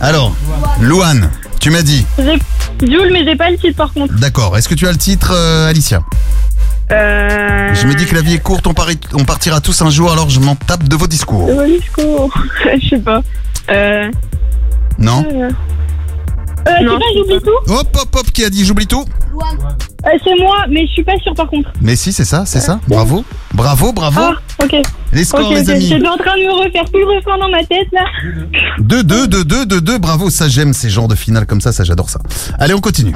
Alors, 0.00 0.32
Louane, 0.80 1.28
tu 1.58 1.70
m'as 1.70 1.82
dit. 1.82 2.04
J'ai- 2.18 2.38
Jules, 2.86 3.10
mais 3.12 3.24
j'ai 3.24 3.34
pas 3.36 3.50
le 3.50 3.56
titre, 3.58 3.76
par 3.76 3.92
contre. 3.92 4.14
D'accord. 4.14 4.56
Est-ce 4.56 4.68
que 4.68 4.74
tu 4.74 4.86
as 4.86 4.92
le 4.92 4.98
titre, 4.98 5.32
euh, 5.34 5.68
Alicia 5.68 6.00
Euh. 6.90 7.74
Je 7.74 7.86
me 7.86 7.94
dis 7.94 8.06
que 8.06 8.14
la 8.14 8.22
vie 8.22 8.34
est 8.34 8.38
courte, 8.42 8.66
on, 8.66 8.72
pari- 8.74 8.98
on 9.14 9.24
partira 9.24 9.60
tous 9.60 9.82
un 9.82 9.90
jour, 9.90 10.10
alors 10.10 10.30
je 10.30 10.40
m'en 10.40 10.54
tape 10.54 10.84
de 10.88 10.96
vos 10.96 11.06
discours. 11.06 11.48
Le 11.48 11.78
discours. 11.78 12.32
Je 12.82 12.88
sais 12.88 12.98
pas. 12.98 13.22
Euh. 13.70 14.10
Non 14.98 15.24
Euh, 15.30 15.50
euh, 16.68 16.74
c'est 16.80 16.86
pas, 16.86 17.04
j'oublie 17.16 17.40
tout 17.40 17.72
Hop, 17.72 17.96
hop, 18.00 18.16
hop, 18.16 18.30
qui 18.32 18.44
a 18.44 18.50
dit 18.50 18.64
j'oublie 18.64 18.86
tout 18.86 19.04
Euh, 19.04 20.10
C'est 20.24 20.38
moi, 20.40 20.64
mais 20.68 20.86
je 20.86 20.92
suis 20.92 21.04
pas 21.04 21.16
sûre, 21.22 21.34
par 21.34 21.48
contre. 21.48 21.70
Mais 21.80 21.96
si, 21.96 22.12
c'est 22.12 22.24
ça, 22.24 22.44
c'est 22.46 22.60
ça. 22.60 22.80
Bravo. 22.88 23.24
Bravo, 23.54 23.92
bravo. 23.92 24.20
Ah, 24.22 24.64
ok. 24.64 24.76
Les 25.12 25.24
scores, 25.24 25.46
Ok, 25.48 25.54
les 25.54 25.62
ok. 25.62 25.68
amis. 25.70 25.86
J'étais 25.86 26.08
en 26.08 26.16
train 26.16 26.36
de 26.36 26.42
me 26.44 26.64
refaire 26.64 26.84
tout 26.84 26.98
le 26.98 27.16
refrain 27.16 27.38
dans 27.38 27.48
ma 27.50 27.64
tête, 27.64 27.88
là. 27.92 28.04
2, 28.78 29.02
2, 29.02 29.26
2, 29.26 29.44
2, 29.44 29.66
2, 29.66 29.80
2, 29.80 29.98
bravo, 29.98 30.30
ça 30.30 30.48
j'aime 30.48 30.72
ces 30.72 30.90
genres 30.90 31.08
de 31.08 31.14
finales 31.14 31.46
comme 31.46 31.60
ça, 31.60 31.72
ça 31.72 31.84
j'adore 31.84 32.10
ça. 32.10 32.20
Allez, 32.58 32.74
on 32.74 32.80
continue. 32.80 33.14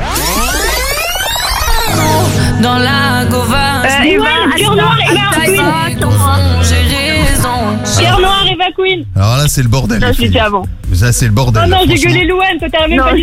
Dans 2.62 2.78
la 2.78 3.24
gova, 3.26 3.82
Euh, 3.84 4.04
Eva, 4.04 4.24
Cœur 4.56 4.76
Noir, 4.76 4.96
Eva 5.10 5.44
Queen. 5.44 5.98
Eva 8.62 8.72
Queen. 8.76 9.04
Alors 9.16 9.36
là, 9.36 9.44
c'est 9.48 9.62
le 9.62 9.68
bordel. 9.68 10.00
Non, 10.00 10.08
les 10.08 10.14
filles. 10.14 10.38
avant. 10.38 10.64
Ça, 10.94 11.12
c'est 11.12 11.26
le 11.26 11.32
bordel. 11.32 11.62
Oh 11.66 11.68
là, 11.70 11.76
non, 11.78 11.82
j'ai 11.88 11.96
franchement. 11.96 12.10
gueulé 12.12 12.26
Louane, 12.26 12.58
toi 12.58 12.68
t'as 12.70 12.88
même 12.88 12.98
Non, 12.98 13.04
pas 13.04 13.14
dit. 13.14 13.22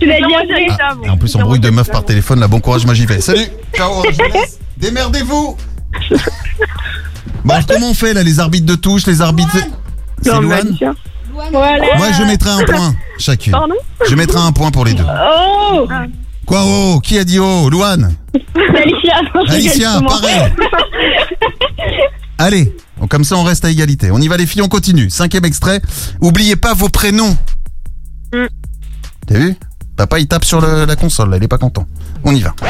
Tu 0.00 0.06
l'as 0.06 0.16
dit 0.18 0.34
après. 0.34 0.66
Ah, 0.80 0.92
et 1.04 1.10
en 1.10 1.16
plus, 1.16 1.34
embrouille 1.36 1.60
de 1.60 1.70
meuf 1.70 1.90
par 1.90 2.04
téléphone, 2.04 2.40
là, 2.40 2.48
bon 2.48 2.60
courage, 2.60 2.84
moi 2.84 2.94
j'y 2.94 3.06
vais. 3.06 3.20
Salut 3.20 3.46
Ciao. 3.74 4.02
Démerdez-vous 4.76 5.56
Bon, 7.44 7.54
alors, 7.54 7.66
comment 7.66 7.90
on 7.90 7.94
fait 7.94 8.12
là, 8.14 8.22
les 8.22 8.40
arbitres 8.40 8.66
de 8.66 8.74
touche, 8.74 9.06
les 9.06 9.20
arbitres. 9.22 9.56
C'est 10.22 10.30
Non, 10.32 10.40
Louane. 10.40 10.76
Voilà. 11.52 11.96
Moi, 11.96 12.06
je 12.18 12.24
mettrai 12.24 12.50
un 12.50 12.64
point 12.64 12.94
chacune. 13.18 13.52
Pardon 13.52 13.74
Je 14.08 14.14
mettrai 14.16 14.38
un 14.40 14.52
point 14.52 14.70
pour 14.70 14.84
les 14.84 14.92
deux. 14.94 15.04
Oh 15.72 15.86
Quoi, 16.46 16.62
oh 16.64 17.00
Qui 17.02 17.18
a 17.18 17.24
dit 17.24 17.38
oh 17.38 17.68
Louane 17.70 18.14
Alicia. 18.54 19.20
non, 19.34 19.42
Alicia, 19.48 20.00
pareil. 20.06 20.52
Allez, 22.38 22.72
donc, 23.00 23.10
comme 23.10 23.24
ça 23.24 23.36
on 23.36 23.42
reste 23.44 23.64
à 23.64 23.70
égalité. 23.70 24.10
On 24.10 24.18
y 24.20 24.28
va 24.28 24.36
les 24.36 24.46
filles, 24.46 24.62
on 24.62 24.68
continue. 24.68 25.10
Cinquième 25.10 25.44
extrait. 25.44 25.80
Oubliez 26.20 26.56
pas 26.56 26.74
vos 26.74 26.88
prénoms. 26.88 27.36
Mm. 28.32 28.46
T'as 29.26 29.34
vu? 29.38 29.56
Papa 29.96 30.18
il 30.20 30.26
tape 30.28 30.44
sur 30.44 30.60
le- 30.60 30.84
la 30.84 30.96
console, 30.96 31.30
là, 31.30 31.36
il 31.38 31.42
est 31.44 31.48
pas 31.48 31.58
content. 31.58 31.86
On 32.24 32.34
y 32.34 32.40
va. 32.40 32.54
Ah. 32.62 32.66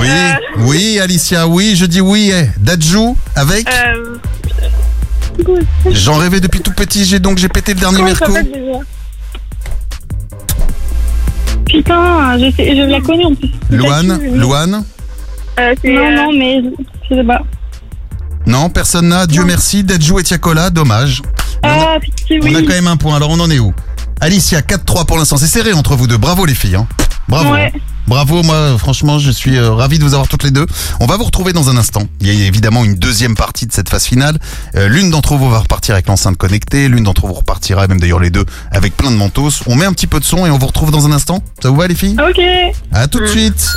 Oui, 0.00 0.08
oui 0.58 1.00
Alicia, 1.00 1.46
oui, 1.48 1.74
je 1.76 1.86
dis 1.86 2.00
oui. 2.00 2.30
eh. 2.34 2.50
Dadju 2.58 3.14
avec 3.34 3.66
Euh. 3.68 4.18
J'en 5.90 6.16
rêvais 6.16 6.40
depuis 6.40 6.60
tout 6.60 6.72
petit, 6.72 7.04
j'ai 7.06 7.18
donc 7.18 7.38
j'ai 7.38 7.48
pété 7.48 7.72
le 7.74 7.80
dernier 7.80 8.02
merco. 8.02 8.32
Putain, 11.66 12.38
je, 12.38 12.50
sais, 12.54 12.76
je 12.76 12.82
la 12.82 13.00
connais 13.00 13.24
en 13.24 13.34
plus. 13.34 13.50
Louane, 13.70 14.18
Oui. 14.20 14.38
Louane 14.38 14.84
Euh, 15.60 15.74
c'est, 15.82 15.92
Non, 15.92 16.10
non, 16.10 16.32
mais 16.32 16.60
je 17.10 17.14
sais 17.16 17.24
pas. 17.24 17.42
Non, 18.46 18.68
personne 18.70 19.08
n'a. 19.08 19.26
Dieu 19.26 19.44
merci. 19.44 19.84
Dadju 19.84 20.18
et 20.18 20.22
Tiakola, 20.22 20.70
dommage. 20.70 21.22
Mais 21.64 21.70
on, 21.70 21.80
a, 21.80 21.86
Ah, 21.96 22.00
pitié, 22.00 22.40
on 22.42 22.46
oui. 22.46 22.56
a 22.56 22.60
quand 22.62 22.68
même 22.68 22.88
un 22.88 22.96
point. 22.96 23.14
Alors 23.16 23.30
on 23.30 23.38
en 23.40 23.50
est 23.50 23.58
où? 23.60 23.72
Alicia, 24.20 24.60
4-3 24.60 25.04
pour 25.06 25.16
l'instant. 25.18 25.36
C'est 25.36 25.46
serré 25.46 25.72
entre 25.72 25.94
vous 25.96 26.06
deux. 26.06 26.16
Bravo 26.18 26.44
les 26.44 26.54
filles. 26.54 26.76
hein. 26.76 26.86
Bravo. 27.28 27.52
Ouais. 27.52 27.72
hein. 27.74 27.78
Bravo, 28.08 28.42
moi 28.42 28.76
franchement 28.78 29.20
je 29.20 29.30
suis 29.30 29.56
euh, 29.56 29.72
ravi 29.72 29.98
de 29.98 30.04
vous 30.04 30.14
avoir 30.14 30.26
toutes 30.28 30.42
les 30.42 30.50
deux. 30.50 30.66
On 31.00 31.06
va 31.06 31.16
vous 31.16 31.24
retrouver 31.24 31.52
dans 31.52 31.70
un 31.70 31.76
instant. 31.76 32.02
Il 32.20 32.26
y 32.26 32.42
a 32.42 32.46
évidemment 32.46 32.84
une 32.84 32.94
deuxième 32.96 33.36
partie 33.36 33.66
de 33.66 33.72
cette 33.72 33.88
phase 33.88 34.04
finale. 34.04 34.38
Euh, 34.74 34.88
l'une 34.88 35.10
d'entre 35.10 35.36
vous 35.36 35.48
va 35.48 35.60
repartir 35.60 35.94
avec 35.94 36.08
l'enceinte 36.08 36.36
connectée, 36.36 36.88
l'une 36.88 37.04
d'entre 37.04 37.26
vous 37.28 37.34
repartira, 37.34 37.86
même 37.86 38.00
d'ailleurs 38.00 38.18
les 38.18 38.30
deux, 38.30 38.44
avec 38.72 38.96
plein 38.96 39.10
de 39.10 39.16
mentos. 39.16 39.62
On 39.66 39.76
met 39.76 39.84
un 39.84 39.92
petit 39.92 40.08
peu 40.08 40.18
de 40.18 40.24
son 40.24 40.46
et 40.46 40.50
on 40.50 40.58
vous 40.58 40.66
retrouve 40.66 40.90
dans 40.90 41.06
un 41.06 41.12
instant. 41.12 41.42
Ça 41.62 41.70
vous 41.70 41.76
va 41.76 41.86
les 41.86 41.94
filles? 41.94 42.16
Ok. 42.28 42.42
À 42.92 43.06
tout 43.06 43.20
de 43.20 43.26
suite. 43.28 43.68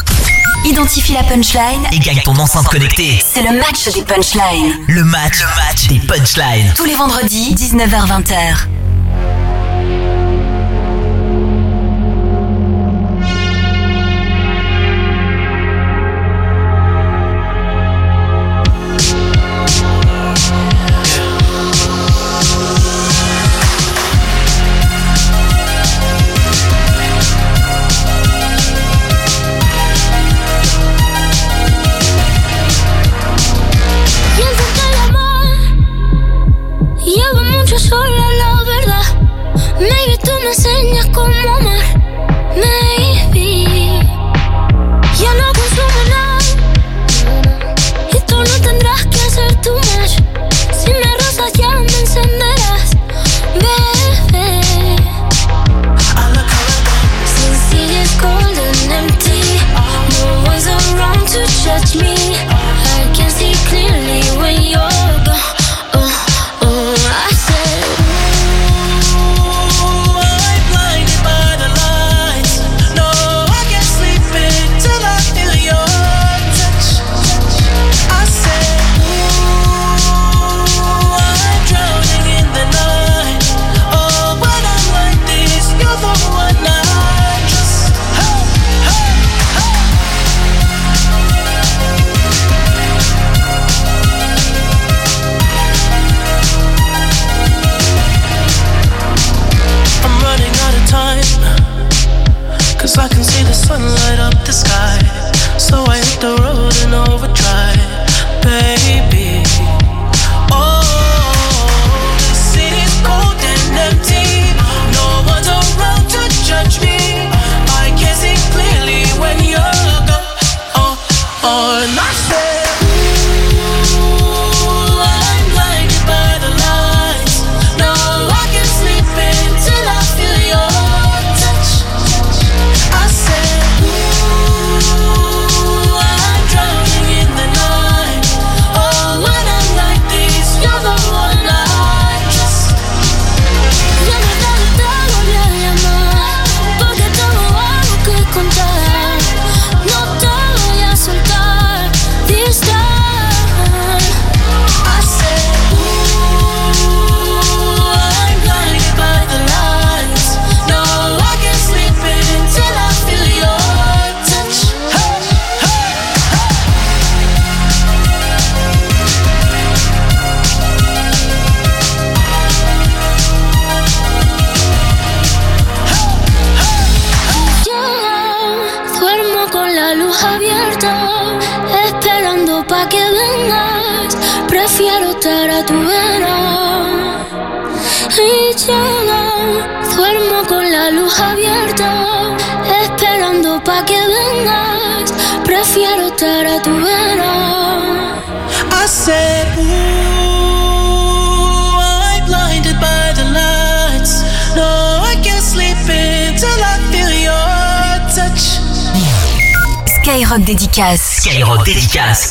Identifie 0.66 1.14
la 1.14 1.24
punchline. 1.24 1.82
Et 1.91 2.00
gagne 2.00 2.22
ton 2.24 2.36
enceinte 2.38 2.68
connectée. 2.68 3.22
C'est 3.24 3.43
le 3.43 3.60
match 3.60 3.86
des 3.93 4.02
punchlines. 4.02 4.74
Le 4.88 5.04
match, 5.04 5.39
le 5.39 5.68
match 5.68 5.88
des 5.88 6.00
punchlines. 6.00 6.74
Tous 6.76 6.86
les 6.86 6.96
vendredis, 6.96 7.54
19h-20h. 7.54 8.68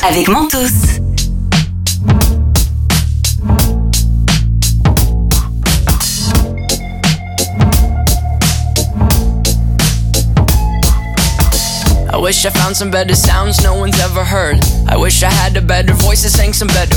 Avec 0.06 0.28
Mentos. 0.28 1.00
I 12.12 12.18
wish 12.18 12.44
I 12.44 12.50
found 12.50 12.76
some 12.76 12.90
better 12.90 13.14
sounds 13.14 13.62
no 13.62 13.74
one's 13.76 13.98
ever 13.98 14.24
heard. 14.24 14.58
I 14.88 14.98
wish 14.98 15.22
I 15.22 15.30
had 15.30 15.56
a 15.56 15.62
better 15.62 15.94
voice 15.94 16.22
that 16.24 16.30
sang 16.30 16.52
some 16.52 16.68
better 16.68 16.93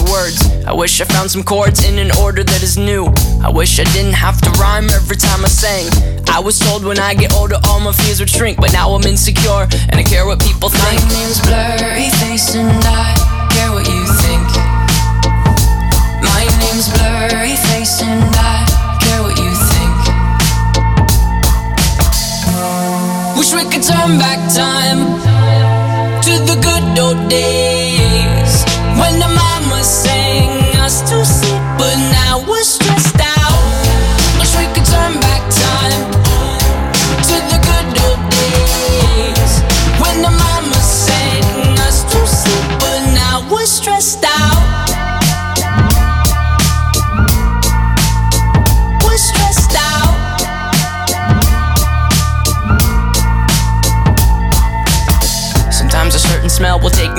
wish 0.78 1.02
I 1.02 1.06
found 1.06 1.32
some 1.32 1.42
chords 1.42 1.84
in 1.90 1.98
an 1.98 2.12
order 2.22 2.44
that 2.44 2.62
is 2.62 2.78
new. 2.78 3.10
I 3.42 3.50
wish 3.50 3.80
I 3.80 3.84
didn't 3.98 4.14
have 4.14 4.40
to 4.46 4.50
rhyme 4.62 4.86
every 4.94 5.18
time 5.18 5.44
I 5.44 5.48
sang. 5.50 5.90
I 6.30 6.40
was 6.40 6.60
told 6.60 6.86
when 6.86 7.00
I 7.00 7.16
get 7.16 7.34
older 7.34 7.58
all 7.66 7.80
my 7.80 7.92
fears 7.92 8.20
would 8.20 8.30
shrink, 8.30 8.62
but 8.62 8.72
now 8.74 8.92
I'm 8.94 9.02
insecure 9.02 9.66
and 9.90 9.96
I 9.98 10.04
care 10.04 10.28
what 10.28 10.40
people 10.40 10.70
think. 10.70 11.02
My 11.02 11.10
name's 11.18 11.42
Blurry 11.42 12.14
Face 12.22 12.54
and 12.54 12.70
I 12.86 13.18
care 13.50 13.74
what 13.74 13.90
you 13.90 14.06
think. 14.22 14.46
My 16.22 16.46
name's 16.62 16.94
Blurry 16.94 17.58
Face 17.74 17.98
and 18.06 18.22
I 18.38 18.62
care 19.02 19.22
what 19.26 19.34
you 19.34 19.50
think. 19.74 19.98
Wish 23.34 23.50
we 23.50 23.66
could 23.66 23.82
turn 23.82 24.22
back 24.22 24.38
time 24.54 25.02
to 26.22 26.34
the 26.46 26.54
good 26.62 26.86
old 27.02 27.30
days 27.30 28.62
when 29.02 29.18
the 29.18 29.26
mama 29.34 29.57
sang 30.98 31.06
us 31.06 31.10
to 31.12 31.26
sleep, 31.26 31.62
but 31.78 31.96
now 32.12 32.44
we're 32.48 32.64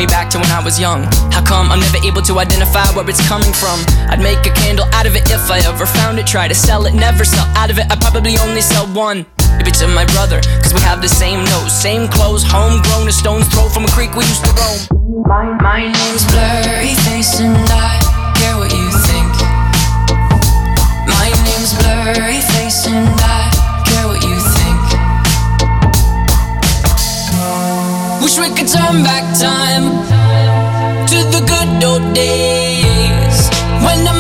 back 0.07 0.31
to 0.31 0.39
when 0.39 0.51
I 0.51 0.63
was 0.63 0.79
young. 0.79 1.05
How 1.33 1.43
come 1.43 1.73
I'm 1.73 1.81
never 1.81 1.99
able 2.05 2.23
to 2.23 2.39
identify 2.39 2.87
where 2.95 3.09
it's 3.09 3.23
coming 3.27 3.53
from? 3.53 3.81
I'd 4.13 4.21
make 4.21 4.45
a 4.47 4.53
candle 4.55 4.87
out 4.93 5.07
of 5.07 5.17
it 5.17 5.31
if 5.31 5.51
I 5.51 5.59
ever 5.67 5.87
found 5.87 6.19
it. 6.19 6.27
Try 6.27 6.47
to 6.47 6.55
sell 6.55 6.87
it, 6.87 6.95
never 6.95 7.25
sell 7.25 7.47
out 7.57 7.71
of 7.71 7.79
it. 7.79 7.87
I'd 7.91 8.01
probably 8.01 8.39
only 8.39 8.61
sell 8.61 8.87
one. 8.95 9.27
Maybe 9.57 9.73
to 9.83 9.89
my 9.89 10.05
brother, 10.15 10.41
cause 10.63 10.73
we 10.73 10.81
have 10.81 11.03
the 11.03 11.09
same 11.09 11.45
nose, 11.45 11.73
same 11.73 12.07
clothes, 12.09 12.45
homegrown, 12.47 13.09
a 13.09 13.13
stone's 13.13 13.49
throw 13.49 13.69
from 13.69 13.85
a 13.85 13.91
creek 13.91 14.15
we 14.15 14.25
used 14.25 14.45
to 14.45 14.53
roam. 14.55 14.79
My, 15.27 15.57
my 15.59 15.83
name's 15.83 16.25
Blurry 16.31 16.95
Face 17.09 17.41
and 17.41 17.57
I 17.57 17.99
care 18.39 18.57
what 18.57 18.71
you 18.71 18.89
think. 19.09 19.35
My 21.11 21.29
name's 21.43 21.75
Blurry 21.75 22.41
Face 22.55 22.87
and 22.87 23.09
I 23.21 23.38
Wish 28.29 28.41
we 28.41 28.55
could 28.55 28.69
turn 28.69 29.03
back 29.05 29.25
time 29.41 29.85
to 31.07 31.17
the 31.33 31.41
good 31.49 31.83
old 31.83 32.15
days. 32.15 33.49
When 33.83 34.05
the 34.05 34.18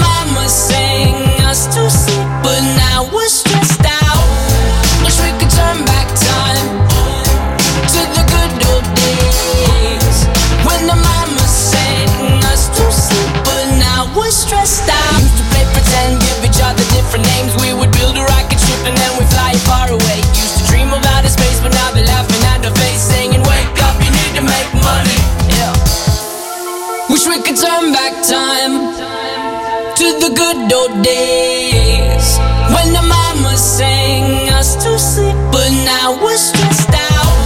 old 30.73 31.03
days 31.03 32.37
when 32.75 32.93
the 32.93 33.01
mama 33.01 33.57
sang 33.57 34.49
us 34.53 34.77
to 34.77 34.99
sleep, 34.99 35.37
but 35.53 35.71
now 35.85 36.13
we're 36.21 36.37
stressed 36.37 36.93
out. 36.93 37.37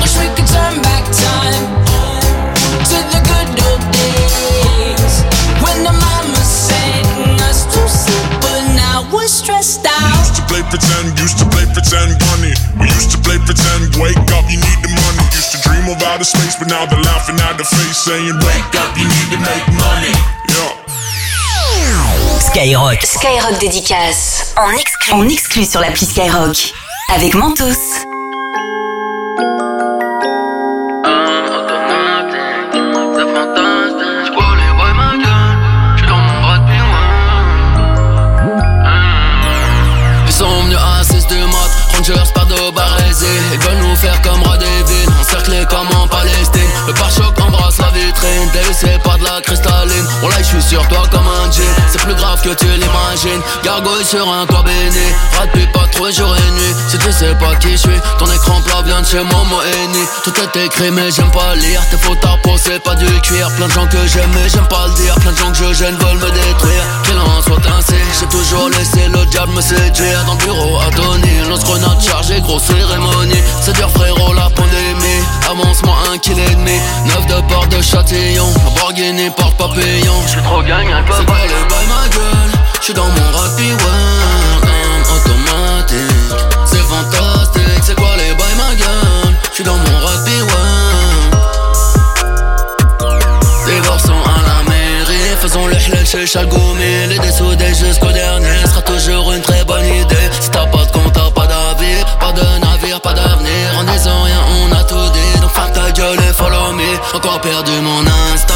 Wish 0.00 0.16
we 0.16 0.28
could 0.32 0.48
turn 0.48 0.80
back 0.80 1.04
time 1.10 1.64
to 2.86 2.96
the 3.12 3.20
good 3.28 3.50
old 3.66 3.82
days 3.92 5.14
when 5.60 5.84
the 5.84 5.92
mama 5.92 6.42
sang 6.44 7.36
us 7.44 7.68
to 7.68 7.82
sleep, 7.88 8.26
but 8.40 8.62
now 8.78 9.04
we're 9.12 9.28
stressed 9.28 9.84
out. 9.84 10.16
Used 10.24 10.36
to 10.40 10.44
play 10.48 10.62
pretend, 10.70 11.18
used 11.18 11.38
to 11.42 11.46
play 11.52 11.66
pretend 11.76 12.16
bunny. 12.30 12.54
We 12.80 12.88
used 12.88 13.12
to 13.12 13.18
play 13.20 13.36
pretend, 13.44 13.96
wake 14.00 14.16
up, 14.32 14.48
you 14.48 14.56
need 14.56 14.80
the 14.80 14.92
money. 14.92 15.24
Used 15.36 15.52
to 15.52 15.58
dream 15.66 15.84
of 15.92 16.00
outer 16.08 16.24
space, 16.24 16.56
but 16.56 16.68
now 16.68 16.86
they're 16.86 17.04
laughing 17.04 17.36
at 17.42 17.58
the 17.58 17.64
face, 17.64 17.98
saying, 18.06 18.36
Wake 18.44 18.74
up, 18.80 18.96
you 18.96 19.04
need 19.04 19.28
to 19.34 19.40
make 19.44 19.66
money. 19.76 20.14
Yeah. 20.48 20.86
Skyrock. 22.40 23.02
Skyrock 23.02 23.58
dédicace. 23.60 24.54
En 24.56 24.70
exclu. 24.72 25.12
En 25.12 25.28
exclu 25.28 25.64
sur 25.64 25.80
l'appli 25.80 26.06
Skyrock. 26.06 26.72
Avec 27.14 27.34
Mentos. 27.34 27.64
C'est 33.14 33.32
fantastique, 33.32 34.26
j'crois 34.26 34.56
les 34.56 34.72
boys 34.76 34.94
ma 34.94 35.12
gueule, 35.16 35.58
j'suis 35.96 36.06
dans 36.06 36.18
mon 36.18 36.40
bras 36.42 36.58
depuis 36.58 36.78
loin. 36.78 37.06
Ils 40.26 40.32
sont 40.32 40.62
venus 40.62 40.78
à 40.78 41.02
6 41.04 41.26
du 41.26 41.38
mat, 41.38 41.70
Rangers 41.96 42.30
par 42.34 42.46
de 42.46 42.70
Barésie 42.74 43.24
Ils 43.52 43.58
veulent 43.60 43.78
nous 43.78 43.96
faire 43.96 44.20
comme 44.22 44.42
villes, 44.42 45.10
encerclés 45.20 45.64
comme 45.70 45.88
en 45.96 46.06
Palestine 46.06 46.68
Le 46.86 46.92
pare-choc 46.92 47.40
embrasse 47.40 47.78
la 47.78 47.88
vitrine, 47.88 48.50
délaissé 48.52 48.98
par 49.02 49.18
de 49.18 49.24
la 49.24 49.40
cristalline 49.40 50.06
Oh 50.22 50.28
là 50.28 50.36
je 50.38 50.44
suis 50.44 50.62
sur 50.62 50.86
toi 50.88 51.04
comme 51.10 51.26
un 51.26 51.50
jean, 51.50 51.62
c'est 51.85 51.85
que 52.46 52.54
tu 52.54 52.66
l'imagines. 52.66 53.42
Gargouille 53.64 54.04
sur 54.04 54.28
un 54.30 54.46
toit 54.46 54.62
béni, 54.62 55.06
rate 55.36 55.72
pas 55.72 55.86
trop 55.90 56.10
jour 56.10 56.34
et 56.36 56.50
nuit 56.52 56.74
Si 56.88 56.98
tu 56.98 57.10
sais 57.10 57.34
pas 57.34 57.56
qui 57.56 57.72
je 57.72 57.78
suis, 57.78 58.00
ton 58.18 58.26
écran 58.30 58.60
plat 58.60 58.82
vient 58.84 59.00
de 59.00 59.06
chez 59.06 59.18
Momo 59.18 59.58
Eni. 59.62 60.04
Tout 60.22 60.32
est 60.38 60.64
écrit 60.64 60.90
mais 60.92 61.10
j'aime 61.10 61.30
pas 61.30 61.54
lire, 61.56 61.80
tes 61.90 61.96
fautes 61.96 62.24
à 62.24 62.36
peau 62.42 62.56
c'est 62.56 62.78
pas 62.82 62.94
du 62.94 63.06
cuir. 63.22 63.50
Plein 63.56 63.66
de 63.66 63.72
gens 63.72 63.86
que 63.86 63.98
j'aime 64.06 64.30
mais 64.34 64.48
j'aime 64.48 64.68
pas 64.68 64.86
le 64.86 64.94
dire, 64.94 65.14
plein 65.16 65.32
de 65.32 65.36
gens 65.36 65.50
que 65.50 65.56
je 65.56 65.72
gêne 65.72 65.96
veulent 65.96 66.18
me 66.18 66.30
détruire. 66.30 66.84
Qu'il 67.04 67.18
en 67.18 67.42
soit 67.42 67.66
ainsi, 67.78 67.94
j'ai 68.20 68.26
toujours 68.26 68.68
laissé 68.70 69.08
le 69.08 69.24
diable 69.26 69.52
me 69.52 69.60
séduire. 69.60 70.24
Dans 70.26 70.34
le 70.34 70.38
bureau 70.38 70.78
à 70.78 70.90
Tony, 70.94 71.48
lance-grenade 71.48 72.00
chargée, 72.00 72.40
grosse 72.40 72.64
cérémonie. 72.64 73.42
C'est 73.60 73.74
dur 73.74 73.90
frérot 73.90 74.34
la 74.34 74.48
pandémie, 74.50 75.22
avance-moi 75.50 75.96
un 76.12 76.18
kill 76.18 76.38
et 76.38 76.54
demi. 76.54 76.78
Neuf 77.06 77.26
de 77.26 77.40
port 77.52 77.66
de 77.66 77.82
Châtillon, 77.82 78.35
Borghini 78.96 79.28
porte 79.30 79.56
papillon 79.58 80.14
J'suis 80.26 80.42
trop 80.42 80.62
gagnant, 80.62 81.04
c'est 81.06 81.26
pas 81.26 81.42
les 81.42 81.68
bails 81.68 81.86
ma 81.86 82.08
gueule. 82.08 82.52
J'suis 82.80 82.94
dans 82.94 83.04
mon 83.04 83.38
rugby 83.38 83.72
world, 83.72 84.64
un 84.64 85.00
automatique. 85.14 86.00
C'est 86.64 86.78
fantastique, 86.78 87.82
c'est 87.82 87.94
quoi 87.94 88.16
les 88.16 88.32
bails 88.34 88.56
ma 88.56 88.74
gueule? 88.74 89.36
J'suis 89.52 89.64
dans 89.64 89.76
mon 89.76 89.98
rugby 89.98 90.40
world 90.40 91.36
Divorçons 93.66 94.22
à 94.24 94.40
la 94.48 94.70
mairie, 94.70 95.36
faisons 95.40 95.66
le 95.66 95.74
hlel 95.74 96.06
chez 96.06 96.26
Chalgoumi 96.26 97.08
Les 97.08 97.18
dessoudés 97.18 97.74
jusqu'au 97.74 98.12
dernier 98.12 98.64
sera 98.66 98.80
toujours 98.80 99.32
une 99.32 99.42
très 99.42 99.64
bonne 99.64 99.84
idée. 99.84 100.30
Si 100.40 100.50
t'as 100.50 100.66
pas 100.66 100.84
de 100.84 100.92
compte, 100.92 101.12
t'as 101.12 101.30
pas 101.32 101.46
d'avis, 101.46 102.02
pas 102.18 102.32
de 102.32 102.64
navire, 102.64 103.00
pas 103.00 103.12
d'avenir. 103.12 103.78
En 103.78 103.84
disant 103.92 104.22
rien, 104.22 104.40
on 104.62 104.72
a 104.72 104.84
tout 104.84 105.10
dit, 105.12 105.40
donc 105.40 105.50
ferme 105.50 105.72
ta 105.72 105.90
gueule 105.90 106.18
et 106.20 106.32
follow 106.32 106.72
me. 106.72 107.16
Encore 107.16 107.40
perdu 107.40 107.72
mon 107.82 108.00
instinct, 108.32 108.54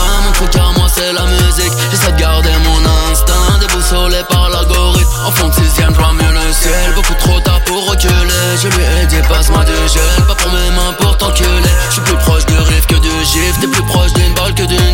c'est 0.95 1.12
la 1.12 1.24
musique. 1.26 1.72
J'essaie 1.91 2.12
de 2.12 2.18
garder 2.18 2.51
mon 2.64 3.11
instinct, 3.11 3.59
déboussolé 3.61 4.22
par 4.28 4.51
l'algorithme. 4.51 5.11
En 5.24 5.30
fond 5.30 5.49
de 5.49 5.55
sixième, 5.55 5.95
je 5.95 6.01
mieux 6.01 6.32
le 6.32 6.53
ciel, 6.53 6.93
beaucoup 6.95 7.14
trop 7.14 7.41
tard 7.41 7.61
pour 7.64 7.91
reculer. 7.91 8.57
Je 8.62 8.68
lui 8.68 8.82
ai 8.82 9.07
dit 9.07 9.22
passe-moi 9.28 9.64
du 9.64 9.76
gel, 9.88 10.26
pas 10.26 10.34
pour 10.34 10.51
mes 10.53 10.70
mains 10.70 10.93
pour 10.99 11.16
t'enculer. 11.16 11.74
Je 11.88 11.95
suis 11.95 12.03
plus 12.03 12.16
proche 12.18 12.47
du 12.47 12.57
riff 12.59 12.86
que 12.86 12.97
du 12.97 13.11
gif, 13.24 13.59
t'es 13.61 13.68
plus 13.68 13.82
proche 13.84 14.12
d'une 14.14 14.34
balle 14.34 14.55
que 14.55 14.64
d'une 14.64 14.89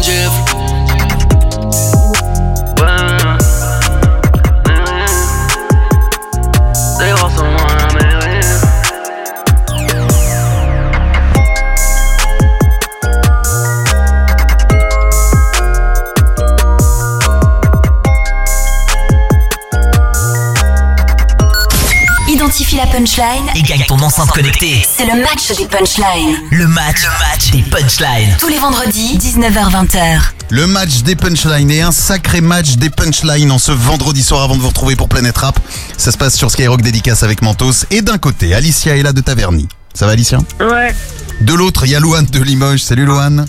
Et 23.55 23.63
gagne 23.63 23.85
ton 23.87 24.01
enceinte 24.01 24.31
connectée. 24.31 24.85
C'est 24.85 25.07
le 25.07 25.23
match 25.23 25.57
des 25.57 25.67
punchlines. 25.67 26.39
Le 26.51 26.67
match, 26.67 27.05
le 27.05 27.29
match 27.31 27.51
des 27.53 27.63
punchlines. 27.63 28.35
Tous 28.41 28.49
les 28.49 28.59
vendredis, 28.59 29.17
19h-20h. 29.19 30.23
Le 30.51 30.67
match 30.67 31.03
des 31.03 31.15
punchlines 31.15 31.71
et 31.71 31.83
un 31.83 31.93
sacré 31.93 32.41
match 32.41 32.79
des 32.79 32.91
punchlines 32.91 33.53
en 33.53 33.61
ce 33.61 33.71
vendredi 33.71 34.25
soir 34.25 34.43
avant 34.43 34.57
de 34.57 34.61
vous 34.61 34.71
retrouver 34.71 34.97
pour 34.97 35.09
Planète 35.09 35.39
Rap. 35.39 35.57
Ça 35.97 36.11
se 36.11 36.19
passe 36.19 36.35
sur 36.35 36.51
Skyrock 36.51 36.83
Dédicace 36.83 37.23
avec 37.23 37.43
Mentos. 37.43 37.85
Et 37.93 38.03
d'un 38.03 38.19
côté, 38.19 38.55
Alicia 38.55 38.97
est 38.97 39.05
là 39.05 39.13
de 39.13 39.21
Taverny. 39.21 39.69
Ça 39.95 40.07
va 40.07 40.13
Alicia? 40.13 40.39
Ouais. 40.59 40.93
De 41.43 41.55
l'autre, 41.55 41.85
il 41.85 41.93
y 41.93 41.95
a 41.95 42.01
Louane 42.01 42.27
de 42.27 42.43
Limoges. 42.43 42.83
Salut 42.83 43.05
Louane. 43.05 43.47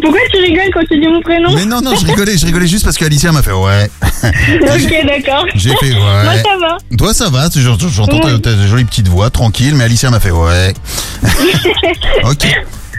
Pourquoi 0.00 0.20
tu 0.30 0.38
rigoles 0.38 0.70
quand 0.74 0.84
tu 0.90 1.00
dis 1.00 1.08
mon 1.08 1.20
prénom 1.22 1.54
Mais 1.54 1.64
non, 1.64 1.80
non, 1.80 1.94
je 1.96 2.06
rigolais, 2.06 2.36
je 2.36 2.44
rigolais 2.44 2.66
juste 2.66 2.84
parce 2.84 2.98
qu'Alicia 2.98 3.32
m'a 3.32 3.42
fait 3.42 3.52
ouais. 3.52 3.90
ok, 4.22 5.06
d'accord. 5.06 5.46
J'ai 5.54 5.74
fait 5.76 5.92
ouais. 5.92 6.24
Moi, 6.24 6.34
ça 6.36 6.58
va. 6.60 6.76
Toi, 6.98 7.14
ça 7.14 7.30
va, 7.30 7.48
j'entends 7.54 7.88
j'entends 7.88 8.38
ta, 8.38 8.66
jolie 8.66 8.84
petite 8.84 9.08
voix, 9.08 9.30
tranquille, 9.30 9.74
mais 9.74 9.84
Alicia 9.84 10.10
m'a 10.10 10.20
fait 10.20 10.30
ouais. 10.30 10.74
ok. 12.24 12.46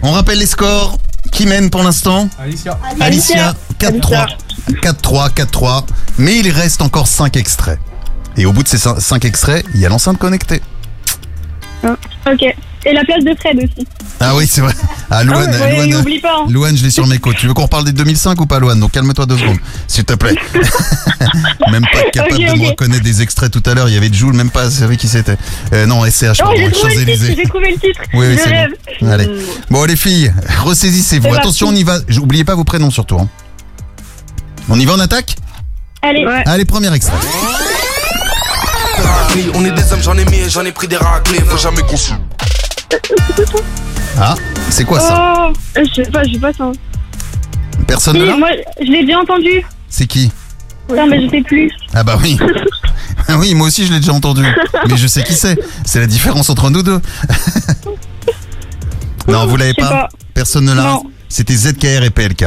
On 0.02 0.12
rappelle 0.12 0.40
les 0.40 0.46
scores. 0.46 0.98
Qui 1.32 1.46
mène 1.46 1.70
pour 1.70 1.84
l'instant 1.84 2.30
Alicia. 2.40 2.80
Alicia, 3.02 3.54
4-3. 3.80 4.28
4-3, 4.82 5.34
4-3. 5.34 5.84
Mais 6.18 6.40
il 6.40 6.50
reste 6.50 6.82
encore 6.82 7.08
5 7.08 7.36
extraits. 7.36 7.80
Et 8.38 8.46
au 8.46 8.54
bout 8.54 8.64
de 8.64 8.68
ces 8.68 8.78
5 8.78 9.26
extraits, 9.26 9.66
il 9.76 9.82
y 9.82 9.86
a 9.86 9.90
l'enceinte 9.90 10.18
connectée. 10.18 10.62
Ok. 11.84 12.56
Et 12.90 12.94
la 12.94 13.04
place 13.04 13.24
de 13.24 13.36
Fred 13.38 13.58
aussi. 13.58 13.86
Ah 14.20 14.34
oui, 14.36 14.48
c'est 14.50 14.62
vrai. 14.62 14.74
Ah, 15.12 15.24
Louane, 15.24 15.52
Ah 15.54 15.64
ouais, 15.66 15.76
Louane, 15.76 15.90
n'oublie 15.90 16.20
pas, 16.20 16.38
hein. 16.40 16.46
Louane, 16.50 16.78
je 16.78 16.84
l'ai 16.84 16.90
sur 16.90 17.06
mes 17.06 17.18
côtes. 17.20 17.36
Tu 17.36 17.46
veux 17.48 17.54
qu'on 17.54 17.64
reparle 17.64 17.84
des 17.84 17.92
2005 17.92 18.40
ou 18.40 18.46
pas, 18.46 18.60
Louane? 18.60 18.80
Donc 18.80 18.92
calme-toi 18.94 19.26
deux 19.26 19.38
secondes, 19.38 19.58
s'il 19.88 20.06
te 20.06 20.14
plaît. 20.14 20.36
même 21.72 21.84
pas 21.92 22.04
capable 22.14 22.38
de 22.38 22.58
me 22.60 22.68
reconnaître 22.70 23.04
des 23.04 23.22
extraits 23.22 23.52
tout 23.52 23.62
à 23.70 23.74
l'heure. 23.74 23.90
Il 23.90 23.94
y 23.94 23.98
avait 23.98 24.12
Joule, 24.12 24.34
même 24.34 24.50
pas 24.50 24.72
savait 24.72 24.96
qui 24.98 25.08
c'était. 25.10 25.38
Euh, 25.74 25.86
non, 25.86 26.04
SCH, 26.10 26.40
Oh, 26.40 26.44
pardon, 26.46 26.54
j'ai 26.58 26.72
trouvé 26.72 26.72
le 26.72 26.72
titre, 26.72 26.82
Champs-Élysées. 26.82 27.36
j'ai 27.36 27.44
trouvé 27.50 27.72
le 27.72 27.78
titre. 27.78 28.00
Oui, 28.14 28.26
oui, 28.30 28.38
je 28.38 28.42
c'est 28.44 28.50
rêve. 28.50 28.72
bon. 29.02 29.10
Allez. 29.12 29.30
Bon, 29.70 29.84
les 29.84 29.96
filles, 29.98 30.34
ressaisissez-vous. 30.64 31.28
C'est 31.30 31.38
Attention, 31.38 31.68
on 31.68 31.76
y 31.76 31.84
va. 31.84 31.98
N'oubliez 32.10 32.46
pas 32.46 32.56
vos 32.56 32.64
prénoms 32.64 32.90
surtout. 32.92 33.20
hein. 33.20 33.28
On 34.70 34.80
y 34.80 34.86
va, 34.86 34.94
on 34.94 35.00
attaque? 35.00 35.36
Allez. 36.02 36.26
Allez, 36.46 36.66
premier 36.66 36.94
extrait. 36.94 37.18
On 39.54 39.64
est 39.66 39.72
des 39.72 39.94
hommes, 39.94 40.02
j'en 40.02 40.18
ai 40.18 40.26
mis 40.26 40.38
et 40.38 40.50
j'en 40.50 40.66
ai 40.66 40.72
pris 40.72 40.88
des 40.88 40.98
raclés, 40.98 41.40
faut 41.46 41.58
jamais 41.58 41.82
qu'on 41.84 41.98
se- 41.98 42.12
Ah, 44.20 44.36
c'est 44.70 44.86
quoi 44.86 45.00
ça 45.00 45.50
Oh, 45.50 45.54
je 45.76 46.04
sais 46.04 46.10
pas, 46.10 46.24
je 46.24 46.34
sais 46.34 46.40
pas 46.40 46.54
ça. 46.54 46.72
Personne 47.86 48.18
ne 48.18 48.26
l'a 48.26 48.36
moi, 48.36 48.50
je 48.82 48.86
l'ai 48.92 49.06
déjà 49.06 49.20
entendu. 49.20 49.64
C'est 49.90 50.08
qui 50.08 50.32
Putain, 50.88 51.06
mais 51.08 51.22
je 51.22 51.30
sais 51.30 51.42
plus. 51.42 51.72
Ah 51.94 52.04
bah 52.04 52.18
oui. 52.22 52.38
Ah 53.30 53.38
oui, 53.38 53.54
moi 53.56 53.68
aussi 53.68 53.86
je 53.86 53.92
l'ai 53.92 54.00
déjà 54.00 54.14
entendu. 54.14 54.42
Mais 54.88 54.96
je 54.96 55.06
sais 55.06 55.22
qui 55.22 55.34
c'est. 55.34 55.60
C'est 55.84 56.00
la 56.00 56.08
différence 56.08 56.50
entre 56.50 56.70
nous 56.70 56.82
deux. 56.82 57.02
non, 59.28 59.46
vous 59.48 59.58
l'avez 59.58 59.74
Je 59.78 59.82
sais 59.84 59.90
pas, 59.90 60.04
pas. 60.04 60.10
Personne 60.34 60.64
ne 60.64 60.74
l'a 60.74 60.84
Non. 60.84 61.04
C'était 61.28 61.56
ZKR 61.56 62.04
et 62.04 62.10
PLK. 62.10 62.46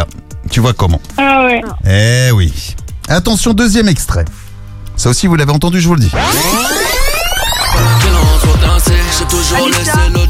Tu 0.50 0.60
vois 0.60 0.72
comment 0.72 1.02
Ah 1.18 1.44
ouais. 1.44 1.60
Eh 1.86 2.30
oui. 2.32 2.74
Attention, 3.08 3.52
deuxième 3.52 3.88
extrait. 3.88 4.24
Ça 4.96 5.10
aussi, 5.10 5.26
vous 5.26 5.36
l'avez 5.36 5.52
entendu, 5.52 5.80
je 5.80 5.88
vous 5.88 5.96
le 5.96 6.00
dis. 6.00 6.10
J'ai 9.18 9.26
toujours 9.26 9.66
laissé 9.66 9.80
le 9.80 9.84
diable 9.84 9.90
Loula, 9.90 10.08
Loula, 10.08 10.29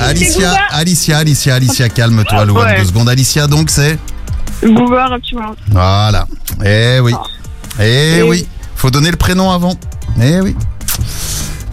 Alicia, 0.00 0.52
Alicia, 0.70 1.18
Alicia, 1.18 1.54
Alicia, 1.54 1.88
calme-toi, 1.88 2.44
Louane, 2.44 2.66
Ouais. 2.68 2.78
deux 2.80 2.86
secondes. 2.86 3.08
Alicia, 3.08 3.46
donc 3.46 3.70
c'est 3.70 3.98
absolument. 4.62 5.54
Voilà. 5.70 6.26
Eh 6.64 7.00
oui. 7.00 7.14
Eh 7.80 8.18
Et- 8.18 8.22
oui. 8.22 8.46
Faut 8.76 8.90
donner 8.90 9.10
le 9.10 9.16
prénom 9.16 9.50
avant. 9.50 9.74
Eh 10.20 10.40
oui. 10.40 10.56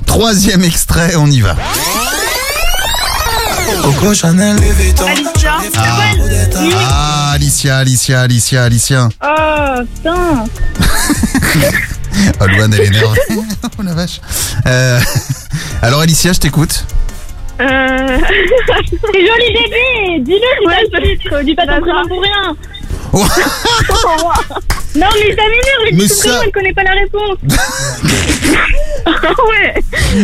Troisième 0.06 0.64
extrait, 0.64 1.16
on 1.16 1.30
y 1.30 1.42
va. 1.42 1.56
Coco 3.82 4.14
Chanel. 4.14 4.58
Alicia. 4.58 5.54
Ah, 5.78 6.02
Ah, 6.90 7.32
Alicia, 7.34 7.78
Alicia, 7.78 8.22
Alicia, 8.22 8.64
Alicia. 8.64 9.10
Oh, 9.24 9.82
putain. 9.96 10.46
Oh, 12.40 12.48
Louane, 12.48 12.74
elle 12.74 12.82
est 12.82 12.86
énervée. 12.88 13.20
oh 13.78 13.82
la 13.84 13.94
vache. 13.94 14.22
Euh, 14.66 15.00
alors, 15.82 16.00
Alicia, 16.00 16.32
je 16.32 16.40
t'écoute. 16.40 16.86
Euh... 17.62 18.18
C'est 18.86 19.26
joli 19.26 19.54
bébé 19.54 20.20
Dis-le, 20.20 21.18
titre, 21.18 21.42
dis 21.44 21.56
pas 21.56 21.66
ton 21.66 21.80
prénom 21.82 22.06
pour 22.08 22.22
rien 22.22 22.56
Non 24.96 25.08
mais 25.14 25.36
ça 25.36 25.42
m'énerve, 25.44 25.84
Mais 25.84 25.98
mais 25.98 26.08
son 26.08 26.16
ça- 26.16 26.22
prénom, 26.30 26.42
elle 26.46 26.52
connaît 26.52 26.74
pas 26.74 26.84
la 26.84 26.92
réponse 26.92 27.38
Ouais 29.06 29.74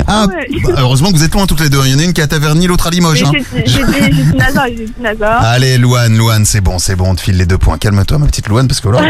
Ah, 0.07 0.25
Ouais. 0.27 0.47
bah, 0.63 0.75
heureusement 0.79 1.11
que 1.11 1.17
vous 1.17 1.23
êtes 1.23 1.33
loin 1.33 1.45
toutes 1.45 1.59
les 1.59 1.69
deux. 1.69 1.81
Il 1.85 1.91
y 1.91 1.95
en 1.95 1.99
a 1.99 2.03
une 2.03 2.13
qui 2.13 2.21
est 2.21 2.23
à 2.23 2.27
Taverny, 2.27 2.67
l'autre 2.67 2.87
à 2.87 2.89
Limoges. 2.89 3.23
hein. 3.23 3.31
J'ai 3.65 3.83
dit 3.83 4.23
Nazar, 4.37 4.65
j'ai 4.69 4.85
dit 4.85 4.93
Nazar. 4.99 5.43
Allez, 5.43 5.77
Louane, 5.77 6.17
Louane, 6.17 6.45
c'est 6.45 6.61
bon, 6.61 6.79
c'est 6.79 6.95
bon, 6.95 7.09
on 7.11 7.15
te 7.15 7.21
file 7.21 7.35
les 7.37 7.45
deux 7.45 7.57
points. 7.57 7.77
Calme-toi, 7.77 8.17
ma 8.17 8.25
petite 8.27 8.47
Louane, 8.47 8.67
parce 8.67 8.79
que 8.79 8.87
là. 8.89 9.01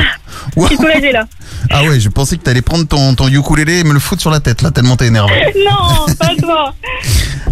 Il 0.57 0.75
faut 0.77 0.87
l'aider 0.87 1.11
là. 1.11 1.25
Ah 1.69 1.83
ouais, 1.83 1.99
je 1.99 2.09
pensais 2.09 2.37
que 2.37 2.43
t'allais 2.43 2.61
prendre 2.63 2.85
ton, 2.87 3.13
ton 3.15 3.27
ukulélé 3.27 3.79
et 3.79 3.83
me 3.83 3.93
le 3.93 3.99
foutre 3.99 4.21
sur 4.21 4.31
la 4.31 4.39
tête, 4.39 4.61
là, 4.63 4.71
tellement 4.71 4.95
t'es 4.97 5.05
énervé. 5.07 5.33
Non, 5.69 6.05
pas 6.17 6.29
toi. 6.41 6.73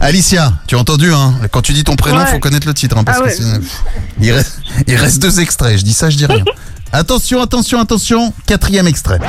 Alicia, 0.01 0.53
tu 0.67 0.75
as 0.75 0.79
entendu, 0.79 1.13
hein 1.13 1.33
Quand 1.51 1.61
tu 1.61 1.73
dis 1.73 1.83
ton 1.83 1.95
prénom, 1.95 2.17
Ouais. 2.19 2.25
faut 2.25 2.39
connaître 2.39 2.65
le 2.67 2.73
titre, 2.73 2.97
hein, 2.97 3.03
parce 3.03 3.19
Ah 3.19 3.23
que 3.23 3.27
ouais. 3.27 3.33
c'est- 3.35 3.59
pff, 3.59 3.83
il, 4.21 4.31
reste, 4.31 4.59
il 4.87 4.95
reste 4.95 5.21
deux 5.21 5.39
extraits. 5.39 5.77
Je 5.77 5.83
dis 5.83 5.93
ça, 5.93 6.09
je 6.09 6.17
dis 6.17 6.18
rien. 6.25 6.43
attention, 6.91 7.41
attention, 7.41 7.79
attention. 7.79 8.33
Quatrième 8.45 8.87
extrait. 8.87 9.19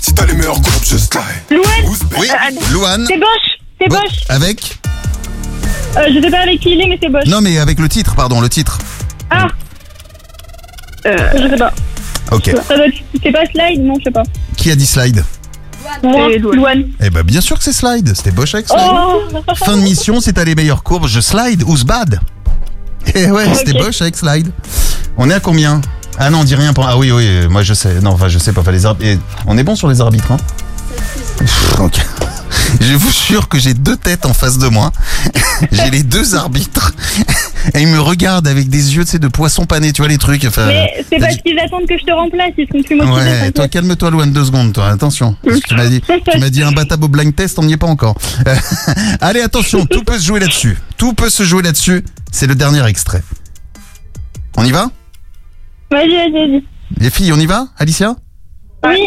Si 0.00 0.14
t'as 0.14 0.26
les 0.26 0.32
meilleurs 0.32 0.54
courbes, 0.54 0.84
je 0.84 0.96
slide. 0.96 1.22
Louane 1.50 1.98
Oui, 2.18 2.28
Louane. 2.72 3.06
C'est 3.06 3.18
Bosch 3.18 3.58
C'est 3.80 3.88
Bosch 3.88 4.24
Avec 4.30 4.78
euh, 5.96 6.08
Je 6.14 6.20
sais 6.22 6.30
pas 6.30 6.40
avec 6.40 6.60
qui 6.60 6.72
il 6.72 6.80
est, 6.80 6.88
mais 6.88 6.98
c'est 7.02 7.10
Bosch. 7.10 7.26
Non, 7.26 7.40
mais 7.40 7.58
avec 7.58 7.78
le 7.78 7.88
titre, 7.88 8.14
pardon, 8.14 8.40
le 8.40 8.48
titre. 8.48 8.78
Ah 9.30 9.46
euh, 11.06 11.16
Je 11.34 11.48
sais 11.48 11.56
pas. 11.56 11.72
Ok. 12.32 12.50
Ça 12.66 12.76
doit 12.76 12.86
être... 12.86 12.96
C'est 13.22 13.30
pas 13.32 13.44
Slide 13.46 13.80
Non, 13.82 13.94
je 13.98 14.04
sais 14.04 14.10
pas. 14.10 14.22
Qui 14.56 14.70
a 14.70 14.76
dit 14.76 14.86
slide 14.86 15.22
Moi, 16.02 16.38
Louane. 16.38 16.84
Eh 17.00 17.10
ben, 17.10 17.22
bien 17.22 17.42
sûr 17.42 17.58
que 17.58 17.64
c'est 17.64 17.72
slide. 17.74 18.14
C'était 18.16 18.30
Bosch 18.30 18.54
avec 18.54 18.68
slide. 18.68 18.80
Oh 18.80 19.22
Fin 19.54 19.76
de 19.76 19.82
mission, 19.82 20.20
c'est 20.20 20.38
à 20.38 20.44
les 20.44 20.54
meilleures 20.54 20.82
courbes. 20.82 21.06
Je 21.06 21.20
slide 21.20 21.62
ou 21.62 21.76
bad. 21.84 22.20
Eh 23.14 23.30
ouais, 23.30 23.54
c'était 23.54 23.72
Bosch 23.74 24.00
avec 24.02 24.16
slide. 24.16 24.50
On 25.16 25.30
est 25.30 25.34
à 25.34 25.40
combien? 25.40 25.80
Ah 26.18 26.30
non, 26.30 26.44
dis 26.44 26.54
rien. 26.54 26.72
pour- 26.72 26.86
Ah 26.86 26.96
oui, 26.96 27.10
oui, 27.12 27.46
moi 27.48 27.62
je 27.62 27.74
sais. 27.74 28.00
Non, 28.00 28.10
enfin, 28.10 28.28
je 28.28 28.38
sais 28.38 28.52
pas. 28.52 28.60
Enfin, 28.60 28.72
les 28.72 28.86
arbitres. 28.86 29.10
et 29.10 29.18
On 29.46 29.58
est 29.58 29.64
bon 29.64 29.74
sur 29.76 29.88
les 29.88 30.00
arbitres, 30.00 30.30
hein? 30.32 30.36
Pff, 31.38 31.80
ok. 31.80 31.94
Je 32.80 32.94
vous 32.94 33.10
jure 33.12 33.48
que 33.48 33.58
j'ai 33.58 33.74
deux 33.74 33.96
têtes 33.96 34.26
en 34.26 34.32
face 34.34 34.58
de 34.58 34.66
moi. 34.68 34.90
j'ai 35.72 35.90
les 35.90 36.02
deux 36.02 36.34
arbitres. 36.34 36.92
Et 37.72 37.80
ils 37.80 37.88
me 37.88 38.00
regardent 38.00 38.46
avec 38.46 38.68
des 38.68 38.96
yeux, 38.96 39.04
tu 39.04 39.12
sais, 39.12 39.18
de 39.18 39.28
poisson 39.28 39.64
pané, 39.64 39.92
tu 39.92 40.02
vois 40.02 40.08
les 40.08 40.18
trucs. 40.18 40.44
Enfin, 40.44 40.66
Mais 40.66 40.92
c'est 40.96 41.18
t'as 41.18 41.26
parce 41.26 41.36
qu'ils 41.38 41.58
attendent 41.58 41.86
que 41.86 41.96
je 41.98 42.04
te 42.04 42.12
remplace, 42.12 42.52
ils 42.58 42.66
sont 42.66 42.82
plus 42.82 42.96
motivés. 42.96 43.14
Ouais, 43.14 43.52
toi 43.52 43.68
calme-toi 43.68 44.10
Louane 44.10 44.32
deux 44.32 44.44
secondes, 44.44 44.72
toi, 44.72 44.88
attention. 44.88 45.36
Parce 45.42 45.60
que 45.60 45.68
tu 45.68 45.74
m'as 45.74 45.86
dit, 45.86 46.02
tu 46.32 46.38
m'as 46.38 46.50
dit 46.50 46.62
un 46.62 46.72
battable 46.72 47.04
au 47.04 47.08
blind 47.08 47.34
test, 47.34 47.58
on 47.58 47.64
n'y 47.64 47.72
est 47.72 47.78
pas 47.78 47.86
encore. 47.86 48.16
Euh, 48.46 48.54
allez, 49.20 49.40
attention, 49.40 49.86
tout 49.86 50.04
peut 50.04 50.18
se 50.18 50.26
jouer 50.26 50.40
là-dessus. 50.40 50.78
Tout 50.96 51.14
peut 51.14 51.30
se 51.30 51.42
jouer 51.44 51.62
là-dessus. 51.62 52.04
C'est 52.30 52.46
le 52.46 52.54
dernier 52.54 52.84
extrait. 52.86 53.22
On 54.56 54.64
y 54.64 54.72
va? 54.72 54.90
Vas-y, 55.90 56.08
vas-y, 56.08 56.32
vas-y. 56.32 56.64
Les 56.98 57.10
filles, 57.10 57.32
on 57.32 57.40
y 57.40 57.46
va? 57.46 57.68
Alicia? 57.78 58.14
Oui. 58.86 58.98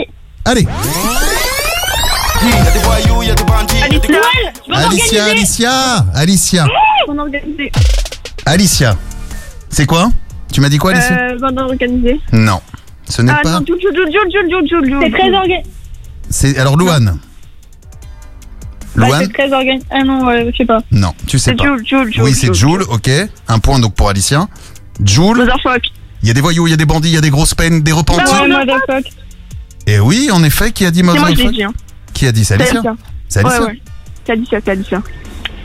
Allez. 0.46 0.68
Alicia, 4.74 5.26
Alicia, 5.26 6.06
Alicia 6.14 6.64
Alicia 6.64 6.68
organisé. 7.08 7.72
Alicia 8.48 8.98
C'est 9.70 9.86
quoi? 9.86 10.10
Tu 10.52 10.62
m'as 10.62 10.70
dit 10.70 10.78
quoi 10.78 10.92
Alicia? 10.92 11.18
Euh, 11.18 11.38
bande 11.40 11.60
organisée. 11.60 12.20
Non. 12.32 12.62
Ce 13.10 13.22
n'est 13.22 13.32
Ah 13.32 13.40
pas... 13.44 13.60
non, 13.60 13.66
Joule, 13.68 13.78
Joule, 13.82 13.94
Joule, 13.96 14.12
Joule, 14.12 14.50
Joule, 14.50 14.70
Joule, 14.70 14.90
Joule. 14.90 15.00
C'est 15.04 15.12
très 15.12 15.30
organisé. 15.34 15.70
C'est 16.30 16.58
Alors 16.58 16.78
Louane 16.78 17.20
Louane 18.96 19.24
c'est 19.26 19.34
très 19.34 19.54
organisé. 19.54 19.86
Ah 19.92 20.04
non, 20.04 20.26
ouais, 20.26 20.50
je 20.52 20.58
sais 20.58 20.66
pas. 20.66 20.82
Non, 20.92 21.14
tu 21.28 21.38
sais 21.38 21.52
C'est 21.52 21.56
pas. 21.56 21.66
Joule, 21.66 21.86
Joule, 21.88 22.12
Joule. 22.14 22.24
Oui, 22.26 22.34
c'est 22.34 22.54
Joule, 22.54 22.84
ok. 22.90 23.10
Un 23.48 23.60
point 23.60 23.80
donc 23.80 23.94
pour 23.96 24.10
Alicia. 24.10 24.48
Joule. 25.06 25.38
Motherfuck. 25.38 25.84
Il 26.24 26.28
y 26.28 26.32
a 26.32 26.34
des 26.34 26.42
voyous, 26.42 26.66
il 26.68 26.72
y 26.72 26.74
a 26.74 26.78
des 26.78 26.86
bandits, 26.86 27.10
il 27.10 27.14
y 27.14 27.18
a 27.18 27.22
des 27.22 27.30
grosses 27.30 27.54
peines, 27.54 27.82
des 27.82 27.92
repentis. 27.92 28.34
Ouais, 28.34 28.48
motherfuck. 28.48 29.06
Et 29.86 30.00
oui, 30.00 30.30
en 30.32 30.44
effet, 30.44 30.72
qui 30.72 30.86
a 30.86 30.92
dit 30.92 31.00
C'est 31.00 31.06
moi 31.06 31.14
qui 31.14 31.20
motherfuck? 31.22 31.54
dit. 31.54 31.64
Hein. 31.64 31.74
Qui 32.14 32.26
a 32.28 32.32
dit 32.32 32.44
C'est 32.44 32.56
Alicia 32.56 32.82
C'est 33.30 33.40
Alicia 33.42 33.62
Ouais, 33.62 33.68
ouais. 33.68 33.82
C'est 34.26 34.32
Alicia, 34.34 34.60
c'est 34.66 34.72
Alicia. 34.72 35.02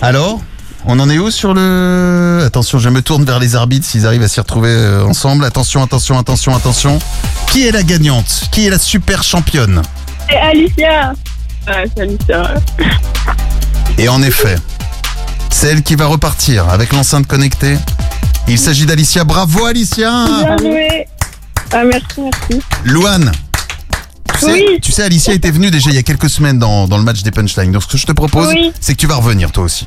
Alors? 0.02 0.42
On 0.86 0.98
en 0.98 1.08
est 1.08 1.18
où 1.18 1.30
sur 1.30 1.54
le... 1.54 2.42
Attention, 2.44 2.78
je 2.78 2.88
me 2.88 3.02
tourne 3.02 3.24
vers 3.24 3.38
les 3.38 3.54
arbitres 3.56 3.86
s'ils 3.86 4.06
arrivent 4.06 4.22
à 4.22 4.28
s'y 4.28 4.40
retrouver 4.40 4.70
euh, 4.70 5.04
ensemble. 5.04 5.44
Attention, 5.44 5.82
attention, 5.82 6.18
attention, 6.18 6.54
attention. 6.54 6.98
Qui 7.50 7.66
est 7.66 7.70
la 7.72 7.82
gagnante? 7.82 8.44
Qui 8.50 8.66
est 8.66 8.70
la 8.70 8.78
super 8.78 9.22
championne? 9.22 9.82
C'est 10.28 10.36
Alicia. 10.36 11.12
Ouais, 11.68 11.84
c'est 11.94 12.02
Alicia. 12.02 12.54
Et 13.98 14.08
en 14.08 14.22
effet, 14.22 14.56
celle 15.50 15.82
qui 15.82 15.94
va 15.94 16.06
repartir 16.06 16.68
avec 16.68 16.92
l'enceinte 16.92 17.26
connectée. 17.26 17.76
Il 18.48 18.58
s'agit 18.58 18.86
d'Alicia. 18.86 19.22
Bravo 19.24 19.66
Alicia 19.66 20.10
Bien 20.26 20.56
joué. 20.58 21.06
Ah, 21.72 21.84
merci, 21.84 22.20
merci. 22.20 22.62
Louane 22.84 23.30
tu 24.34 24.46
sais, 24.46 24.52
Oui. 24.52 24.78
tu 24.82 24.90
sais, 24.92 25.02
Alicia 25.04 25.32
était 25.34 25.50
venue 25.50 25.70
déjà 25.70 25.90
il 25.90 25.94
y 25.94 25.98
a 25.98 26.02
quelques 26.02 26.28
semaines 26.28 26.58
dans, 26.58 26.88
dans 26.88 26.96
le 26.98 27.04
match 27.04 27.22
des 27.22 27.30
punchlines. 27.30 27.70
Donc 27.70 27.82
ce 27.84 27.88
que 27.88 27.96
je 27.98 28.06
te 28.06 28.12
propose, 28.12 28.48
Oui. 28.48 28.72
c'est 28.80 28.94
que 28.94 28.98
tu 28.98 29.06
vas 29.06 29.14
revenir 29.14 29.52
toi 29.52 29.64
aussi. 29.64 29.86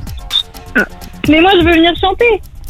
Mais 1.28 1.40
moi, 1.40 1.50
je 1.58 1.64
veux 1.64 1.72
venir 1.74 1.92
chanter. 2.00 2.24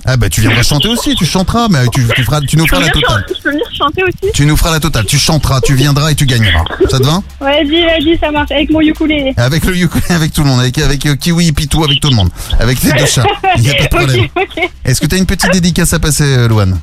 Ah 0.08 0.16
bah 0.16 0.28
tu 0.28 0.40
viendras 0.40 0.62
chanter 0.62 0.86
aussi, 0.86 1.16
tu 1.16 1.26
chanteras, 1.26 1.66
mais 1.68 1.80
tu, 1.92 2.06
tu 2.14 2.22
feras, 2.22 2.40
tu 2.40 2.56
nous 2.56 2.64
feras 2.68 2.80
la 2.80 2.90
totale. 2.90 3.26
je 3.28 3.42
peux 3.42 3.50
venir 3.50 3.66
chanter 3.76 4.04
aussi. 4.04 4.32
Tu 4.32 4.46
nous 4.46 4.56
feras 4.56 4.70
la 4.70 4.78
totale, 4.78 5.04
tu 5.04 5.18
chanteras, 5.18 5.60
tu 5.60 5.74
viendras 5.74 6.12
et 6.12 6.14
tu 6.14 6.26
gagneras. 6.26 6.62
Ça 6.88 7.00
te 7.00 7.04
va? 7.04 7.22
Vas-y, 7.40 7.84
vas-y, 7.84 8.16
ça 8.16 8.30
marche. 8.30 8.52
Avec 8.52 8.70
mon 8.70 8.80
ukulélé. 8.82 9.34
Avec 9.36 9.64
le 9.64 9.76
ukulélé, 9.76 10.14
avec 10.14 10.32
tout 10.32 10.44
le 10.44 10.48
monde, 10.48 10.60
avec, 10.60 10.78
avec 10.78 11.04
euh, 11.06 11.16
Kiwi, 11.16 11.50
Pitou, 11.50 11.82
avec 11.82 11.98
tout 11.98 12.08
le 12.10 12.14
monde. 12.14 12.28
Avec 12.60 12.80
les 12.84 12.92
deux 12.92 13.04
chats, 13.06 13.24
il 13.56 13.62
n'y 13.62 13.70
a 13.70 13.74
pas 13.74 13.82
de 13.82 13.88
problème. 13.96 14.26
Ok, 14.36 14.46
ok. 14.56 14.70
Est-ce 14.84 15.00
que 15.00 15.06
tu 15.06 15.16
as 15.16 15.18
une 15.18 15.26
petite 15.26 15.50
dédicace 15.52 15.92
à 15.92 15.98
passer, 15.98 16.22
euh, 16.22 16.46
Louane? 16.46 16.78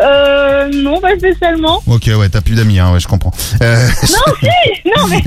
Euh, 0.00 0.70
non, 0.74 1.00
pas 1.00 1.16
spécialement. 1.16 1.82
Ok, 1.86 2.10
ouais, 2.16 2.28
t'as 2.28 2.40
plus 2.40 2.54
d'amis, 2.54 2.78
hein, 2.78 2.92
ouais, 2.92 3.00
je 3.00 3.08
comprends. 3.08 3.32
Euh, 3.62 3.88
Non, 3.88 4.34
si 4.40 4.90
Non, 4.96 5.06
mais... 5.08 5.22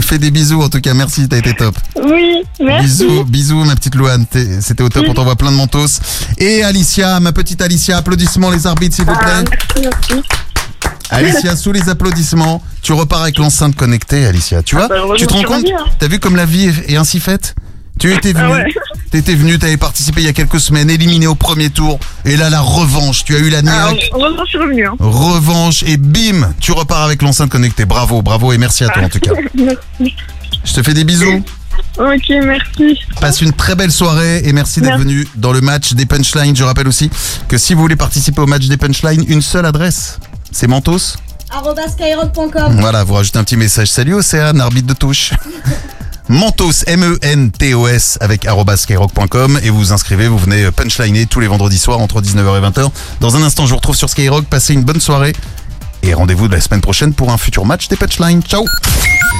fais 0.00 0.18
des 0.18 0.30
bisous, 0.30 0.62
en 0.62 0.68
tout 0.68 0.80
cas, 0.80 0.94
merci, 0.94 1.28
t'as 1.28 1.38
été 1.38 1.54
top. 1.54 1.76
Oui, 2.04 2.42
merci. 2.60 2.86
Bisous, 2.86 3.24
bisous, 3.24 3.64
ma 3.64 3.74
petite 3.76 3.94
Louane, 3.94 4.26
t'es- 4.26 4.60
c'était 4.60 4.82
au 4.82 4.88
top, 4.88 5.04
on 5.08 5.14
t'envoie 5.14 5.36
plein 5.36 5.50
de 5.52 5.56
mentos. 5.56 6.00
Et 6.38 6.62
Alicia, 6.62 7.20
ma 7.20 7.32
petite 7.32 7.62
Alicia, 7.62 7.98
applaudissements 7.98 8.50
les 8.50 8.66
arbitres, 8.66 8.96
s'il 8.96 9.04
vous 9.04 9.14
plaît. 9.14 9.28
Ah, 9.30 9.42
merci, 9.50 9.88
merci. 10.10 10.28
Alicia, 11.10 11.56
sous 11.56 11.72
les 11.72 11.88
applaudissements, 11.88 12.62
tu 12.82 12.92
repars 12.92 13.22
avec 13.22 13.38
l'enceinte 13.38 13.76
connectée, 13.76 14.26
Alicia. 14.26 14.62
Tu 14.62 14.76
vois 14.76 14.88
bah, 14.88 14.96
heureusement 14.98 15.16
Tu 15.16 15.26
te 15.26 15.32
rends 15.32 15.40
tu 15.40 15.46
compte? 15.46 15.64
T'as 15.98 16.08
vu 16.08 16.18
comme 16.18 16.36
la 16.36 16.46
vie 16.46 16.70
est 16.88 16.96
ainsi 16.96 17.20
faite? 17.20 17.54
Tu 18.02 18.12
étais 18.12 18.32
venu, 18.32 18.44
Ah 18.44 18.50
ouais. 18.50 18.64
t'étais 19.12 19.36
venu, 19.36 19.60
t'avais 19.60 19.76
participé 19.76 20.22
il 20.22 20.24
y 20.24 20.28
a 20.28 20.32
quelques 20.32 20.58
semaines, 20.58 20.90
éliminé 20.90 21.28
au 21.28 21.36
premier 21.36 21.70
tour, 21.70 22.00
et 22.24 22.36
là 22.36 22.50
la 22.50 22.60
revanche, 22.60 23.22
tu 23.24 23.36
as 23.36 23.38
eu 23.38 23.48
la 23.48 23.58
Ah, 23.58 23.62
niaque. 23.62 24.10
heureusement, 24.12 24.42
je 24.44 24.48
suis 24.48 24.58
revenue. 24.58 24.86
Hein. 24.88 24.94
Revanche 24.98 25.84
et 25.86 25.96
bim, 25.98 26.52
tu 26.58 26.72
repars 26.72 27.02
avec 27.02 27.22
l'enceinte 27.22 27.48
connectée. 27.50 27.84
Bravo, 27.84 28.20
bravo 28.20 28.52
et 28.52 28.58
merci 28.58 28.82
à 28.82 28.88
toi 28.88 29.04
en 29.04 29.08
tout 29.08 29.20
cas. 29.20 29.30
Merci. 29.54 30.16
Je 30.64 30.72
te 30.74 30.82
fais 30.82 30.94
des 30.94 31.04
bisous. 31.04 31.44
Ok, 31.96 32.28
merci. 32.42 32.98
Passe 33.20 33.40
une 33.40 33.52
très 33.52 33.76
belle 33.76 33.92
soirée 33.92 34.42
et 34.44 34.52
merci 34.52 34.80
d'être 34.80 34.98
venu 34.98 35.28
dans 35.36 35.52
le 35.52 35.60
match 35.60 35.92
des 35.92 36.04
punchlines. 36.04 36.56
Je 36.56 36.64
rappelle 36.64 36.88
aussi 36.88 37.08
que 37.46 37.56
si 37.56 37.72
vous 37.74 37.82
voulez 37.82 37.94
participer 37.94 38.40
au 38.40 38.46
match 38.46 38.66
des 38.66 38.76
punchlines, 38.78 39.24
une 39.28 39.42
seule 39.42 39.64
adresse, 39.64 40.18
c'est 40.50 40.66
Mentos. 40.66 41.18
Voilà, 42.80 43.04
vous 43.04 43.14
rajoutez 43.14 43.38
un 43.38 43.44
petit 43.44 43.56
message. 43.56 43.86
Salut 43.92 44.14
Océane, 44.14 44.60
arbitre 44.60 44.88
de 44.88 44.94
touche. 44.94 45.30
Mentos, 46.32 46.84
M-E-N-T-O-S 46.86 48.16
avec 48.22 48.48
skyrock.com 48.76 49.60
et 49.62 49.68
vous 49.68 49.76
vous 49.76 49.92
inscrivez, 49.92 50.28
vous 50.28 50.38
venez 50.38 50.70
punchliner 50.70 51.26
tous 51.26 51.40
les 51.40 51.46
vendredis 51.46 51.76
soirs 51.76 52.00
entre 52.00 52.22
19h 52.22 52.56
et 52.56 52.70
20h. 52.70 52.90
Dans 53.20 53.36
un 53.36 53.42
instant, 53.42 53.66
je 53.66 53.70
vous 53.70 53.76
retrouve 53.76 53.96
sur 53.96 54.08
Skyrock. 54.08 54.46
Passez 54.46 54.72
une 54.72 54.82
bonne 54.82 55.00
soirée 55.00 55.34
et 56.02 56.14
rendez-vous 56.14 56.48
la 56.48 56.58
semaine 56.62 56.80
prochaine 56.80 57.12
pour 57.12 57.30
un 57.30 57.36
futur 57.36 57.66
match 57.66 57.88
des 57.88 57.96
punchlines. 57.96 58.42
Ciao 58.42 58.64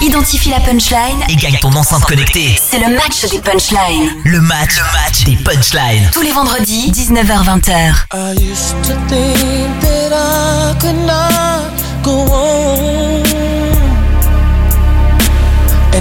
Identifie 0.03 0.51
la 0.51 0.61
punchline 0.61 1.17
Et 1.31 1.37
gagne 1.37 1.57
ton 1.63 1.73
enceinte 1.73 2.05
connectée. 2.05 2.61
C'est 2.63 2.79
le 2.79 2.95
match 2.95 3.23
des 3.31 3.39
punchlines. 3.39 4.11
Le 4.25 4.43
match, 4.43 4.77
le 4.77 4.93
match 4.93 5.25
des 5.25 5.37
punchlines. 5.37 6.11
Tous 6.13 6.21
les 6.21 6.33
vendredis, 6.33 6.93
19h-20h. 6.93 7.95
I 8.13 8.35
used 8.39 8.77
to 8.83 8.93
think 9.09 9.81
that 9.81 10.13
I 10.13 10.75
could 10.79 11.07
not 11.07 11.73
go 12.03 12.31
on. 12.31 13.52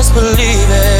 just 0.00 0.14
believe 0.14 0.70
it, 0.70 0.99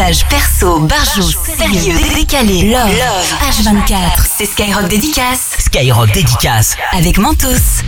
messages 0.00 0.26
perso, 0.28 0.80
barjou, 0.80 1.22
sérieux, 1.22 1.98
décalés, 2.14 2.70
love, 2.70 2.88
love, 2.88 3.34
H24. 3.50 4.26
C'est 4.34 4.46
Skyrock 4.46 4.88
Dédicace. 4.88 5.56
Skyrock 5.58 6.10
Dédicace. 6.12 6.76
Avec 6.92 7.18
Mentos. 7.18 7.82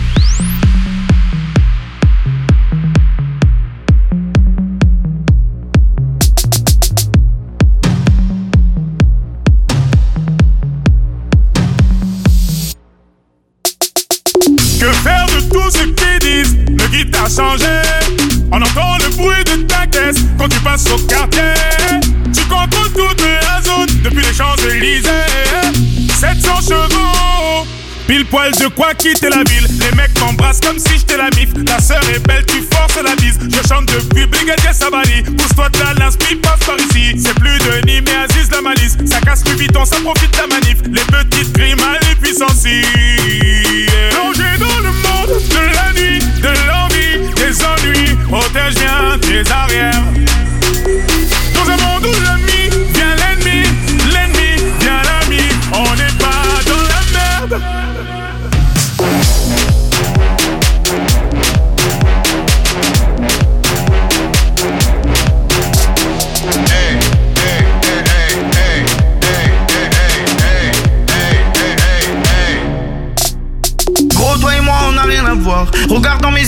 Poil, 28.33 28.51
je 28.59 28.67
crois 28.67 28.95
quitter 28.95 29.29
la 29.29 29.43
ville. 29.43 29.67
Les 29.79 29.95
mecs 29.95 30.19
m'embrassent 30.19 30.59
comme 30.59 30.79
si 30.79 30.97
j'étais 30.97 31.17
la 31.17 31.29
mif. 31.37 31.53
Ta 31.65 31.79
sœur 31.79 32.01
est 32.09 32.19
belle, 32.27 32.43
tu 32.47 32.63
forces 32.73 32.97
la 33.03 33.15
bise. 33.15 33.37
Je 33.39 33.67
chante 33.67 33.85
depuis 33.85 34.25
Brigadier 34.25 34.73
Sabali. 34.73 35.21
Pousse-toi 35.37 35.69
de 35.69 35.79
là, 35.79 35.93
l'inspi 35.99 36.35
passe 36.37 36.59
par 36.65 36.77
ici. 36.77 37.13
C'est 37.23 37.35
plus 37.35 37.57
Denis, 37.59 38.01
mais 38.01 38.15
Aziz 38.25 38.49
la 38.51 38.61
malice. 38.61 38.97
Ça 39.05 39.19
casse 39.21 39.43
plus 39.43 39.55
vite, 39.55 39.77
on 39.77 39.85
s'en 39.85 40.01
profite 40.01 40.31
de 40.31 40.37
la 40.37 40.47
manif. 40.47 40.77
Les 40.91 41.05
petites 41.13 41.53
grimes 41.53 41.77
les 42.09 42.15
puissances. 42.15 42.63
Plongé 42.63 44.49
dans 44.59 44.79
le 44.79 44.91
monde 45.05 45.33
de 45.49 45.63
la 45.75 45.93
nuit, 45.93 46.19
de 46.41 46.53
l'envie, 46.67 47.33
des 47.35 47.63
ennuis. 47.63 48.17
Protège 48.29 48.75
bien 48.75 49.19
tes 49.21 49.51
arrières. 49.51 50.01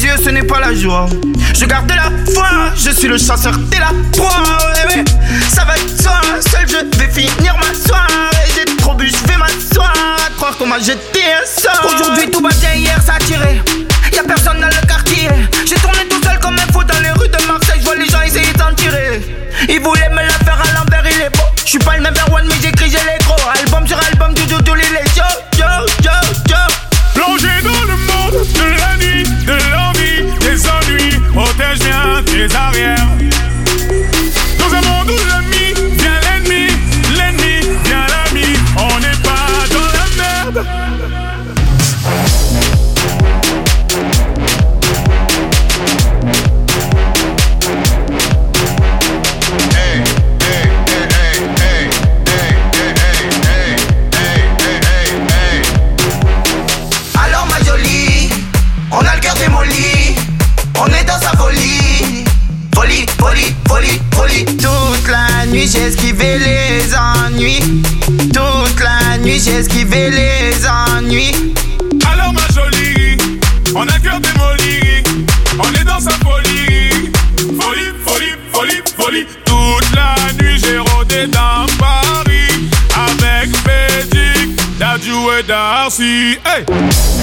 Yeux, 0.04 0.16
ce 0.24 0.30
n'est 0.30 0.44
pas 0.44 0.60
la 0.60 0.74
joie. 0.74 1.08
Je 1.58 1.66
garde 1.66 1.92
la 1.92 2.10
foi, 2.34 2.48
je 2.76 2.92
suis 2.92 3.08
le 3.08 3.18
chasseur, 3.18 3.54
t'es 3.70 3.80
la 3.80 3.92
proie. 4.12 4.44
Ouais. 4.96 5.04
Ça 5.54 5.64
va 5.64 5.76
être 5.78 6.04
toi, 6.04 6.20
seul 6.40 6.68
je 6.68 6.98
vais 6.98 7.10
finir 7.12 7.56
ma 7.58 7.74
soirée. 7.74 8.46
J'ai 8.56 8.66
trop 8.78 8.94
bu, 8.94 9.08
je 9.08 9.28
vais 9.32 9.38
m'asseoir. 9.38 9.94
Croire 10.38 10.58
qu'on 10.58 10.68
m'a 10.68 10.80
jeté 10.80 11.22
un 11.24 11.46
sort. 11.46 11.94
Aujourd'hui, 11.94 12.30
tout 12.30 12.42
va 12.42 12.50
bien, 12.50 12.74
hier 12.74 13.02
ça 13.06 13.14
a 13.14 13.20
tiré. 13.20 13.62
Y'a 14.14 14.24
personne 14.24 14.60
dans 14.60 14.68
le 14.68 14.88
quartier. 14.88 15.30
J'ai 15.66 15.76
tourné 15.76 16.06
tout 16.10 16.22
seul 16.24 16.40
comme 16.40 16.56
un 16.56 16.74
fou 16.74 16.84
dans 16.84 17.00
les 17.00 17.12
rues 17.12 17.30
de 17.30 17.48
Marseille. 17.48 17.80
Je 17.80 17.86
vois 17.86 17.96
les 17.96 18.08
gens 18.08 18.22
essayer 18.22 18.54
d'en 18.54 18.74
tirer. 18.74 19.22
Ils 19.70 19.80
voulaient 19.80 20.10
me 20.10 20.22
la 20.22 20.38
faire 20.46 20.62
à 20.62 20.74
l'envers, 20.78 21.04
il 21.10 21.22
est 21.22 21.30
beau. 21.30 21.44
Je 21.64 21.70
suis 21.70 21.80
pas 21.80 21.98
le 21.98 22.04
number 22.04 22.32
one, 22.32 22.46
mais 22.48 22.56
j'écris, 22.62 22.90
j'ai 22.90 22.98
les 22.98 23.24
gros. 23.26 23.36
Album 23.62 23.88
sur 23.88 23.98
album, 23.98 24.15
bien 32.48 33.05
Hey! 86.44 87.15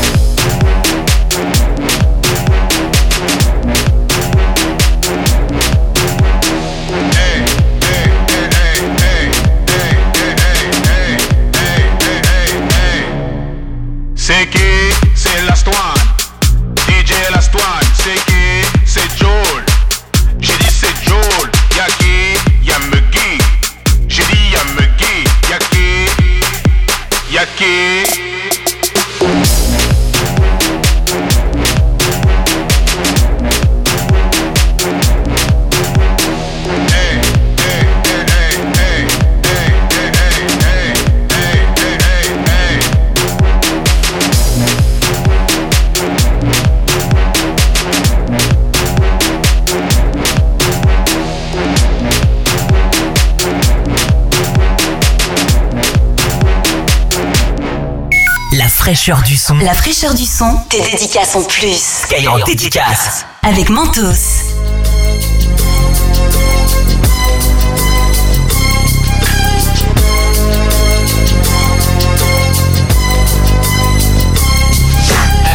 Fraîcheur 58.92 59.22
du 59.22 59.38
son. 59.38 59.56
La 59.56 59.72
fraîcheur 59.72 60.12
du 60.12 60.26
son, 60.26 60.54
tes 60.68 60.82
dédicaces 60.82 61.34
en 61.34 61.42
plus. 61.42 62.02
Skyrock 62.02 62.44
Dédicace. 62.44 63.24
Avec 63.42 63.70
Mentos. 63.70 64.51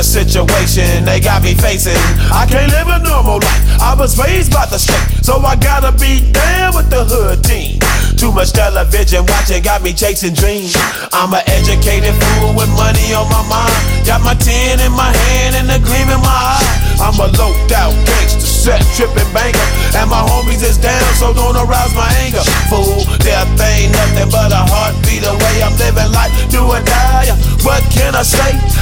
Situation 0.00 1.04
they 1.04 1.20
got 1.20 1.42
me 1.42 1.52
facing. 1.52 2.00
I 2.32 2.48
can't 2.48 2.72
live 2.72 2.88
a 2.88 3.04
normal 3.04 3.36
life. 3.44 3.62
I 3.76 3.92
was 3.92 4.16
raised 4.16 4.54
by 4.54 4.64
the 4.64 4.78
state, 4.78 5.20
so 5.20 5.36
I 5.44 5.56
gotta 5.60 5.92
be 5.92 6.32
down 6.32 6.72
with 6.72 6.88
the 6.88 7.04
hood 7.04 7.44
team. 7.44 7.76
Too 8.16 8.30
much 8.30 8.54
television 8.54 9.26
watching 9.26 9.60
got 9.60 9.82
me 9.82 9.92
chasing 9.92 10.32
dreams. 10.32 10.72
I'm 11.12 11.34
an 11.34 11.42
educated 11.50 12.14
fool 12.14 12.54
with 12.54 12.70
money 12.78 13.10
on 13.12 13.26
my 13.26 13.42
mind. 13.50 13.74
Got 14.06 14.22
my 14.22 14.38
tin 14.38 14.78
in 14.78 14.94
my 14.94 15.10
hand 15.10 15.58
and 15.58 15.66
a 15.66 15.82
gleam 15.82 16.06
in 16.06 16.22
my 16.22 16.30
eye. 16.30 16.82
I'm 17.02 17.18
a 17.18 17.26
low 17.34 17.50
out 17.74 17.90
gangster, 18.06 18.46
set 18.46 18.78
tripping 18.94 19.26
banker. 19.34 19.66
And 19.98 20.06
my 20.06 20.22
homies 20.22 20.62
is 20.62 20.78
down, 20.78 21.02
so 21.18 21.34
don't 21.34 21.58
arouse 21.58 21.90
my 21.98 22.06
anger. 22.22 22.46
Fool, 22.70 23.02
death 23.18 23.50
ain't 23.58 23.90
nothing 23.90 24.30
but 24.30 24.54
a 24.54 24.62
heartbeat 24.70 25.26
away. 25.26 25.54
I'm 25.66 25.74
living 25.82 26.14
life, 26.14 26.30
do 26.46 26.62
or 26.62 26.78
die. 26.78 27.34
What 27.66 27.82
can 27.90 28.14
I 28.14 28.22
say? 28.22 28.54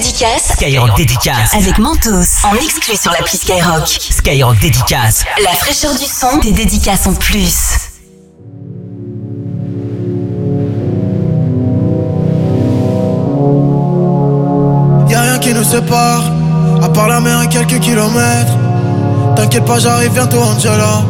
Dédicace 0.00 0.52
Skyrock 0.52 0.96
Dédicace. 0.96 1.54
avec 1.54 1.76
Mentos 1.78 2.44
en 2.44 2.54
exclu 2.54 2.94
sur 2.96 3.10
l'appli 3.10 3.36
Skyrock. 3.36 3.88
Skyrock 3.88 4.56
Dédicace. 4.60 5.24
La 5.42 5.50
fraîcheur 5.50 5.92
du 5.96 6.04
son, 6.04 6.36
des 6.38 6.52
dédicaces 6.52 7.08
en 7.08 7.14
plus. 7.14 7.90
Y'a 15.08 15.20
rien 15.20 15.38
qui 15.40 15.52
nous 15.52 15.64
sépare, 15.64 16.22
à 16.80 16.88
part 16.90 17.08
la 17.08 17.18
mer 17.18 17.42
et 17.42 17.48
quelques 17.48 17.80
kilomètres. 17.80 18.56
T'inquiète 19.34 19.64
pas, 19.64 19.80
j'arrive 19.80 20.12
bientôt, 20.12 20.40
Angela. 20.40 21.02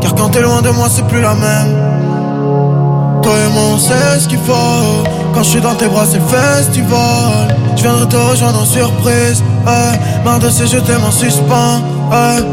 Car 0.00 0.12
quand 0.16 0.30
t'es 0.30 0.40
loin 0.40 0.60
de 0.60 0.70
moi, 0.70 0.88
c'est 0.92 1.06
plus 1.06 1.20
la 1.20 1.34
même. 1.34 3.20
Toi 3.22 3.32
et 3.32 3.52
moi, 3.52 3.62
on 3.74 3.78
sait 3.78 4.18
ce 4.18 4.26
qu'il 4.26 4.38
faut. 4.38 5.13
Quand 5.34 5.42
je 5.42 5.50
suis 5.50 5.60
dans 5.60 5.74
tes 5.74 5.88
bras, 5.88 6.04
c'est 6.06 6.20
festival. 6.20 7.56
Je 7.76 7.82
viendrai 7.82 8.08
te 8.08 8.16
rejoindre 8.16 8.60
en 8.60 8.64
surprise. 8.64 9.42
Ouais, 9.66 9.98
marre 10.24 10.38
de 10.38 10.48
ces 10.48 10.66
jeux, 10.66 10.80
en 10.80 11.10
suspens. 11.10 11.80
Ouais, 12.10 12.44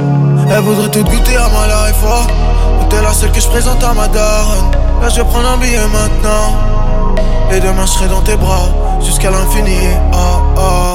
elle 0.50 0.64
voudrait 0.64 0.90
tout 0.90 1.04
goûter 1.04 1.38
à 1.38 1.48
ma 1.50 1.68
life. 1.68 2.04
Oh. 2.04 2.26
T'es 2.90 3.02
la 3.02 3.14
seule 3.14 3.32
que 3.32 3.40
je 3.40 3.48
présente 3.48 3.84
à 3.84 3.94
ma 3.94 4.08
daronne. 4.08 4.72
Là, 5.02 5.10
je 5.10 5.22
prendre 5.22 5.50
un 5.50 5.58
billet 5.58 5.78
maintenant. 5.94 6.58
Et 7.54 7.60
demain, 7.60 7.86
je 7.86 7.92
serai 7.92 8.08
dans 8.08 8.22
tes 8.22 8.36
bras 8.36 8.70
jusqu'à 9.06 9.30
l'infini. 9.30 9.78
Oh, 10.12 10.18
oh. 10.58 10.91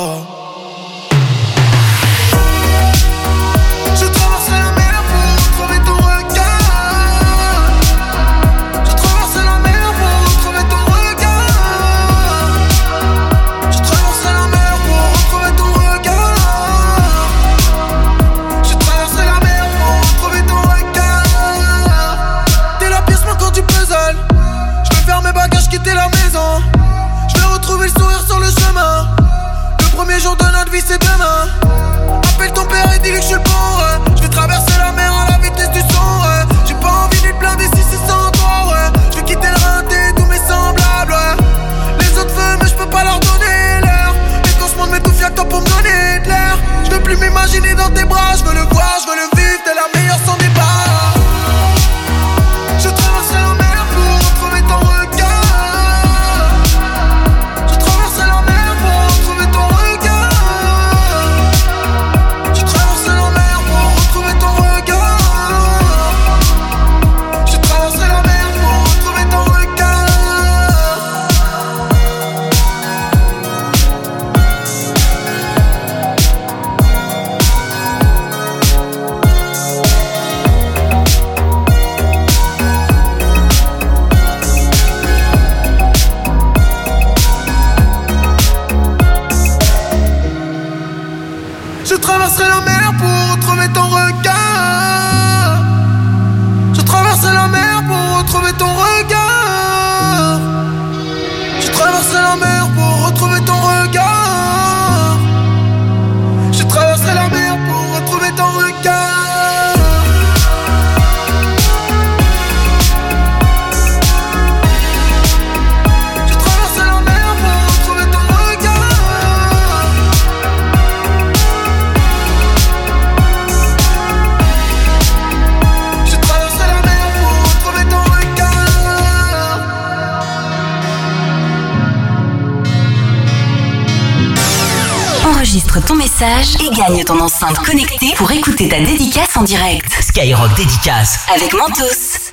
Écouter 138.56 138.68
ta 138.68 138.80
dédicace 138.80 139.36
en 139.36 139.42
direct. 139.42 139.92
Skyrock 140.00 140.54
Dédicace. 140.56 141.18
Avec 141.34 141.52
Mentos. 141.52 142.32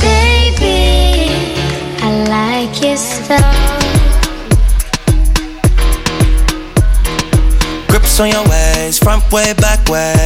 Baby, 0.00 1.32
I 2.02 2.28
like 2.28 2.80
your 2.80 2.96
stuff. 2.96 3.42
Grips 7.88 8.20
on 8.20 8.26
your 8.26 8.44
ways, 8.48 8.98
front 9.00 9.22
way, 9.32 9.54
back 9.54 9.88
way. 9.88 10.25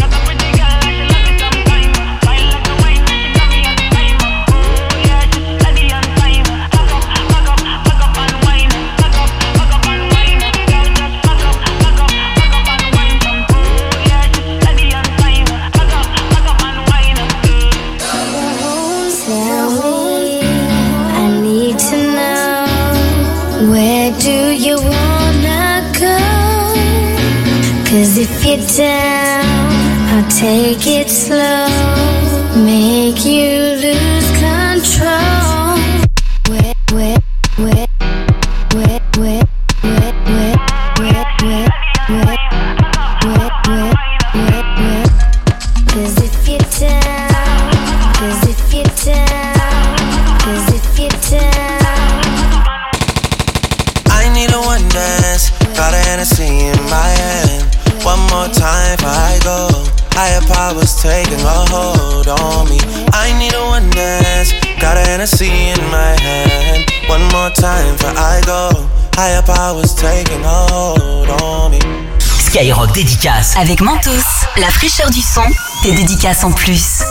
Avec 73.57 73.81
Mentos, 73.81 74.09
la 74.57 74.69
fraîcheur 74.69 75.09
du 75.09 75.21
son, 75.21 75.43
tes 75.83 75.91
dédicaces 75.91 76.43
en 76.43 76.51
plus. 76.51 77.03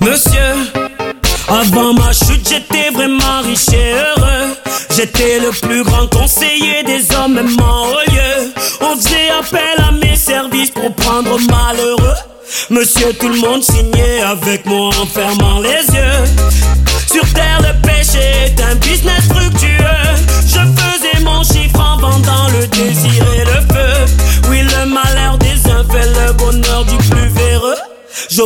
Monsieur, 0.00 0.40
avant 1.48 1.92
ma 1.92 2.12
chute, 2.12 2.48
j'étais 2.48 2.90
vraiment 2.90 3.42
riche 3.44 3.68
et 3.72 3.92
heureux. 3.92 4.56
J'étais 4.96 5.40
le 5.40 5.50
plus 5.50 5.84
grand 5.84 6.08
conseiller 6.08 6.82
des 6.84 7.14
hommes, 7.14 7.34
même 7.34 7.60
en 7.60 7.88
haut 7.88 8.10
lieu. 8.10 8.52
On 8.80 8.96
faisait 8.96 9.30
appel 9.38 9.84
à 9.86 9.92
mes 9.92 10.16
services 10.16 10.70
pour 10.70 10.94
prendre 10.94 11.38
malheureux. 11.50 12.14
Monsieur, 12.70 13.12
tout 13.12 13.28
le 13.28 13.40
monde 13.40 13.62
signait 13.62 14.22
avec 14.22 14.64
moi 14.66 14.88
en 14.88 15.06
fermant 15.06 15.60
les 15.60 15.65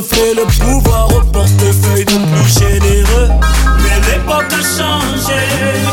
Le 0.00 0.46
pouvoir 0.64 1.08
au 1.14 1.20
portefeuille 1.20 2.06
du 2.06 2.14
plus 2.14 2.58
généreux. 2.58 3.28
Mais 3.82 4.00
l'époque 4.10 4.50
a 4.50 4.62
changé, 4.62 5.40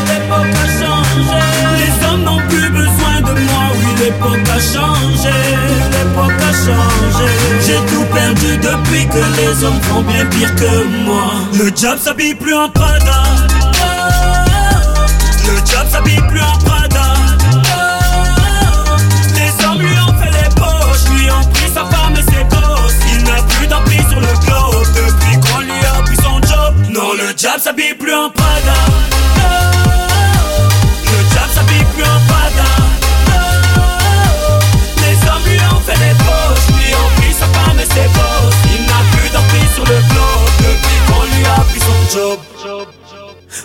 l'époque 0.06 0.54
a 0.54 0.66
changé. 0.80 1.40
Les 1.76 2.06
hommes 2.06 2.22
n'ont 2.22 2.40
plus 2.48 2.70
besoin 2.70 3.20
de 3.20 3.38
moi, 3.38 3.64
oui, 3.74 3.86
l'époque 4.02 4.48
a 4.48 4.58
changé, 4.58 5.34
l'époque 5.92 6.40
a 6.40 6.52
changé. 6.54 7.30
J'ai 7.60 7.80
tout 7.92 8.06
perdu 8.14 8.56
depuis 8.56 9.06
que 9.08 9.22
les 9.36 9.62
hommes 9.62 9.80
font 9.82 10.00
bien 10.00 10.24
pire 10.24 10.54
que 10.54 11.04
moi. 11.04 11.32
Le 11.52 11.70
job 11.76 11.98
s'habille 12.02 12.34
plus 12.34 12.54
en 12.54 12.70
Prada. 12.70 13.24
Le 15.46 15.56
job 15.70 15.86
s'habille 15.90 16.22
plus 16.28 16.40
en 16.40 16.57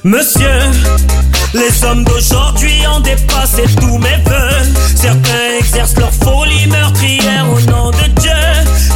Monsieur, 0.06 0.60
les 1.54 1.86
hommes 1.86 2.04
d'aujourd'hui 2.04 2.86
ont 2.94 3.00
dépassé 3.00 3.64
tous 3.80 3.98
mes 4.00 4.18
voeux. 4.26 4.74
Certains 4.96 5.60
exercent 5.60 5.98
leur 5.98 6.12
folie 6.12 6.68
meurtrière 6.68 7.48
au 7.50 7.62
nom 7.72 7.90
de 7.92 8.10
Dieu. 8.20 8.32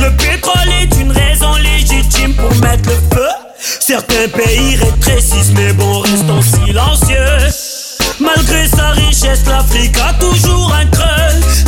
Le 0.02 0.10
pétrole 0.18 0.70
est 0.82 1.00
une 1.00 1.12
raison 1.14 1.56
légitime 1.56 2.34
pour 2.34 2.54
mettre 2.56 2.90
le 2.90 3.16
feu. 3.16 3.30
Certains 3.58 4.28
pays 4.36 4.76
rétrécissent, 4.76 5.54
mais 5.56 5.72
bon, 5.72 6.02
restons 6.02 6.42
silencieux. 6.42 7.54
Malgré 8.20 8.68
sa 8.68 8.90
richesse, 8.90 9.46
l'Afrique 9.48 9.98
a 10.00 10.14
toujours 10.16 10.74
un 10.74 10.86
creux. 10.88 11.67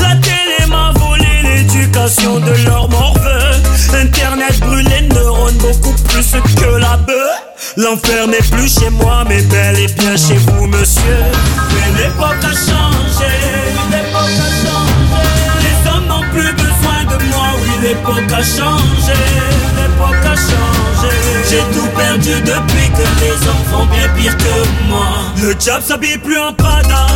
L'enfer 7.79 8.27
n'est 8.27 8.45
plus 8.51 8.67
chez 8.67 8.89
moi, 8.89 9.23
mais 9.25 9.41
bel 9.43 9.79
et 9.79 9.87
bien 9.87 10.17
chez 10.17 10.35
vous, 10.35 10.67
monsieur. 10.67 11.23
Mais 11.73 12.03
l'époque 12.03 12.43
a 12.43 12.51
changé, 12.51 13.31
l'époque 13.89 14.35
a 14.35 14.49
changé. 14.67 15.23
Les 15.61 15.89
hommes 15.89 16.07
n'ont 16.07 16.27
plus 16.33 16.51
besoin 16.55 17.05
de 17.05 17.23
moi, 17.31 17.47
oui, 17.61 17.69
l'époque 17.81 18.29
a 18.33 18.43
changé, 18.43 19.15
l'époque 19.77 20.25
a 20.25 20.35
changé. 20.35 21.15
J'ai 21.49 21.63
tout 21.73 21.87
perdu 21.95 22.41
depuis 22.41 22.89
que 22.97 23.23
les 23.23 23.47
hommes 23.47 23.65
font 23.71 23.85
bien 23.85 24.09
pire 24.09 24.35
que 24.35 24.89
moi. 24.89 25.07
Le 25.41 25.51
job 25.51 25.81
s'habille 25.81 26.17
plus 26.17 26.37
en 26.37 26.51
Prada. 26.51 27.07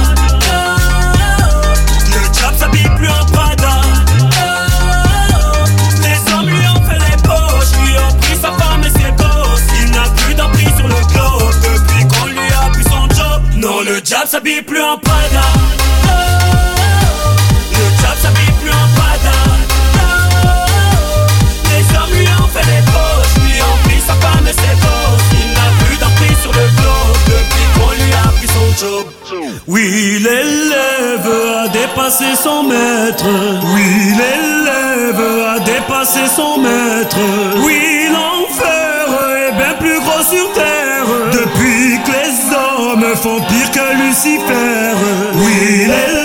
Le 2.07 2.39
job 2.39 2.53
s'habille 2.57 2.89
plus 2.95 3.09
en 3.09 3.25
Prada. 3.25 3.32
Job 14.13 14.27
s'habille 14.27 14.61
plus 14.61 14.81
en 14.81 14.97
Prada. 14.97 15.45
Le 17.71 17.85
job 18.01 18.15
s'habille 18.21 18.53
plus 18.61 18.71
en 18.71 18.87
Prada. 18.95 19.37
Les 21.71 21.83
hommes 21.97 22.13
lui 22.19 22.27
ont 22.27 22.47
fait 22.53 22.67
les 22.73 22.83
poches, 22.93 23.35
lui 23.45 23.61
ont 23.61 23.77
pris 23.85 24.01
sa 24.05 24.13
femme 24.13 24.45
et 24.47 24.53
ses 24.53 24.75
gosses. 24.83 25.29
Il 25.41 25.47
n'a 25.57 25.67
plus 25.83 25.97
d'emprise 25.97 26.39
sur 26.41 26.51
le 26.51 26.65
globe 26.77 27.17
depuis 27.33 27.65
qu'on 27.75 27.91
lui 28.03 28.13
a 28.13 28.27
pris 28.37 28.47
son 28.47 28.85
job. 28.85 29.05
Oui, 29.67 30.19
l'élève 30.19 31.29
a 31.63 31.67
dépassé 31.69 32.35
son 32.41 32.63
maître. 32.63 33.25
Oui, 33.73 34.13
l'élève 34.19 35.21
a 35.55 35.59
dépassé 35.59 36.27
son 36.35 36.59
maître. 36.59 37.17
Oui, 37.65 38.09
l'enfer 38.11 39.07
est 39.47 39.53
bien 39.53 39.73
plus 39.79 39.99
gros 40.01 40.23
sur 40.23 40.53
terre. 40.53 41.07
Depuis 41.31 41.99
que 42.05 42.11
les 42.11 42.55
hommes 42.55 43.15
font 43.15 43.41
pire 43.41 43.71
Lucifer. 44.13 44.93
Oui, 45.33 45.87
l'élève 45.87 46.22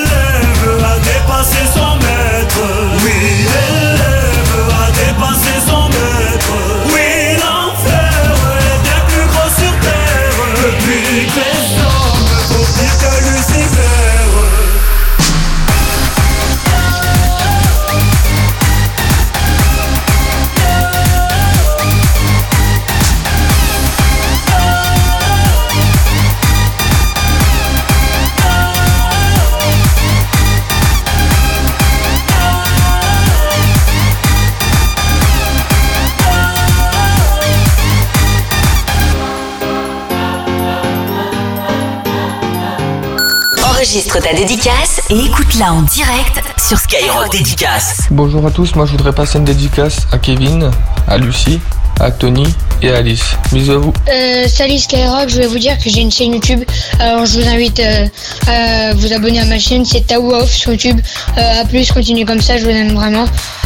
Enregistre 43.89 44.21
ta 44.21 44.35
dédicace 44.35 45.01
et 45.09 45.19
écoute-la 45.19 45.73
en 45.73 45.81
direct 45.81 46.43
sur 46.59 46.79
Skyrock 46.79 47.33
Dédicace. 47.33 48.03
Bonjour 48.11 48.47
à 48.47 48.51
tous, 48.51 48.75
moi 48.75 48.85
je 48.85 48.91
voudrais 48.91 49.15
passer 49.15 49.39
une 49.39 49.47
dédicace 49.47 50.07
à 50.13 50.19
Kevin, 50.19 50.71
à 51.07 51.17
Lucie, 51.17 51.59
à 51.99 52.11
Tony 52.11 52.47
et 52.83 52.91
à 52.91 52.97
Alice. 52.97 53.25
Bisous 53.51 53.73
à 53.73 53.79
vous. 53.79 53.95
Euh, 54.11 54.47
salut 54.47 54.77
Skyrock, 54.77 55.31
je 55.31 55.37
voulais 55.37 55.47
vous 55.47 55.59
dire 55.59 55.79
que 55.79 55.89
j'ai 55.89 56.03
une 56.03 56.11
chaîne 56.11 56.35
YouTube. 56.35 56.65
Alors 57.01 57.25
je 57.25 57.41
vous 57.41 57.49
invite 57.49 57.81
euh, 57.81 58.07
à 58.47 58.93
vous 58.93 59.11
abonner 59.15 59.41
à 59.41 59.47
ma 59.47 59.59
chaîne, 59.59 59.87
c'est 59.87 60.15
Off 60.15 60.51
sur 60.51 60.73
YouTube. 60.73 61.01
Euh, 61.39 61.63
à 61.63 61.65
plus, 61.65 61.91
continuez 61.91 62.27
comme 62.27 62.43
ça, 62.43 62.59
je 62.59 62.65
vous 62.65 62.71
aime 62.71 62.93
vraiment. 62.93 63.25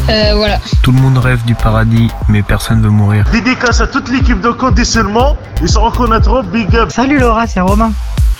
Euh, 0.09 0.35
voilà. 0.37 0.61
Tout 0.85 0.93
le 0.93 1.01
monde 1.01 1.19
rêve 1.19 1.45
du 1.47 1.57
paradis, 1.57 2.09
mais 2.29 2.43
personne 2.43 2.81
veut 2.81 2.91
mourir. 2.91 3.25
Dédicace 3.33 3.81
à 3.81 3.89
toute 3.89 4.09
l'équipe 4.09 4.41
de 4.41 4.51
conditionnement. 4.51 5.37
Ils 5.61 5.69
se 5.69 5.79
reconnaîtront, 5.79 6.45
big 6.45 6.73
up. 6.77 6.93
Salut 6.93 7.19
Laura, 7.19 7.49
c'est 7.49 7.61
Romain. 7.61 7.93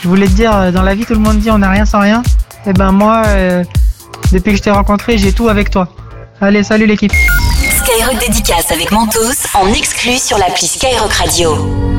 Je 0.03 0.09
voulais 0.09 0.27
te 0.27 0.33
dire, 0.33 0.55
euh, 0.55 0.71
dans 0.73 0.83
la 0.83 0.97
vie, 0.97 1.07
tout 1.07 1.13
le 1.13 1.21
monde 1.21 1.39
dit 1.39 1.51
on 1.51 1.59
n'a 1.59 1.71
rien 1.71 1.87
sans 1.87 2.01
rien. 2.01 2.23
Et 2.67 2.73
ben 2.73 2.91
moi, 2.91 3.23
euh, 3.27 3.63
depuis 4.33 4.51
que 4.53 4.59
je 4.59 4.63
t'ai 4.63 4.71
rencontré, 4.71 5.17
j'ai 5.17 5.33
tout 5.33 5.49
avec 5.49 5.71
toi. 5.71 5.89
Allez, 6.41 6.65
salut 6.65 6.87
l'équipe. 6.87 7.13
Skyrock 7.13 8.19
Dédicace 8.19 8.73
avec 8.73 8.91
Mentos 8.91 9.47
en 9.55 9.73
exclu 9.73 10.19
sur 10.19 10.39
l'appli 10.39 10.67
Skyrock 10.67 11.13
Radio. 11.13 11.92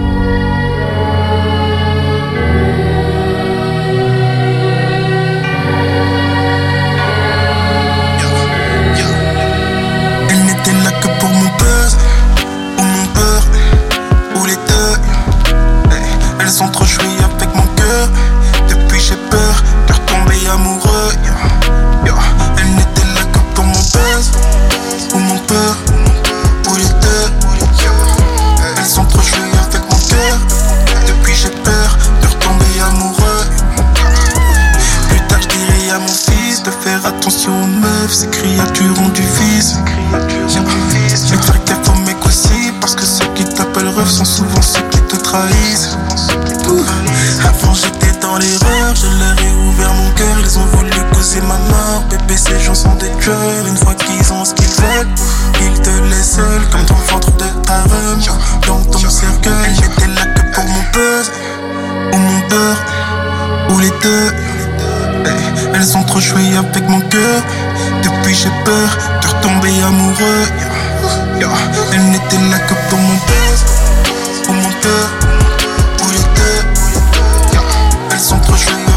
Ces 38.14 38.28
créatures 38.28 39.00
ont 39.02 39.10
du 39.10 39.22
vice. 39.22 39.76
Gaffe 41.66 41.90
aux 41.90 42.00
mecs 42.06 42.26
aussi, 42.26 42.72
parce 42.80 42.96
que 42.96 43.06
ceux 43.06 43.26
qui 43.34 43.44
t'appellent 43.46 43.88
ref 43.88 44.08
sont 44.10 44.26
souvent 44.26 44.62
ceux 44.62 44.84
qui 44.92 45.00
te 45.02 45.16
trahissent. 45.16 45.98
Avant, 47.44 47.74
j'étais 47.74 48.12
dans 48.22 48.38
l'erreur, 48.38 48.96
je 48.96 49.08
leur 49.08 49.40
ai 49.42 49.52
ouvert 49.68 49.94
mon 49.94 50.12
cœur, 50.12 50.36
ils 50.44 50.60
ont 50.60 50.66
voulu 50.78 50.92
causer 51.14 51.42
ma 51.42 51.58
mort. 51.58 52.04
Bébé, 52.10 52.38
ces 52.38 52.60
gens 52.60 52.76
sont 52.76 52.94
des 52.96 53.10
tueurs, 53.20 53.68
une 53.68 53.78
fois 53.78 53.96
qu'ils 53.96 54.32
ont 54.32 54.46
ce 54.46 54.54
qu'ils 54.54 54.68
veulent, 54.68 55.08
ils 55.62 55.82
te 55.82 55.90
laissent 56.10 56.36
seul, 56.36 56.62
comme 56.72 56.82
le 56.82 57.12
ventre 57.12 57.32
de 57.32 57.46
ta 57.66 57.82
rhum, 57.84 58.20
dans 58.68 58.84
ton 58.92 59.10
cercueil. 59.10 59.74
J'étais 59.76 60.08
là 60.14 60.26
que 60.26 60.54
pour 60.54 60.66
mon 60.66 60.84
buzz, 60.94 61.32
ou 62.14 62.18
mon 62.18 62.40
beurre, 62.50 62.78
ou 63.70 63.80
les 63.80 63.94
deux. 64.02 64.34
Elles 65.76 65.98
ont 65.98 66.04
trop 66.04 66.20
joué 66.20 66.56
avec 66.56 66.88
mon 66.88 67.02
cœur. 67.02 67.42
Depuis 68.04 68.36
j'ai 68.36 68.50
peur 68.66 68.90
de 69.22 69.28
retomber 69.28 69.82
amoureux. 69.82 70.46
Yeah, 71.40 71.48
yeah. 71.48 71.50
Elles 71.94 72.10
n'étaient 72.12 72.38
là 72.52 72.60
que 72.60 72.74
pour 72.90 73.00
mon 73.00 73.14
buzz 73.14 73.66
ou 74.50 74.54
mon 74.54 74.72
peur. 74.82 75.10
Ou 76.04 76.12
les 76.12 76.26
deux. 76.36 77.60
Elles 78.12 78.34
ont 78.34 78.40
trop 78.40 78.56
joué 78.56 78.93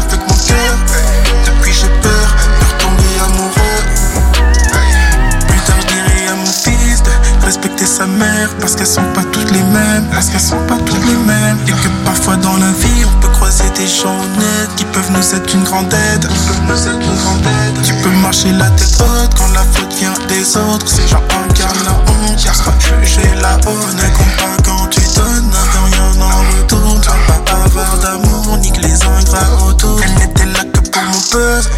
parce 8.59 8.75
qu'elles 8.75 8.87
sont 8.87 9.13
pas 9.13 9.23
toutes 9.31 9.51
les 9.51 9.63
mêmes. 9.63 10.05
Parce 10.11 10.29
qu'elles 10.29 10.39
sont 10.39 10.63
pas 10.67 10.77
toutes 10.85 11.05
les 11.05 11.15
mêmes. 11.15 11.57
Et 11.67 11.71
que 11.71 11.89
parfois 12.05 12.35
dans 12.37 12.57
la 12.57 12.71
vie 12.71 13.05
on 13.05 13.21
peut 13.21 13.29
croiser 13.29 13.69
des 13.75 13.87
gens 13.87 14.15
honnêtes 14.15 14.75
qui 14.75 14.85
peuvent 14.85 15.11
nous 15.11 15.35
être 15.35 15.53
une 15.53 15.63
grande 15.63 15.93
aide. 15.93 16.27
Qui 16.27 16.37
peuvent 16.37 16.61
nous 16.67 16.87
être 16.87 17.01
une 17.01 17.17
grande 17.23 17.45
aide. 17.45 17.81
Tu 17.83 17.93
peux 17.95 18.15
marcher 18.21 18.51
la 18.51 18.69
tête 18.71 18.97
haute 18.99 19.31
quand 19.37 19.51
la 19.53 19.63
faute 19.63 19.93
vient 19.99 20.13
des 20.27 20.57
autres. 20.57 20.87
Ces 20.87 21.07
gens 21.07 21.23
incarnent 21.31 21.83
la 21.85 21.93
honte. 21.93 22.43
Car 22.43 22.55
pas 22.63 22.73
juger 22.79 23.29
la 23.41 23.55
honte. 23.55 23.93
Ne 23.95 24.17
compte 24.17 24.35
pas 24.37 24.63
quand 24.63 24.87
tu 24.87 25.01
donnes, 25.15 25.49
n'avais 25.49 25.95
rien 25.95 26.21
en 26.21 26.59
retour. 26.59 27.01
Tu 27.01 27.09
pas 27.09 27.63
avoir 27.63 27.97
d'amour, 27.97 28.57
ni 28.59 28.71
que 28.71 28.81
les 28.81 29.03
ingrats 29.03 29.65
autour. 29.67 29.99
Elle 30.03 30.13
n'était 30.15 30.45
là 30.45 30.63
que 30.73 30.79
pour 30.89 31.03
mon 31.03 31.19
buzz, 31.31 31.69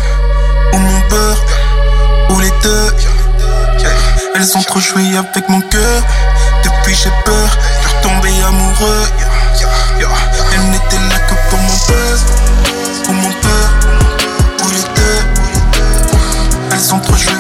ou 0.74 0.78
mon 0.78 1.00
beurre, 1.10 1.38
ou 2.32 2.40
les 2.40 2.52
deux. 2.64 3.19
Elles 4.36 4.58
ont 4.58 4.62
trop 4.62 4.80
joué 4.80 5.18
avec 5.18 5.50
mon 5.50 5.62
cœur. 5.62 6.04
Depuis 6.64 6.96
j'ai 6.96 7.12
peur 7.26 7.50
de 7.84 7.88
retomber 7.98 8.42
amoureux. 8.44 9.08
Elles 10.54 10.70
n'étaient 10.72 11.08
là 11.10 11.20
que 11.28 11.36
pour 11.50 11.60
mon 11.60 11.78
buzz, 11.88 12.26
ou 13.08 13.14
mon 13.14 13.32
peur, 13.32 13.70
ou 14.64 14.70
les 14.70 14.82
deux. 14.82 15.22
Elles 16.72 16.94
ont 16.94 17.00
trop 17.00 17.16
joué 17.16 17.39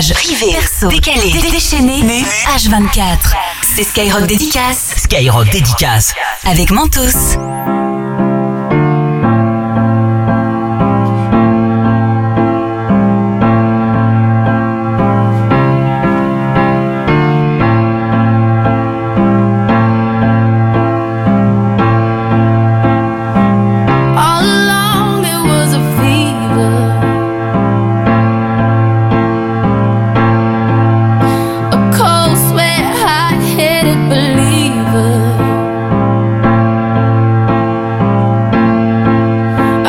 privés, 0.00 0.52
perso, 0.52 0.88
décalés, 0.88 1.32
déchaînés, 1.50 2.02
H24. 2.56 3.34
C'est 3.62 3.84
Skyrock 3.84 4.26
Dédicace. 4.26 4.94
Skyrock 4.96 5.50
Dédicace. 5.50 6.14
Avec 6.44 6.70
Mentos. 6.70 7.36